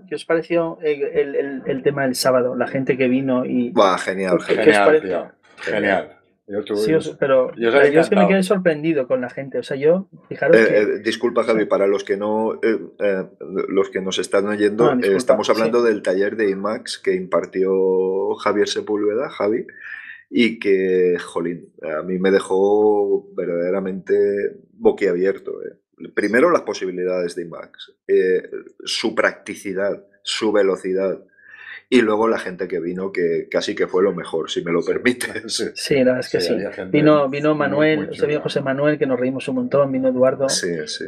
¿qué 0.09 0.15
os 0.15 0.25
pareció 0.25 0.79
el, 0.81 1.83
tema 1.83 2.05
del 2.05 2.15
sábado? 2.15 2.57
La 2.57 2.67
gente 2.67 2.97
que 2.97 3.09
vino 3.09 3.45
y... 3.45 3.73
genial, 3.99 4.41
genial. 4.41 5.35
Genial. 5.57 6.19
Yo 6.47 6.77
sí, 6.77 6.93
pero 7.19 7.55
yo, 7.57 7.71
es 7.71 8.11
que 8.11 8.17
me 8.17 8.29
quedé 8.29 8.43
sorprendido 8.43 9.09
con 9.09 9.23
la 9.23 9.31
gente. 9.31 9.59
O 9.59 9.63
sea, 9.63 9.79
yo, 9.79 10.09
fijaros. 10.29 10.57
Eh, 10.59 10.83
eh, 10.83 10.87
disculpa, 11.03 11.43
Javi, 11.43 11.65
para 11.65 11.87
los 11.87 12.05
que 12.05 12.19
no 12.19 12.61
eh, 12.63 12.79
los 13.69 13.89
que 13.89 14.03
nos 14.03 14.19
están 14.19 14.47
oyendo, 14.47 14.93
estamos 15.01 15.49
hablando 15.49 15.83
del 15.83 16.03
taller 16.03 16.37
de 16.37 16.51
IMAX 16.51 16.99
que 16.99 17.15
impartió 17.15 18.35
Javier 18.35 18.69
Sepúlveda, 18.69 19.31
Javi, 19.31 19.67
y 20.29 20.59
que, 20.59 21.17
jolín, 21.19 21.73
a 21.83 22.03
mí 22.03 22.19
me 22.19 22.31
dejó 22.31 23.35
verdaderamente 23.35 24.15
boquiabierto. 24.73 25.53
Primero, 26.13 26.51
las 26.51 26.63
posibilidades 26.63 27.37
de 27.37 27.43
IMAX, 27.43 27.95
su 28.85 29.15
practicidad, 29.15 30.05
su 30.23 30.53
velocidad 30.53 31.25
y 31.95 32.01
luego 32.01 32.27
la 32.27 32.39
gente 32.39 32.67
que 32.67 32.81
vino, 32.81 33.13
que 33.13 33.49
casi 33.49 33.77
que 33.77 33.87
fue 33.87 34.03
lo 34.03 34.13
mejor, 34.13 34.51
si 34.51 34.65
me 34.65 34.73
lo 34.73 34.85
permites. 34.85 35.73
Sí, 35.77 35.95
la 35.95 36.15
verdad 36.15 36.21
es 36.21 36.29
que 36.29 36.41
sí. 36.41 36.57
Vino, 36.91 37.29
vino 37.29 37.55
Manuel, 37.55 38.11
vino 38.27 38.41
José 38.41 38.61
Manuel, 38.61 38.99
que 38.99 39.07
nos 39.07 39.19
reímos 39.19 39.47
un 39.47 39.55
montón, 39.57 39.93
vino 39.93 40.09
Eduardo. 40.09 40.49
Sí, 40.49 40.75
sí. 40.89 41.05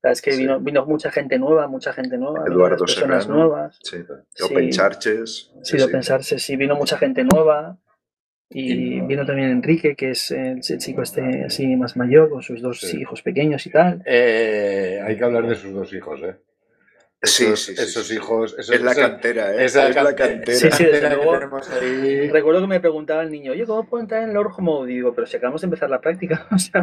La 0.00 0.12
es 0.12 0.22
que 0.22 0.36
vino, 0.36 0.60
vino 0.60 0.86
mucha 0.86 1.10
gente 1.10 1.40
nueva, 1.40 1.66
mucha 1.66 1.92
gente 1.92 2.16
nueva. 2.16 2.44
Eduardo 2.46 2.84
personas 2.84 3.28
nuevas. 3.28 3.80
Sí. 3.82 3.96
Open 4.44 4.70
Charches. 4.70 5.50
Sí, 5.62 5.80
Open 5.80 6.02
Charches, 6.02 6.40
sí, 6.40 6.54
vino 6.54 6.76
mucha 6.76 6.96
gente 6.98 7.24
nueva. 7.24 7.76
Y 8.50 9.00
vino 9.00 9.26
también 9.26 9.50
Enrique, 9.50 9.96
que 9.96 10.12
es 10.12 10.30
el, 10.30 10.60
chico 10.60 11.02
este 11.02 11.44
así 11.44 11.74
más 11.74 11.96
mayor, 11.96 12.30
con 12.30 12.42
sus 12.42 12.62
dos 12.62 12.94
hijos 12.94 13.22
pequeños 13.22 13.66
y 13.66 13.70
tal. 13.70 14.02
Eh, 14.06 15.00
hay 15.04 15.16
que 15.16 15.24
hablar 15.24 15.48
de 15.48 15.56
sus 15.56 15.72
dos 15.74 15.92
hijos, 15.92 16.20
¿eh? 16.22 16.36
Sí, 17.22 17.56
sí, 17.56 17.74
esos 17.76 18.10
hijos. 18.12 18.56
es 18.58 18.80
la 18.80 18.94
cantera, 18.94 19.54
¿eh? 19.54 19.64
Es 19.64 19.74
la, 19.74 20.14
cantera. 20.14 20.58
Sí, 20.58 20.70
sí, 20.70 20.84
desde 20.84 21.08
luego. 21.08 21.36
Recuerdo 22.32 22.60
que 22.60 22.66
me 22.66 22.80
preguntaba 22.80 23.22
el 23.22 23.30
niño, 23.30 23.52
oye, 23.52 23.64
¿cómo 23.66 23.88
puedo 23.88 24.02
entrar 24.02 24.22
en 24.22 24.34
Lord 24.34 24.58
Mode? 24.58 24.92
Y 24.92 24.96
digo, 24.96 25.14
pero 25.14 25.26
si 25.26 25.36
acabamos 25.36 25.60
de 25.60 25.66
empezar 25.66 25.90
la 25.90 26.00
práctica. 26.00 26.46
O 26.54 26.58
sea, 26.58 26.80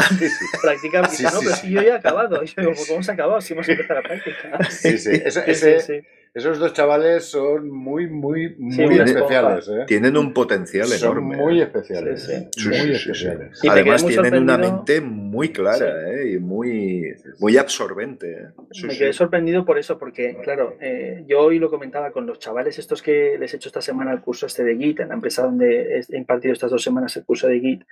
práctica, 0.62 1.02
no, 1.02 1.40
pero 1.40 1.56
si 1.56 1.72
yo 1.72 1.82
ya 1.82 1.88
he 1.88 1.92
acabado. 1.94 2.44
Y 2.44 2.48
yo 2.48 2.54
digo, 2.58 2.74
¿cómo 2.88 3.04
se 3.04 3.12
ha 3.12 3.14
acabado 3.14 3.42
si 3.42 3.54
hemos 3.54 3.68
empezado 3.68 4.02
la 4.02 4.08
práctica? 4.08 4.64
Sí, 4.70 4.98
sí. 4.98 5.12
ese, 5.26 6.06
esos 6.36 6.60
dos 6.60 6.74
chavales 6.74 7.24
son 7.24 7.70
muy, 7.70 8.08
muy, 8.08 8.56
muy 8.58 9.00
especiales. 9.00 9.70
¿eh? 9.70 9.86
Tienen 9.88 10.18
un 10.18 10.34
potencial 10.34 10.92
enorme. 10.92 11.38
Muy 11.38 11.62
especiales. 11.62 12.30
muy 12.58 12.92
especiales. 12.92 13.62
Además, 13.66 14.06
tienen 14.06 14.44
una 14.44 14.58
mente 14.58 15.00
muy 15.00 15.54
clara 15.54 16.12
¿eh? 16.12 16.34
y 16.34 16.40
muy, 16.40 17.16
muy 17.40 17.56
absorbente. 17.56 18.34
¿eh? 18.34 18.48
me 18.86 18.98
quedé 18.98 19.14
sorprendido 19.14 19.64
por 19.64 19.80
eso, 19.80 19.98
porque, 19.98 20.38
claro, 20.44 20.78
yo 21.26 21.40
hoy 21.40 21.58
lo 21.58 21.70
comentaba 21.70 22.12
con 22.12 22.26
los 22.26 22.38
chavales 22.38 22.78
estos 22.80 23.02
que 23.02 23.38
les 23.40 23.54
he 23.54 23.56
hecho 23.56 23.70
esta 23.70 23.82
semana 23.82 24.12
el 24.12 24.20
curso 24.20 24.46
este 24.46 24.66
de 24.66 24.76
Git, 24.76 25.00
en 25.00 25.08
la 25.08 25.14
empresa 25.14 25.44
donde 25.44 26.02
he 26.02 26.18
impartido 26.18 26.52
estas 26.52 26.70
dos 26.70 26.84
semanas 26.84 27.16
el 27.16 27.24
curso 27.24 27.48
de 27.48 27.62
Git, 27.62 27.84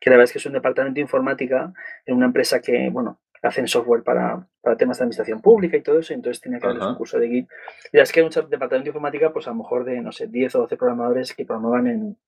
que 0.00 0.08
la 0.08 0.16
verdad 0.16 0.24
es 0.24 0.32
que 0.32 0.38
es 0.38 0.46
un 0.46 0.54
departamento 0.54 0.94
de 0.94 1.02
informática 1.02 1.70
en 2.06 2.16
una 2.16 2.24
empresa 2.24 2.62
que, 2.62 2.88
bueno, 2.90 3.20
hacen 3.46 3.68
software 3.68 4.02
para, 4.02 4.46
para, 4.60 4.76
temas 4.76 4.98
de 4.98 5.04
administración 5.04 5.40
pública 5.40 5.76
y 5.76 5.82
todo 5.82 5.98
eso, 5.98 6.14
entonces 6.14 6.40
tenía 6.40 6.58
que 6.58 6.66
haber 6.66 6.82
un 6.82 6.94
curso 6.94 7.18
de 7.18 7.28
Git. 7.28 7.48
Y 7.92 7.98
es 7.98 8.10
que 8.10 8.20
hay 8.20 8.26
un 8.26 8.32
departamento 8.32 8.84
de 8.84 8.88
informática, 8.88 9.32
pues 9.32 9.46
a 9.46 9.50
lo 9.50 9.56
mejor 9.56 9.84
de, 9.84 10.00
no 10.00 10.12
sé, 10.12 10.26
10 10.26 10.54
o 10.54 10.58
12 10.60 10.76
programadores 10.76 11.34
que 11.34 11.44
programaban 11.44 11.86
en, 11.86 12.18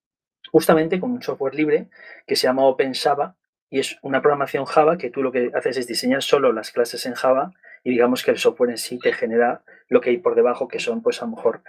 justamente 0.51 1.01
con 1.01 1.11
un 1.11 1.23
software 1.23 1.55
libre 1.55 1.89
que 2.27 2.37
se 2.37 2.47
llama 2.47 2.67
OpenSava 2.67 3.37
y 3.69 3.81
es 3.81 3.99
una 4.03 4.21
programación 4.21 4.65
Java 4.65 4.97
que 4.97 5.11
tú 5.11 5.23
lo 5.23 5.33
que 5.33 5.51
haces 5.55 5.77
es 5.77 5.87
diseñar 5.87 6.23
solo 6.23 6.53
las 6.53 6.71
clases 6.71 7.05
en 7.07 7.15
Java 7.15 7.53
y 7.83 7.91
digamos 7.91 8.23
que 8.23 8.31
el 8.31 8.39
software 8.39 8.71
en 8.71 8.79
sí 8.79 8.99
te 8.99 9.13
genera 9.13 9.63
lo 9.89 10.01
que 10.01 10.11
hay 10.11 10.19
por 10.19 10.35
debajo, 10.35 10.69
que 10.69 10.79
son 10.79 11.03
pues 11.03 11.23
a 11.23 11.25
lo 11.25 11.33
mejor 11.33 11.63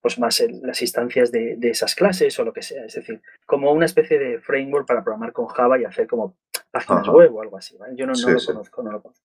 pues 0.00 0.18
más 0.18 0.42
las 0.62 0.80
instancias 0.80 1.32
de, 1.32 1.56
de, 1.56 1.70
esas 1.70 1.94
clases 1.94 2.38
o 2.38 2.44
lo 2.44 2.52
que 2.52 2.62
sea. 2.62 2.84
Es 2.84 2.94
decir, 2.94 3.20
como 3.46 3.72
una 3.72 3.86
especie 3.86 4.18
de 4.18 4.40
framework 4.40 4.86
para 4.86 5.02
programar 5.02 5.32
con 5.32 5.46
Java 5.46 5.78
y 5.78 5.84
hacer 5.84 6.06
como 6.06 6.36
páginas 6.70 7.08
web 7.08 7.34
o 7.34 7.42
algo 7.42 7.56
así. 7.56 7.76
Yo 7.94 8.06
no, 8.06 8.12
lo 8.12 8.38
conozco, 8.44 8.82
no 8.82 8.92
lo 8.92 9.02
conozco. 9.02 9.24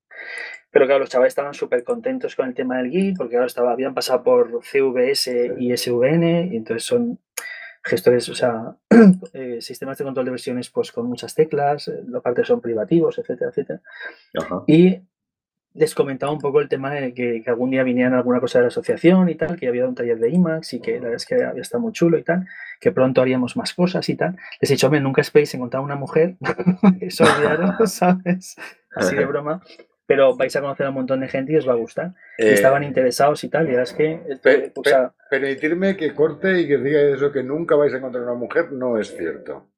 Pero 0.72 0.86
claro, 0.86 1.02
los 1.02 1.10
chavales 1.10 1.32
estaban 1.32 1.54
súper 1.54 1.84
contentos 1.84 2.36
con 2.36 2.48
el 2.48 2.56
tema 2.56 2.78
del 2.78 2.90
Git 2.90 3.18
porque 3.18 3.36
ahora 3.36 3.48
estaba, 3.48 3.72
habían 3.72 3.94
pasado 3.94 4.24
por 4.24 4.62
CVS 4.64 5.54
y 5.58 5.76
SVN 5.76 6.50
y 6.52 6.58
entonces 6.58 6.84
son 6.84 7.20
gestores, 7.84 8.30
o 8.30 8.36
sea, 8.36 8.78
eh, 9.34 9.58
sistemas 9.62 9.98
de 9.98 10.06
control 10.06 10.26
de 10.26 10.32
versiones 10.32 10.70
pues 10.70 10.92
con 10.92 11.06
muchas 11.06 11.36
teclas, 11.36 11.90
eh, 11.90 12.02
partes 12.24 12.48
son 12.48 12.62
privativos, 12.62 13.20
etcétera, 13.20 13.50
etcétera. 13.50 13.82
Y 14.68 15.02
les 15.76 15.96
comentaba 15.96 16.32
un 16.32 16.40
poco 16.40 16.62
el 16.62 16.70
tema 16.70 16.92
de 16.92 17.14
que, 17.14 17.44
algún 17.48 17.72
día 17.72 17.84
vinieran 17.84 18.14
alguna 18.14 18.40
cosa 18.40 18.60
de 18.60 18.64
la 18.64 18.68
asociación 18.68 19.30
y 19.30 19.36
tal, 19.36 19.60
que 19.60 19.68
había 19.68 19.88
un 19.88 19.96
taller 19.96 20.20
de 20.20 20.30
IMAX 20.30 20.74
y 20.74 20.80
que 20.80 20.94
la 20.94 21.00
verdad 21.02 21.16
es 21.16 21.26
que 21.26 21.36
había 21.36 21.62
estado 21.62 21.82
muy 21.82 21.94
chulo 21.94 22.18
y 22.18 22.24
tal, 22.24 22.48
que 22.80 22.92
pronto 22.92 23.22
haríamos 23.22 23.58
más 23.58 23.74
cosas 23.74 24.08
y 24.10 24.16
tal. 24.16 24.36
Les 24.62 24.70
he 24.70 24.76
dicho, 24.76 24.88
hombre, 24.88 25.02
nunca 25.02 25.22
esperéis 25.22 25.54
encontrar 25.56 25.82
una 25.82 25.96
mujer, 25.96 26.36
eso 27.02 27.24
olvidaros, 27.24 27.76
¿sabes? 27.92 28.56
Así 28.96 29.16
de 29.16 29.26
broma. 29.26 29.62
Pero 30.06 30.36
vais 30.36 30.56
a 30.56 30.62
conocer 30.62 30.86
a 30.86 30.90
un 30.90 30.96
montón 30.96 31.22
de 31.22 31.30
gente 31.30 31.54
y 31.54 31.56
os 31.56 31.68
va 31.68 31.74
a 31.74 31.78
gustar. 31.78 32.12
Eh, 32.38 32.54
estaban 32.54 32.84
interesados 32.84 33.44
y 33.44 33.50
tal, 33.50 33.72
y 33.72 33.76
es 33.76 33.94
que... 33.94 34.20
permitirme 35.30 35.96
que 35.96 36.14
corte 36.14 36.60
y 36.60 36.68
que 36.68 36.78
diga 36.78 37.02
eso, 37.02 37.32
que 37.32 37.42
nunca 37.42 37.76
vais 37.76 37.94
a 37.94 37.98
encontrar 37.98 38.24
una 38.24 38.36
mujer, 38.36 38.72
no 38.74 39.00
es 39.00 39.16
cierto. 39.16 39.70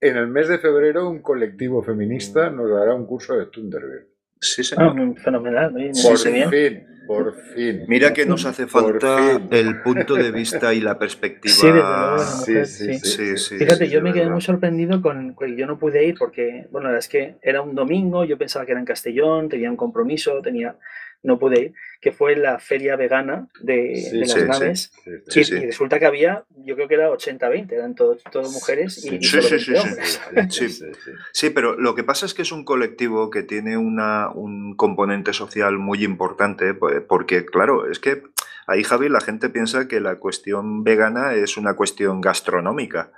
En 0.00 0.16
el 0.16 0.28
mes 0.28 0.48
de 0.48 0.58
febrero, 0.58 1.08
un 1.08 1.20
colectivo 1.20 1.82
feminista 1.82 2.48
nos 2.48 2.70
dará 2.70 2.94
un 2.94 3.06
curso 3.06 3.36
de 3.36 3.46
Thunderbird. 3.46 4.10
Sí, 4.40 4.64
señor. 4.64 4.96
Ah, 4.98 5.20
fenomenal. 5.22 5.72
Por 6.02 6.18
fin, 6.18 6.86
por 7.06 7.34
fin. 7.54 7.84
Mira 7.86 8.14
que 8.14 8.24
nos 8.24 8.46
hace 8.46 8.66
falta 8.66 9.38
el 9.50 9.82
punto 9.82 10.14
de 10.14 10.30
vista 10.30 10.72
y 10.72 10.80
la 10.80 10.98
perspectiva. 10.98 12.18
Sí, 12.18 12.64
sí, 12.64 12.98
sí, 13.00 13.36
sí, 13.36 13.58
Fíjate, 13.58 13.88
yo 13.90 14.00
me 14.00 14.12
quedé 14.12 14.30
muy 14.30 14.40
sorprendido 14.40 15.02
con 15.02 15.36
que 15.36 15.56
yo 15.56 15.66
no 15.66 15.78
pude 15.78 16.06
ir 16.06 16.14
porque, 16.18 16.66
bueno, 16.70 16.96
es 16.96 17.08
que 17.08 17.36
era 17.42 17.60
un 17.60 17.74
domingo, 17.74 18.24
yo 18.24 18.38
pensaba 18.38 18.64
que 18.64 18.72
era 18.72 18.80
en 18.80 18.86
Castellón, 18.86 19.48
tenía 19.50 19.70
un 19.70 19.76
compromiso, 19.76 20.40
tenía 20.40 20.74
no 21.22 21.38
pude 21.38 21.60
ir, 21.60 21.74
que 22.00 22.12
fue 22.12 22.36
la 22.36 22.58
feria 22.58 22.96
vegana 22.96 23.48
de, 23.60 24.10
las 24.12 24.36
naves. 24.46 24.92
y, 25.34 25.42
resulta 25.42 25.98
que 25.98 26.06
había, 26.06 26.44
yo 26.64 26.74
creo 26.74 26.88
que 26.88 26.94
era 26.94 27.10
80-20, 27.10 27.72
eran 27.72 27.94
todas 27.94 28.52
mujeres 28.52 29.04
y, 29.04 29.18
hombres. 29.76 30.80
Sí, 31.32 31.50
pero 31.50 31.76
lo 31.76 31.94
que 31.94 32.04
pasa 32.04 32.26
es 32.26 32.34
que 32.34 32.42
es 32.42 32.52
un 32.52 32.64
colectivo 32.64 33.30
que 33.30 33.42
tiene 33.42 33.76
una, 33.76 34.30
un 34.30 34.74
componente 34.76 35.32
social 35.32 35.78
muy 35.78 36.04
importante, 36.04 36.74
porque 36.74 37.44
claro, 37.44 37.90
es 37.90 37.98
que 37.98 38.22
ahí 38.66 38.82
Javi 38.82 39.08
la 39.08 39.20
gente 39.20 39.50
piensa 39.50 39.88
que 39.88 40.00
la 40.00 40.16
cuestión 40.16 40.84
vegana 40.84 41.34
es 41.34 41.56
una 41.56 41.74
cuestión 41.74 42.20
gastronómica 42.20 43.10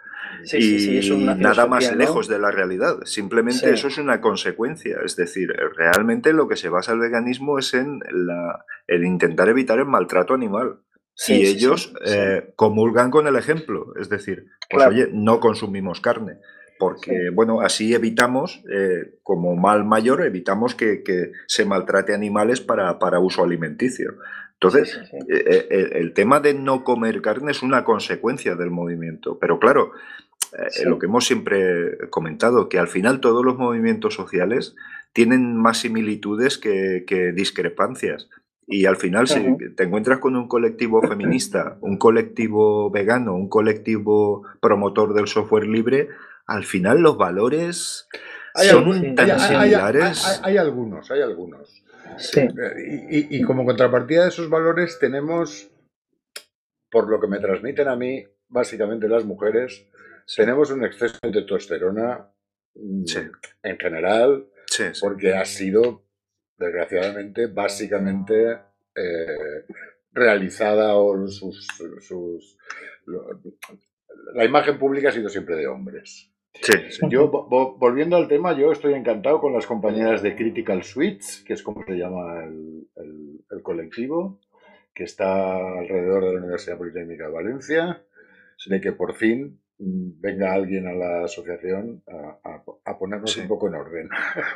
y 0.53 1.01
nada 1.37 1.67
más 1.67 1.95
lejos 1.95 2.29
de 2.29 2.39
la 2.39 2.51
realidad. 2.51 2.99
Simplemente 3.05 3.71
eso 3.71 3.89
es 3.89 3.99
una 3.99 4.21
consecuencia. 4.21 4.99
Es 5.05 5.17
decir, 5.17 5.49
realmente 5.77 6.33
lo 6.33 6.49
que 6.49 6.57
se 6.57 6.69
basa 6.69 6.93
el 6.93 6.99
veganismo 6.99 7.59
es 7.59 7.75
en 7.75 8.01
la, 8.11 8.65
el 8.87 9.05
intentar 9.05 9.49
evitar 9.49 9.79
el 9.79 9.87
maltrato 9.87 10.35
animal. 10.35 10.81
y 11.29 11.47
ellos 11.47 11.93
eh, 12.05 12.53
comulgan 12.57 13.11
con 13.11 13.27
el 13.27 13.37
ejemplo. 13.37 13.95
Es 14.01 14.09
decir, 14.09 14.47
pues 14.71 14.87
oye, 14.87 15.09
no 15.13 15.41
consumimos 15.41 16.01
carne. 16.01 16.39
Porque, 16.79 17.31
bueno, 17.33 17.61
así 17.61 17.95
evitamos, 17.95 18.65
eh, 18.69 19.19
como 19.23 19.55
mal 19.55 19.85
mayor, 19.85 20.21
evitamos 20.27 20.75
que, 20.75 21.05
se 21.47 21.65
maltrate 21.65 22.13
animales 22.13 22.61
para, 22.61 22.99
para 22.99 23.21
uso 23.21 23.45
alimenticio. 23.45 24.15
Entonces, 24.63 25.01
eh, 25.29 25.89
el 25.95 26.13
tema 26.13 26.39
de 26.39 26.55
no 26.55 26.85
comer 26.85 27.21
carne 27.21 27.51
es 27.51 27.63
una 27.63 27.83
consecuencia 27.83 28.55
del 28.55 28.71
movimiento. 28.71 29.39
Pero 29.41 29.59
claro, 29.59 29.93
eh, 30.53 30.85
lo 30.85 30.99
que 31.01 31.07
hemos 31.07 31.25
siempre 31.25 31.99
comentado, 32.11 32.69
que 32.69 32.79
al 32.79 32.87
final 32.87 33.21
todos 33.21 33.45
los 33.45 33.59
movimientos 33.59 34.15
sociales 34.15 34.77
tienen 35.13 35.57
más 35.57 35.79
similitudes 35.79 36.59
que, 36.59 37.33
discrepancias. 37.35 38.29
Y 38.69 38.87
al 38.87 38.97
final, 38.97 39.27
si 39.27 39.41
te 39.75 39.83
encuentras 39.83 40.21
con 40.21 40.37
un 40.37 40.47
colectivo 40.47 41.03
feminista, 41.03 41.77
un 41.81 41.99
colectivo 41.99 42.91
vegano, 42.91 43.35
un 43.35 43.49
colectivo 43.49 44.45
promotor 44.61 45.13
del 45.13 45.27
software 45.27 45.67
libre, 45.67 46.09
al 46.47 46.65
final 46.65 47.01
los 47.01 47.17
valores 47.17 48.09
son 48.55 49.15
tan 49.17 49.41
similares. 49.41 50.41
Hay, 50.45 50.57
algunos, 50.57 51.11
hay 51.11 51.23
algunos. 51.23 51.82
Y, 52.77 53.37
y, 53.37 53.43
como 53.43 53.65
contrapartida 53.65 54.23
de 54.23 54.29
esos 54.29 54.49
valores 54.49 54.99
tenemos, 54.99 55.71
por 56.91 57.09
lo 57.09 57.21
que 57.21 57.27
me 57.27 57.39
transmiten 57.39 57.89
a 57.89 57.97
mí, 57.97 58.25
básicamente 58.49 59.09
las 59.09 59.25
mujeres, 59.25 59.87
tenemos 60.37 60.71
un 60.71 60.85
exceso 60.85 61.19
de 61.23 61.33
testosterona 61.33 62.31
mm, 62.75 63.05
en 63.63 63.79
general, 63.79 64.49
porque 65.01 65.35
ha 65.35 65.45
sido, 65.45 66.05
desgraciadamente, 66.57 67.47
básicamente 67.47 68.59
eh, 68.95 69.67
realizada 70.13 70.97
o 70.97 71.27
sus, 71.27 72.59
la 74.35 74.45
imagen 74.45 74.79
pública 74.79 75.09
ha 75.09 75.13
sido 75.13 75.29
siempre 75.29 75.57
de 75.57 75.67
hombres. 75.67 76.32
Yo, 77.09 77.29
volviendo 77.31 78.17
al 78.17 78.29
tema, 78.29 78.57
yo 78.57 78.73
estoy 78.73 78.95
encantado 78.95 79.41
con 79.41 79.53
las 79.53 79.67
compañeras 79.67 80.23
de 80.23 80.37
Critical 80.37 80.85
Suites, 80.85 81.43
que 81.47 81.55
es 81.55 81.63
como 81.63 81.83
se 81.85 81.97
llama 81.97 82.45
el 82.45 83.63
colectivo, 83.63 84.39
que 84.95 85.05
está 85.05 85.79
alrededor 85.79 86.25
de 86.25 86.33
la 86.35 86.41
Universidad 86.41 86.79
Politécnica 86.79 87.27
de 87.27 87.33
Valencia, 87.33 88.03
de 88.67 88.81
que 88.81 88.93
por 88.93 89.15
fin 89.15 89.59
venga 89.85 90.53
alguien 90.53 90.87
a 90.87 90.93
la 90.93 91.25
asociación 91.25 92.03
a, 92.07 92.63
a, 92.85 92.99
ponernos 92.99 93.37
un 93.37 93.49
poco 93.49 93.69
en 93.69 93.75
orden. 93.75 94.09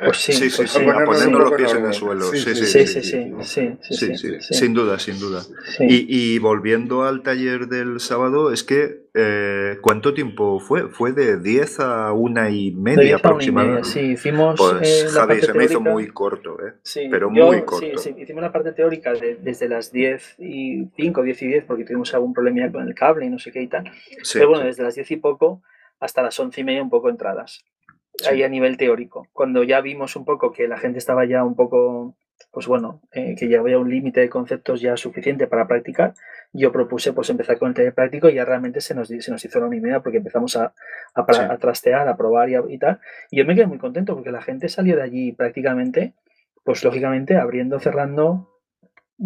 Pues 0.05 0.17
sí, 0.17 0.33
sí, 0.49 0.49
sí, 0.49 0.63
a, 0.63 1.05
ponernos 1.05 1.49
los 1.49 1.51
pies 1.53 1.73
en 1.73 1.85
el 1.85 1.93
suelo. 1.93 2.25
Sí, 2.25 2.55
sí, 2.55 2.87
sí, 2.87 4.37
sin 4.39 4.73
duda, 4.73 4.99
sin 4.99 5.19
duda. 5.19 5.43
Y, 5.79 6.05
y, 6.07 6.39
volviendo 6.39 7.03
al 7.03 7.23
taller 7.23 7.67
del 7.67 7.99
sábado, 7.99 8.53
es 8.53 8.63
que 8.63 9.07
eh, 9.19 9.77
¿cuánto 9.81 10.13
tiempo 10.13 10.59
fue? 10.59 10.89
Fue 10.89 11.11
de 11.11 11.39
10 11.39 11.79
a 11.79 12.13
una 12.13 12.51
y 12.51 12.71
media 12.71 13.15
aproximadamente. 13.15 13.89
sí, 13.89 13.99
hicimos. 14.11 14.55
Pues 14.57 15.05
eh, 15.05 15.07
Javi, 15.09 15.41
se 15.41 15.53
me 15.55 15.65
hizo 15.65 15.81
muy 15.81 16.07
corto, 16.09 16.59
¿eh? 16.63 16.73
Sí, 16.83 17.07
pero 17.09 17.31
muy 17.31 17.63
corto. 17.63 17.97
Sí, 17.97 18.13
sí, 18.13 18.21
hicimos 18.21 18.43
la 18.43 18.51
parte 18.51 18.73
teórica 18.73 19.13
desde 19.13 19.69
las 19.69 19.91
10 19.91 20.35
y 20.37 20.89
5, 20.95 21.23
10 21.23 21.41
y 21.41 21.47
10, 21.47 21.63
porque 21.65 21.83
tuvimos 21.83 22.13
algún 22.13 22.31
problema 22.31 22.71
con 22.71 22.87
el 22.87 22.93
cable 22.93 23.25
y 23.25 23.29
no 23.29 23.39
sé 23.39 23.51
qué 23.51 23.63
y 23.63 23.67
tal. 23.67 23.91
pero 24.33 24.49
bueno, 24.49 24.65
desde 24.65 24.83
las 24.83 24.93
10 24.93 25.09
y 25.09 25.16
poco 25.17 25.61
hasta 25.99 26.21
las 26.21 26.39
11 26.39 26.61
y 26.61 26.63
media, 26.63 26.83
un 26.83 26.89
poco 26.89 27.09
entradas. 27.09 27.65
Ahí 28.29 28.43
a 28.43 28.49
nivel 28.49 28.77
teórico. 28.77 29.27
Cuando 29.33 29.63
ya 29.63 29.81
vimos 29.81 30.15
un 30.15 30.25
poco 30.25 30.51
que 30.51 30.67
la 30.67 30.77
gente 30.77 30.97
estaba 30.97 31.25
ya 31.25 31.43
un 31.43 31.55
poco 31.55 32.15
pues 32.51 32.67
bueno, 32.67 33.01
eh, 33.11 33.35
que 33.37 33.49
ya 33.49 33.59
había 33.59 33.77
un 33.77 33.89
límite 33.89 34.21
de 34.21 34.29
conceptos 34.29 34.81
ya 34.81 34.95
suficiente 34.97 35.47
para 35.47 35.67
practicar, 35.67 36.13
yo 36.53 36.71
propuse 36.71 37.13
pues 37.13 37.29
empezar 37.29 37.57
con 37.59 37.69
el 37.69 37.75
taller 37.75 37.93
práctico 37.93 38.29
y 38.29 38.35
ya 38.35 38.45
realmente 38.45 38.81
se 38.81 38.95
nos, 38.95 39.07
se 39.07 39.31
nos 39.31 39.43
hizo 39.43 39.59
la 39.59 39.67
unidad 39.67 40.01
porque 40.01 40.17
empezamos 40.17 40.55
a, 40.55 40.73
a, 41.13 41.57
trastear, 41.57 42.07
a 42.07 42.17
probar 42.17 42.49
y, 42.49 42.55
y, 42.69 42.77
tal. 42.77 42.99
Y 43.31 43.37
yo 43.37 43.45
me 43.45 43.55
quedé 43.55 43.67
muy 43.67 43.77
contento 43.77 44.15
porque 44.15 44.31
la 44.31 44.41
gente 44.41 44.69
salió 44.69 44.95
de 44.95 45.03
allí 45.03 45.31
prácticamente, 45.33 46.13
pues 46.63 46.83
lógicamente 46.83 47.37
abriendo, 47.37 47.79
cerrando, 47.79 48.49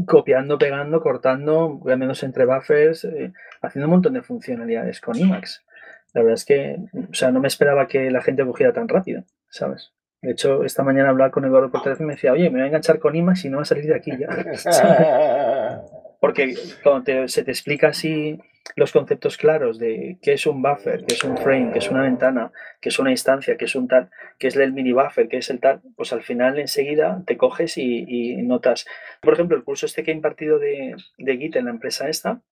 copiando, 0.07 0.57
pegando, 0.57 1.01
cortando, 1.01 1.79
cambiándose 1.85 2.25
entre 2.25 2.45
buffers, 2.45 3.05
eh, 3.05 3.33
haciendo 3.61 3.87
un 3.87 3.91
montón 3.91 4.13
de 4.13 4.23
funcionalidades 4.23 5.01
con 5.01 5.17
Emacs. 5.17 5.65
La 6.13 6.21
verdad 6.21 6.35
es 6.35 6.45
que, 6.45 6.77
o 7.09 7.13
sea, 7.13 7.31
no 7.31 7.39
me 7.39 7.47
esperaba 7.47 7.87
que 7.87 8.11
la 8.11 8.21
gente 8.21 8.45
cogiera 8.45 8.73
tan 8.73 8.87
rápido, 8.87 9.23
¿sabes? 9.49 9.93
De 10.21 10.31
hecho, 10.31 10.63
esta 10.63 10.83
mañana 10.83 11.09
hablaba 11.09 11.31
con 11.31 11.45
Eduardo 11.45 11.71
por 11.71 11.81
teléfono 11.81 12.05
y 12.05 12.09
me 12.09 12.13
decía, 12.13 12.33
oye, 12.33 12.49
me 12.49 12.57
voy 12.57 12.61
a 12.61 12.67
enganchar 12.67 12.99
con 12.99 13.15
IMAX 13.15 13.45
y 13.45 13.49
no 13.49 13.57
va 13.57 13.63
a 13.63 13.65
salir 13.65 13.85
de 13.85 13.95
aquí 13.95 14.11
ya. 14.17 14.27
Porque 16.19 16.53
cuando 16.83 17.27
se 17.27 17.43
te 17.43 17.49
explica 17.49 17.87
así 17.87 18.39
los 18.75 18.91
conceptos 18.91 19.37
claros 19.37 19.79
de 19.79 20.19
qué 20.21 20.33
es 20.33 20.45
un 20.45 20.61
buffer, 20.61 21.03
qué 21.05 21.15
es 21.15 21.23
un 21.23 21.35
frame, 21.37 21.71
qué 21.73 21.79
es 21.79 21.89
una 21.89 22.03
ventana, 22.03 22.51
qué 22.79 22.89
es 22.89 22.99
una 22.99 23.09
instancia, 23.09 23.57
qué 23.57 23.65
es 23.65 23.73
un 23.73 23.87
tal, 23.87 24.11
qué 24.37 24.47
es 24.47 24.55
el 24.55 24.73
mini 24.73 24.91
buffer, 24.91 25.27
qué 25.27 25.37
es 25.37 25.49
el 25.49 25.59
tal, 25.59 25.81
pues 25.95 26.13
al 26.13 26.21
final 26.21 26.59
enseguida 26.59 27.23
te 27.25 27.37
coges 27.37 27.79
y, 27.79 28.37
notas. 28.43 28.85
Por 29.21 29.33
ejemplo, 29.33 29.57
el 29.57 29.63
curso 29.63 29.87
este 29.87 30.03
que 30.03 30.11
he 30.11 30.13
impartido 30.13 30.59
de, 30.59 30.95
de 31.17 31.37
Git 31.37 31.55
en 31.55 31.65
la 31.65 31.71
empresa 31.71 32.07
esta, 32.07 32.43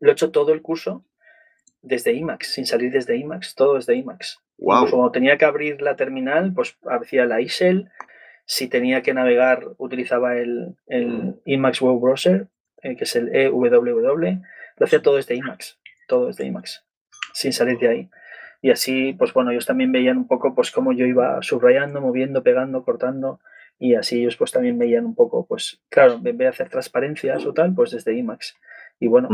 lo 0.00 0.08
he 0.10 0.12
hecho 0.12 0.30
todo 0.30 0.54
el 0.54 0.62
curso 0.62 1.04
desde 1.86 2.12
IMAX, 2.12 2.52
sin 2.52 2.66
salir 2.66 2.90
desde 2.90 3.16
IMAX, 3.16 3.54
todo 3.54 3.74
desde 3.74 3.94
IMAX. 3.94 4.40
Wow. 4.58 4.90
Cuando 4.90 5.10
tenía 5.12 5.38
que 5.38 5.44
abrir 5.44 5.80
la 5.80 5.96
terminal, 5.96 6.52
pues 6.52 6.76
hacía 6.90 7.26
la 7.26 7.40
ISEL. 7.40 7.90
Si 8.44 8.68
tenía 8.68 9.02
que 9.02 9.14
navegar, 9.14 9.68
utilizaba 9.78 10.36
el, 10.36 10.76
el 10.88 11.36
IMAX 11.44 11.80
Web 11.80 12.00
Browser, 12.00 12.48
eh, 12.82 12.96
que 12.96 13.04
es 13.04 13.16
el 13.16 13.34
EWW. 13.34 14.40
Lo 14.78 14.84
hacía 14.84 15.02
todo 15.02 15.16
desde 15.16 15.36
IMAX, 15.36 15.78
todo 16.08 16.26
desde 16.26 16.44
IMAX, 16.44 16.84
sin 17.32 17.52
salir 17.52 17.78
de 17.78 17.88
ahí. 17.88 18.10
Y 18.62 18.70
así, 18.70 19.12
pues 19.12 19.32
bueno, 19.32 19.52
ellos 19.52 19.66
también 19.66 19.92
veían 19.92 20.16
un 20.16 20.26
poco 20.26 20.54
pues 20.54 20.72
cómo 20.72 20.92
yo 20.92 21.06
iba 21.06 21.40
subrayando, 21.42 22.00
moviendo, 22.00 22.42
pegando, 22.42 22.84
cortando. 22.84 23.40
Y 23.78 23.94
así 23.94 24.20
ellos 24.20 24.36
pues 24.36 24.50
también 24.50 24.78
veían 24.78 25.04
un 25.04 25.14
poco, 25.14 25.46
pues 25.46 25.80
claro, 25.88 26.14
en 26.14 26.22
vez 26.22 26.38
de 26.38 26.46
hacer 26.48 26.68
transparencias 26.68 27.46
o 27.46 27.52
tal, 27.52 27.74
pues 27.74 27.92
desde 27.92 28.16
IMAX. 28.16 28.56
Y 28.98 29.08
bueno, 29.08 29.28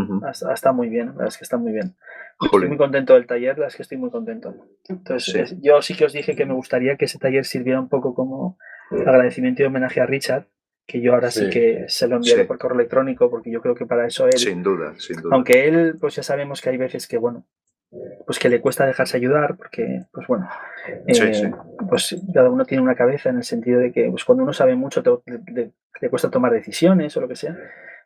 está, 0.51 0.73
muy 0.73 0.89
bien, 0.89 1.07
la 1.07 1.13
verdad 1.13 1.29
es 1.29 1.39
que 1.39 1.45
está 1.45 1.57
muy 1.57 1.73
bien. 1.73 1.95
Estoy 2.41 2.69
muy 2.69 2.77
contento 2.77 3.15
del 3.15 3.27
taller, 3.27 3.51
la 3.51 3.53
verdad 3.55 3.69
es 3.69 3.77
que 3.77 3.83
estoy 3.83 3.99
muy 3.99 4.11
contento. 4.11 4.55
Entonces, 4.89 5.57
yo 5.61 5.81
sí 5.83 5.95
que 5.95 6.05
os 6.05 6.13
dije 6.13 6.35
que 6.35 6.47
me 6.47 6.55
gustaría 6.55 6.97
que 6.97 7.05
ese 7.05 7.19
taller 7.19 7.45
sirviera 7.45 7.81
un 7.81 7.89
poco 7.89 8.15
como 8.15 8.59
agradecimiento 8.91 9.63
y 9.63 9.67
homenaje 9.67 10.01
a 10.01 10.07
Richard, 10.07 10.47
que 10.85 11.01
yo 11.01 11.15
ahora 11.15 11.31
sí, 11.31 11.49
que 11.49 11.85
se 11.87 12.09
lo 12.09 12.17
enviaré 12.17 12.45
por 12.45 12.59
correo 12.59 12.75
electrónico, 12.75 13.31
porque 13.31 13.53
yo 13.53 13.61
creo 13.61 13.77
que 13.77 13.87
para 13.87 14.07
eso 14.07 14.27
él. 14.27 14.37
Sin 14.37 14.65
duda, 14.65 14.95
sin 14.99 15.23
duda. 15.23 15.37
Aunque 15.37 15.69
él, 15.69 15.97
pues 16.01 16.17
ya 16.17 16.25
sabemos 16.25 16.61
que 16.61 16.71
hay 16.71 16.77
veces 16.77 17.07
que, 17.07 17.19
bueno, 17.19 17.47
pues 18.27 18.41
que 18.41 18.49
le 18.49 18.61
cuesta 18.61 18.85
dejarse 18.85 19.17
ayudar, 19.17 19.57
porque, 19.57 20.01
pues 20.13 20.27
bueno, 20.27 20.49
eh, 21.07 21.53
pues 21.89 22.17
cada 22.35 22.51
uno 22.51 22.65
tiene 22.65 22.83
una 22.83 22.97
cabeza 22.97 23.31
en 23.31 23.37
el 23.37 23.45
sentido 23.45 23.79
de 23.79 23.93
que, 23.93 24.11
pues 24.11 24.25
cuando 24.25 24.43
uno 24.43 24.53
sabe 24.53 24.75
mucho, 24.75 25.23
le 25.25 26.11
cuesta 26.11 26.31
tomar 26.31 26.51
decisiones 26.51 27.17
o 27.17 27.21
lo 27.21 27.29
que 27.29 27.37
sea 27.37 27.57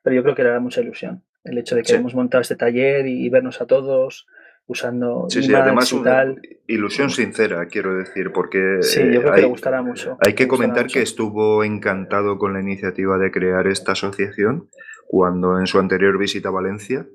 pero 0.06 0.14
yo 0.14 0.22
creo 0.22 0.36
que 0.36 0.44
le 0.44 0.50
da 0.50 0.60
mucha 0.60 0.80
ilusión 0.80 1.24
el 1.46 1.58
hecho 1.58 1.76
de 1.76 1.82
que 1.82 1.94
hemos 1.94 2.14
montado 2.14 2.42
este 2.42 2.56
taller 2.56 3.06
y, 3.06 3.28
vernos 3.28 3.60
a 3.60 3.66
todos 3.66 4.26
usando 4.68 5.26
sí, 5.28 5.44
sí, 5.44 5.54
además 5.54 5.92
una 5.92 6.34
ilusión 6.66 7.10
sincera, 7.10 7.66
quiero 7.66 7.96
decir, 7.96 8.32
porque 8.32 8.78
sí, 8.80 9.00
yo 9.12 9.20
creo 9.20 9.34
que 9.34 9.40
le 9.42 9.46
gustará 9.46 9.80
mucho. 9.82 10.18
Hay 10.20 10.34
que 10.34 10.48
comentar 10.48 10.86
que 10.86 11.02
estuvo 11.02 11.62
encantado 11.62 12.36
con 12.38 12.52
la 12.52 12.60
iniciativa 12.60 13.16
de 13.18 13.30
crear 13.30 13.68
esta 13.68 13.92
asociación 13.92 14.68
cuando 15.06 15.60
en 15.60 15.66
su 15.66 15.78
anterior 15.78 16.18
visita 16.18 16.48
a 16.48 16.52
Valencia, 16.52 17.06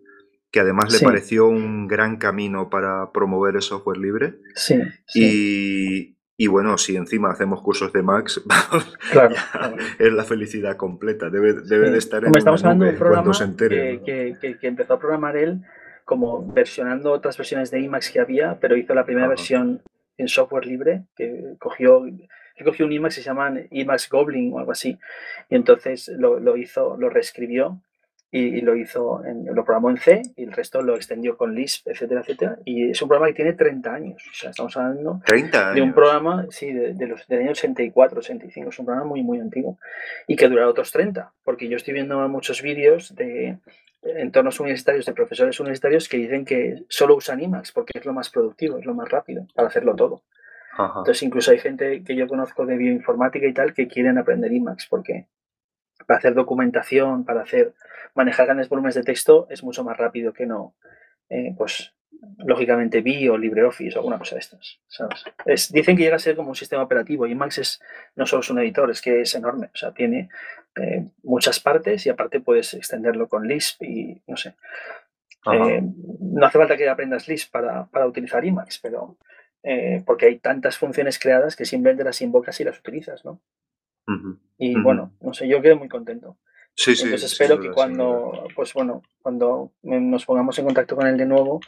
que 0.49 0.59
además 0.59 0.93
le 0.93 1.05
pareció 1.05 1.47
un 1.47 1.88
gran 1.88 2.17
camino 2.17 2.69
para 2.69 3.11
promover 3.11 3.55
el 3.55 3.61
software 3.61 3.97
libre. 3.97 4.36
Sí. 4.55 4.79
Y, 5.13 6.17
y 6.41 6.47
bueno, 6.47 6.75
si 6.79 6.95
encima 6.95 7.29
hacemos 7.29 7.61
cursos 7.61 7.93
de 7.93 8.01
Max, 8.01 8.43
claro, 9.11 9.35
es 9.99 10.11
la 10.11 10.23
felicidad 10.23 10.75
completa. 10.75 11.29
Debe, 11.29 11.53
de 11.53 11.97
estar 11.99 12.25
en 12.25 12.35
estamos 12.35 12.63
hablando 12.63 12.85
de 12.85 12.91
un 12.93 12.97
programa 12.97 13.31
que, 13.59 14.57
que, 14.59 14.67
empezó 14.67 14.95
a 14.95 14.99
programar 14.99 15.37
él 15.37 15.61
como 16.03 16.51
versionando 16.51 17.11
otras 17.11 17.37
versiones 17.37 17.69
de 17.69 17.85
Emacs 17.85 18.09
que 18.09 18.19
había, 18.19 18.57
pero 18.59 18.75
hizo 18.75 18.95
la 18.95 19.05
primera 19.05 19.27
versión 19.27 19.83
en 20.17 20.27
software 20.27 20.65
libre, 20.65 21.03
que 21.15 21.57
cogió, 21.59 22.05
que 22.55 22.63
cogió 22.63 22.87
un 22.87 22.93
Emacs 22.93 23.17
que 23.17 23.21
se 23.21 23.27
llama 23.27 23.53
Emacs 23.69 24.09
Goblin 24.09 24.51
o 24.51 24.57
algo 24.57 24.71
así, 24.71 24.97
y 25.47 25.55
entonces 25.55 26.07
lo, 26.17 26.39
lo 26.39 26.57
hizo, 26.57 26.97
lo 26.97 27.11
reescribió 27.11 27.83
y, 28.34 28.61
lo 28.61 28.77
hizo, 28.77 29.25
en, 29.25 29.45
lo 29.45 29.65
programó 29.65 29.89
en 29.89 29.97
C 29.97 30.21
y 30.38 30.43
el 30.43 30.53
resto 30.53 30.82
lo 30.82 30.95
extendió 30.95 31.36
con 31.36 31.53
Lisp, 31.53 31.89
etcétera, 31.89 32.21
etcétera. 32.21 32.57
Y 32.63 32.91
es 32.91 33.01
un 33.01 33.09
programa 33.09 33.27
que 33.27 33.36
tiene 33.36 33.53
30 33.53 33.93
años. 33.93 34.23
O 34.25 34.34
sea, 34.34 34.51
estamos 34.51 34.75
hablando 34.77 35.21
de 35.73 35.82
un 35.82 35.93
programa, 35.93 36.45
sí, 36.49 36.71
de, 36.71 37.07
los, 37.07 37.27
del 37.27 37.39
año 37.39 37.51
84, 37.51 38.19
85. 38.19 38.69
Es 38.69 38.79
un 38.79 38.86
programa 38.86 39.07
muy, 39.07 39.21
muy 39.21 39.39
antiguo 39.39 39.77
y 40.27 40.38
que 40.38 40.47
dura 40.47 40.69
otros 40.69 40.93
30. 40.93 41.34
Porque 41.43 41.67
yo 41.67 41.75
estoy 41.75 41.93
viendo 41.93 42.25
muchos 42.29 42.61
vídeos 42.61 43.13
de 43.15 43.57
entornos 44.01 44.61
universitarios, 44.61 45.05
de 45.05 45.13
profesores 45.13 45.59
universitarios 45.59 46.07
que 46.07 46.17
dicen 46.17 46.45
que 46.45 46.84
solo 46.88 47.17
usan 47.17 47.41
Emacs 47.41 47.73
porque 47.73 47.99
es 47.99 48.05
lo 48.05 48.13
más 48.13 48.29
productivo, 48.29 48.77
es 48.77 48.86
lo 48.86 48.95
más 48.95 49.09
rápido 49.09 49.45
para 49.53 49.67
hacerlo 49.67 49.95
todo. 49.95 50.23
Entonces, 50.79 51.21
incluso 51.23 51.51
hay 51.51 51.59
gente 51.59 52.01
que 52.01 52.15
yo 52.15 52.27
conozco 52.27 52.65
de 52.65 52.77
bioinformática 52.77 53.45
y 53.45 53.53
tal 53.53 53.73
que 53.73 53.89
quieren 53.89 54.17
aprender 54.17 54.53
Emacs 54.53 54.88
porque 54.89 55.27
para 56.07 56.17
hacer 56.17 56.34
documentación, 56.34 57.25
para 57.25 57.41
hacer 57.41 57.73
manejar 58.16 58.45
grandes 58.45 58.70
volúmenes 58.70 58.95
de 58.95 59.03
texto 59.03 59.47
es 59.49 59.64
mucho 59.64 59.84
más 59.84 59.97
rápido 59.97 60.34
que 60.34 60.45
no, 60.45 60.76
eh, 61.30 61.53
pues 61.57 61.93
lógicamente 62.38 63.01
vi 63.01 63.28
o 63.28 63.38
LibreOffice 63.38 63.97
o 63.97 63.99
alguna 63.99 64.20
cosa 64.20 64.36
de 64.36 64.41
estas. 64.41 64.80
Es, 65.45 65.72
dicen 65.72 65.95
que 65.95 66.03
llega 66.03 66.18
a 66.18 66.20
ser 66.20 66.36
como 66.36 66.49
un 66.49 66.55
sistema 66.55 66.84
operativo 66.84 67.26
y 67.26 67.36
Max 67.36 67.57
es, 67.57 67.82
no 68.16 68.26
solo 68.26 68.41
es 68.41 68.49
un 68.49 68.59
editor, 68.59 68.91
es 68.91 69.01
que 69.01 69.22
es 69.22 69.34
enorme. 69.34 69.72
O 69.74 69.78
sea, 69.78 69.91
tiene 69.91 70.30
eh, 70.76 71.05
muchas 71.24 71.59
partes 71.59 72.05
y 72.05 72.09
aparte 72.09 72.39
puedes 72.39 72.74
extenderlo 72.74 73.28
con 73.28 73.47
Lisp 73.47 73.82
y 73.84 74.22
no 74.28 74.38
sé. 74.38 74.55
Eh, 75.51 75.82
no 75.82 76.45
hace 76.45 76.59
falta 76.59 76.78
que 76.78 76.88
aprendas 76.88 77.28
Lisp 77.28 77.51
para, 77.51 77.88
para 77.88 78.05
utilizar 78.05 78.45
Emacs, 78.45 78.80
pero 78.80 79.18
porque 80.05 80.26
hay 80.26 80.39
tantas 80.39 80.76
funciones 80.76 81.20
creadas 81.20 81.55
que 81.55 81.66
simplemente 81.66 82.03
las 82.03 82.20
invocas 82.24 82.59
y 82.59 82.64
las 82.64 82.80
utilizas, 82.80 83.24
¿no? 83.24 83.39
Y 84.57 84.80
bueno, 84.80 85.14
no 85.22 85.34
sé, 85.34 85.47
yo 85.47 85.62
quedo 85.62 85.78
muy 85.78 85.88
contento. 85.88 86.38
Sí, 86.76 86.95
sí. 86.95 87.03
Entonces 87.03 87.32
espero 87.32 87.59
que 87.59 87.72
cuando, 87.72 88.47
pues 88.55 88.74
bueno, 88.74 89.01
cuando 89.22 89.72
nos 89.84 90.26
pongamos 90.26 90.57
en 90.59 90.65
contacto 90.65 90.95
con 90.95 91.07
él 91.07 91.17
de 91.17 91.26
nuevo, 91.26 91.59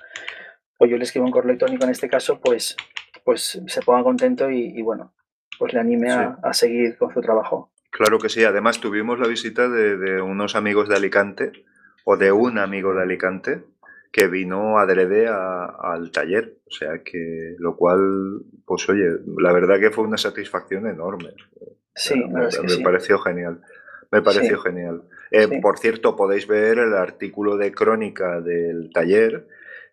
o 0.78 0.86
yo 0.86 0.98
le 0.98 1.04
escribo 1.04 1.26
un 1.26 1.32
correo 1.32 1.50
electrónico 1.50 1.84
en 1.84 1.92
este 1.92 2.10
caso, 2.10 2.40
pues, 2.40 2.76
pues 3.24 3.62
se 3.66 3.82
ponga 3.82 4.04
contento 4.04 4.50
y, 4.50 4.82
bueno, 4.82 5.14
pues 5.58 5.74
le 5.74 5.80
anime 5.80 6.12
a, 6.12 6.54
seguir 6.54 6.98
con 6.98 7.14
su 7.14 7.22
trabajo. 7.22 7.72
Claro 7.92 8.20
que 8.20 8.30
sí. 8.30 8.44
Además 8.44 8.80
tuvimos 8.80 9.20
la 9.20 9.28
visita 9.28 9.70
de, 9.70 10.22
unos 10.22 10.56
amigos 10.56 10.90
de 10.90 10.96
Alicante, 10.96 11.52
o 12.06 12.18
de 12.18 12.32
un 12.32 12.58
amigo 12.58 12.94
de 12.94 13.04
Alicante, 13.04 13.64
que 14.12 14.28
vino 14.28 14.78
adrede 14.78 15.28
a, 15.28 15.66
al 15.66 16.12
taller. 16.12 16.58
O 16.68 16.72
sea 16.72 17.02
que, 17.04 17.56
lo 17.60 17.76
cual, 17.78 18.42
pues 18.66 18.90
oye, 18.90 19.06
la 19.38 19.54
verdad 19.54 19.80
que 19.80 19.92
fue 19.92 20.04
una 20.04 20.18
satisfacción 20.18 20.88
enorme. 20.88 21.34
Sí, 21.96 22.16
me, 22.16 22.84
pareció 22.84 23.20
genial. 23.20 23.62
Me 24.14 24.22
pareció 24.22 24.60
genial. 24.60 25.04
Eh, 25.32 25.60
por 25.62 25.80
cierto, 25.80 26.16
podéis 26.16 26.48
ver 26.48 26.80
el 26.80 26.94
artículo 26.94 27.58
de 27.58 27.72
crónica 27.72 28.40
del 28.42 28.92
taller, 28.94 29.48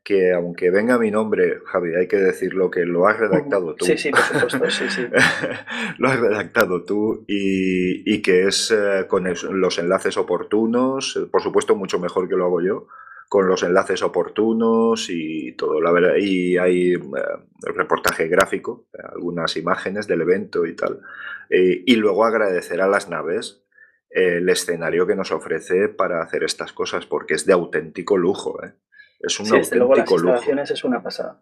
que 0.05 0.33
aunque 0.33 0.71
venga 0.71 0.99
mi 0.99 1.11
nombre, 1.11 1.59
Javi, 1.67 1.95
hay 1.95 2.07
que 2.07 2.19
decirlo 2.19 2.71
que 2.71 2.85
lo 2.85 3.07
has 3.07 3.19
redactado 3.19 3.75
tú. 3.75 3.85
Sí, 3.85 3.97
sí, 3.97 4.11
por 4.11 4.21
supuesto, 4.21 4.69
sí, 4.71 4.89
sí. 4.89 5.07
lo 5.99 6.09
has 6.09 6.21
redactado 6.21 6.85
tú 6.85 7.25
y, 7.27 8.23
que 8.23 8.47
es 8.47 8.71
eh, 8.71 9.07
con 9.09 9.25
los 9.25 9.79
enlaces 9.79 10.17
oportunos, 10.17 11.29
por 11.31 11.43
supuesto 11.43 11.75
mucho 11.75 11.99
mejor 11.99 12.29
que 12.29 12.37
lo 12.37 12.45
hago 12.45 12.61
yo, 12.61 12.87
con 13.31 13.47
los 13.47 13.63
enlaces 13.63 14.03
oportunos 14.03 15.07
y 15.09 15.53
todo, 15.53 15.81
la 15.81 15.93
verdad, 15.93 16.17
y 16.19 16.59
hay 16.59 16.95
eh, 16.95 17.01
reportaje 17.63 18.27
gráfico, 18.27 18.87
algunas 18.93 19.57
imágenes 19.57 20.09
del 20.09 20.23
evento 20.23 20.67
y 20.67 20.75
tal. 20.75 21.01
Eh, 21.49 21.85
y 21.87 21.95
luego 21.95 22.25
agradecer 22.25 22.81
a 22.81 22.89
las 22.89 23.09
naves 23.09 23.63
el 24.11 24.49
escenario 24.49 25.07
que 25.07 25.15
nos 25.15 25.31
ofrece 25.31 25.89
para 25.89 26.23
hacer 26.23 26.45
estas 26.45 26.73
cosas, 26.73 27.07
porque 27.07 27.35
es 27.35 27.47
de 27.47 27.53
auténtico 27.53 28.17
lujo. 28.17 28.63
¿eh? 28.65 28.73
Es 29.21 29.39
un 29.39 29.47
auténtico 29.47 29.77
luego 29.77 29.95
las 29.95 30.11
instalaciones 30.11 30.71
es 30.71 30.85
una 30.85 31.03
pasada. 31.03 31.41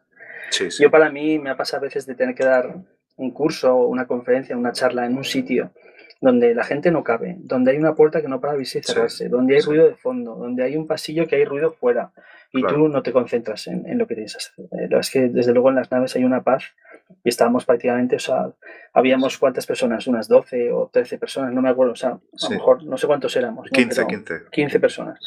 Yo 0.78 0.90
para 0.90 1.10
mí 1.10 1.38
me 1.38 1.50
ha 1.50 1.56
pasado 1.56 1.82
a 1.82 1.84
veces 1.84 2.06
de 2.06 2.14
tener 2.14 2.34
que 2.34 2.44
dar 2.44 2.74
un 3.16 3.30
curso, 3.32 3.76
una 3.76 4.06
conferencia, 4.06 4.56
una 4.56 4.72
charla 4.72 5.06
en 5.06 5.16
un 5.16 5.24
sitio 5.24 5.72
donde 6.20 6.54
la 6.54 6.64
gente 6.64 6.90
no 6.90 7.04
cabe, 7.04 7.36
donde 7.38 7.72
hay 7.72 7.76
una 7.78 7.94
puerta 7.94 8.20
que 8.20 8.28
no 8.28 8.40
para 8.40 8.52
abrirse 8.52 8.80
y 8.80 8.82
cerrarse, 8.82 9.28
donde 9.28 9.54
hay 9.54 9.60
ruido 9.60 9.86
de 9.86 9.94
fondo, 9.94 10.34
donde 10.34 10.64
hay 10.64 10.76
un 10.76 10.86
pasillo 10.86 11.28
que 11.28 11.36
hay 11.36 11.44
ruido 11.44 11.72
fuera, 11.72 12.10
y 12.52 12.62
tú 12.62 12.88
no 12.88 13.02
te 13.02 13.12
concentras 13.12 13.66
en, 13.68 13.98
lo 13.98 14.06
que 14.06 14.14
tienes 14.14 14.34
que 14.34 14.38
hacer. 14.38 14.64
Eh, 14.80 14.98
es 14.98 15.10
que 15.10 15.28
desde 15.28 15.52
luego 15.52 15.68
en 15.68 15.76
las 15.76 15.90
naves 15.90 16.16
hay 16.16 16.24
una 16.24 16.42
paz 16.42 16.64
y 17.24 17.28
estábamos 17.28 17.64
prácticamente, 17.64 18.16
o 18.16 18.18
sea, 18.18 18.50
habíamos 18.92 19.38
cuántas 19.38 19.66
personas, 19.66 20.06
unas 20.06 20.28
12 20.28 20.72
o 20.72 20.90
13 20.92 21.18
personas, 21.18 21.52
no 21.52 21.62
me 21.62 21.68
acuerdo, 21.68 21.92
o 21.92 21.96
sea, 21.96 22.10
a 22.10 22.20
lo 22.44 22.50
mejor 22.50 22.84
no 22.84 22.96
sé 22.96 23.06
cuántos 23.06 23.34
éramos. 23.36 23.68
15, 23.70 24.06
15. 24.06 24.34
15 24.50 24.80
personas. 24.80 25.18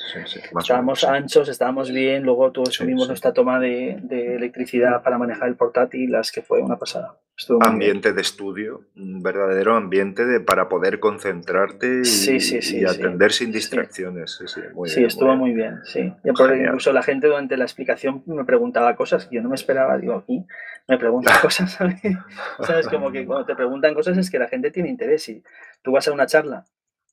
estábamos 0.60 1.04
anchos, 1.04 1.50
estábamos 1.50 1.92
bien, 1.92 2.24
luego 2.24 2.52
todos 2.52 2.74
subimos 2.76 3.08
nuestra 3.08 3.34
toma 3.34 3.60
de, 3.60 4.00
de, 4.04 4.36
electricidad 4.36 5.02
para 5.04 5.18
manejar 5.18 5.50
el 5.50 5.56
portátil, 5.56 6.12
las 6.12 6.32
que 6.32 6.42
fue 6.42 6.62
una 6.62 6.78
pasada. 6.78 7.18
ambiente 7.62 8.14
de 8.14 8.22
estudio, 8.22 8.86
un 8.96 9.22
verdadero 9.22 9.76
ambiente 9.76 10.26
de, 10.26 10.40
para 10.40 10.70
poder 10.70 11.00
concentrarte 11.00 12.04
y, 12.04 12.86
atender 12.86 13.32
sin 13.32 13.52
distracciones. 13.52 14.40
Sí, 14.86 15.04
estuvo 15.04 15.36
muy 15.36 15.54
bien, 15.54 15.80
sí. 15.84 16.14
incluso 16.24 16.94
la 16.94 17.04
gente 17.04 17.28
durante 17.28 17.58
la 17.58 17.66
explicación 17.66 18.24
me 18.26 18.46
preguntaba 18.46 18.96
cosas 18.96 19.26
que 19.26 19.36
yo 19.36 19.42
no 19.42 19.50
me 19.50 19.56
esperaba, 19.56 19.98
digo, 19.98 20.16
aquí 20.16 20.46
me 20.88 20.98
preguntan 20.98 21.34
cosas, 21.42 21.71
¿sabes? 21.72 22.88
Como 22.88 23.12
que 23.12 23.26
cuando 23.26 23.46
te 23.46 23.56
preguntan 23.56 23.94
cosas 23.94 24.18
es 24.18 24.30
que 24.30 24.40
la 24.40 24.48
gente 24.48 24.72
tiene 24.72 24.90
interés 24.90 25.28
y 25.30 25.44
tú 25.82 25.92
vas 25.92 26.08
a 26.08 26.12
una 26.12 26.26
charla, 26.26 26.66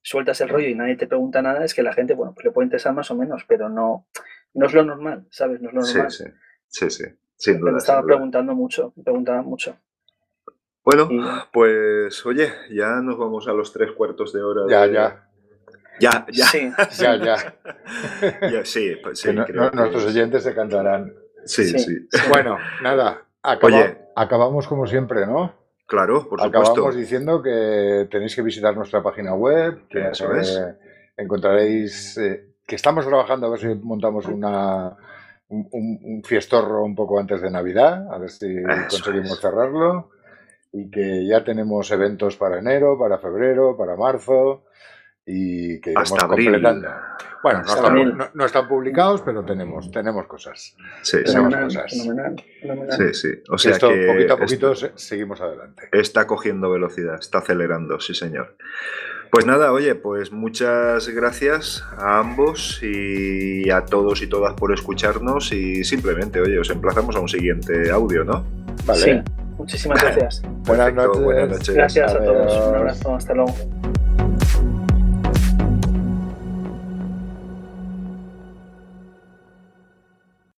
sueltas 0.02 0.40
el 0.40 0.48
rollo 0.48 0.68
y 0.68 0.74
nadie 0.74 0.96
te 0.96 1.06
pregunta 1.06 1.42
nada, 1.42 1.64
es 1.64 1.74
que 1.74 1.82
la 1.82 1.92
gente, 1.92 2.14
bueno, 2.14 2.32
pues 2.34 2.44
le 2.44 2.50
puede 2.50 2.66
interesar 2.66 2.94
más 2.94 3.10
o 3.10 3.14
menos, 3.14 3.44
pero 3.46 3.68
no, 3.68 4.06
no 4.54 4.66
es 4.66 4.72
lo 4.72 4.84
normal, 4.84 5.26
¿sabes? 5.30 5.60
No 5.60 5.68
es 5.68 5.74
lo 5.74 5.80
normal. 5.82 6.10
Sí, 6.10 6.24
sí, 6.66 6.90
sí, 6.90 7.04
sí. 7.36 7.58
me 7.58 7.76
estaba 7.78 8.02
preguntando 8.02 8.54
mucho, 8.54 8.92
me 8.96 9.02
preguntaban 9.02 9.44
mucho. 9.44 9.76
Bueno, 10.84 11.08
pues 11.52 12.24
oye, 12.24 12.50
ya 12.70 13.02
nos 13.02 13.18
vamos 13.18 13.46
a 13.46 13.52
los 13.52 13.72
tres 13.74 13.92
cuartos 13.92 14.32
de 14.32 14.42
hora. 14.42 14.62
Ya, 14.70 14.86
ya. 14.86 15.24
Ya, 16.00 16.26
ya. 16.30 16.46
Sí, 16.46 16.72
ya, 16.98 17.16
ya. 17.16 17.54
ya 18.50 18.64
sí, 18.64 18.96
pues 19.02 19.20
sí 19.20 19.32
nuestros 19.32 20.06
oyentes 20.06 20.44
se 20.44 20.54
cantarán. 20.54 21.12
Sí, 21.44 21.78
sí. 21.78 22.08
Bueno, 22.30 22.56
nada, 22.82 23.27
acabamos 24.14 24.66
como 24.66 24.86
siempre, 24.86 25.26
¿no? 25.26 25.52
Claro, 25.86 26.28
por 26.28 26.40
supuesto. 26.40 26.70
Acabamos 26.72 26.96
diciendo 26.96 27.42
que 27.42 28.08
tenéis 28.10 28.36
que 28.36 28.42
visitar 28.42 28.76
nuestra 28.76 29.02
página 29.02 29.34
web, 29.34 29.88
que 29.88 30.00
eh, 30.00 30.76
encontraréis 31.16 32.18
eh, 32.18 32.48
que 32.66 32.76
estamos 32.76 33.06
trabajando 33.06 33.46
a 33.46 33.50
ver 33.50 33.58
si 33.58 33.68
montamos 33.68 34.26
una, 34.26 34.94
un, 35.48 36.22
fiestorro 36.24 36.84
un 36.84 36.94
poco 36.94 37.18
antes 37.18 37.40
de 37.40 37.50
Navidad, 37.50 38.12
a 38.12 38.18
ver 38.18 38.30
si 38.30 38.62
conseguimos 38.90 39.40
cerrarlo, 39.40 40.10
y 40.72 40.90
que 40.90 41.26
ya 41.26 41.42
tenemos 41.42 41.90
eventos 41.90 42.36
para 42.36 42.58
enero, 42.58 42.98
para 42.98 43.18
febrero, 43.18 43.76
para 43.76 43.96
marzo, 43.96 44.64
y 45.30 45.78
que 45.80 45.92
Hasta 45.94 46.26
completando. 46.26 46.88
Bueno, 47.42 47.62
no 48.34 48.46
están, 48.46 48.66
publicados, 48.66 49.20
pero 49.20 49.44
tenemos, 49.44 49.92
tenemos 49.92 50.26
cosas. 50.26 50.74
Sí, 51.02 51.18
tenemos 51.22 51.54
cosas. 51.54 51.92
Sí, 51.92 53.14
sí. 53.14 53.28
O 53.48 53.58
sea 53.58 53.72
Esto, 53.72 53.90
poquito 53.90 54.34
a 54.34 54.38
poquito 54.38 54.74
seguimos 54.96 55.40
adelante. 55.40 55.88
Está 55.92 56.26
cogiendo 56.26 56.70
velocidad, 56.70 57.16
está 57.20 57.38
acelerando, 57.38 58.00
sí, 58.00 58.14
señor. 58.14 58.56
Pues 59.30 59.44
nada, 59.44 59.72
oye, 59.72 59.94
pues 59.94 60.32
muchas 60.32 61.06
gracias 61.10 61.84
a 61.98 62.18
ambos 62.18 62.82
y 62.82 63.70
a 63.70 63.84
todos 63.84 64.22
y 64.22 64.26
todas 64.26 64.54
por 64.54 64.72
escucharnos 64.72 65.52
y 65.52 65.84
simplemente, 65.84 66.40
oye, 66.40 66.58
os 66.58 66.70
emplazamos 66.70 67.14
a 67.14 67.20
un 67.20 67.28
siguiente 67.28 67.90
audio, 67.90 68.24
¿no? 68.24 68.44
Vale. 68.86 69.00
Sí, 69.00 69.32
muchísimas 69.58 70.02
gracias. 70.02 70.42
buenas, 70.64 70.94
noches. 70.94 71.22
buenas 71.22 71.48
noches. 71.50 71.74
Gracias 71.74 72.14
a 72.14 72.18
todos. 72.18 72.68
Un 72.68 72.74
abrazo, 72.74 73.14
hasta 73.14 73.34
luego. 73.34 73.54